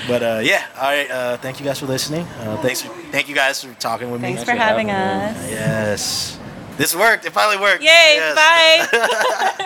[0.07, 1.11] But uh, yeah, all right.
[1.11, 2.23] Uh, thank you guys for listening.
[2.41, 2.83] Uh, thanks.
[2.83, 4.45] For, thank you guys for talking with Thanks me.
[4.45, 5.51] for for having having us.
[5.51, 6.39] Yes,
[6.77, 7.25] this worked.
[7.25, 7.83] It finally worked.
[7.83, 7.89] Yay!
[7.89, 8.35] Yes.
[8.35, 9.45] Bye.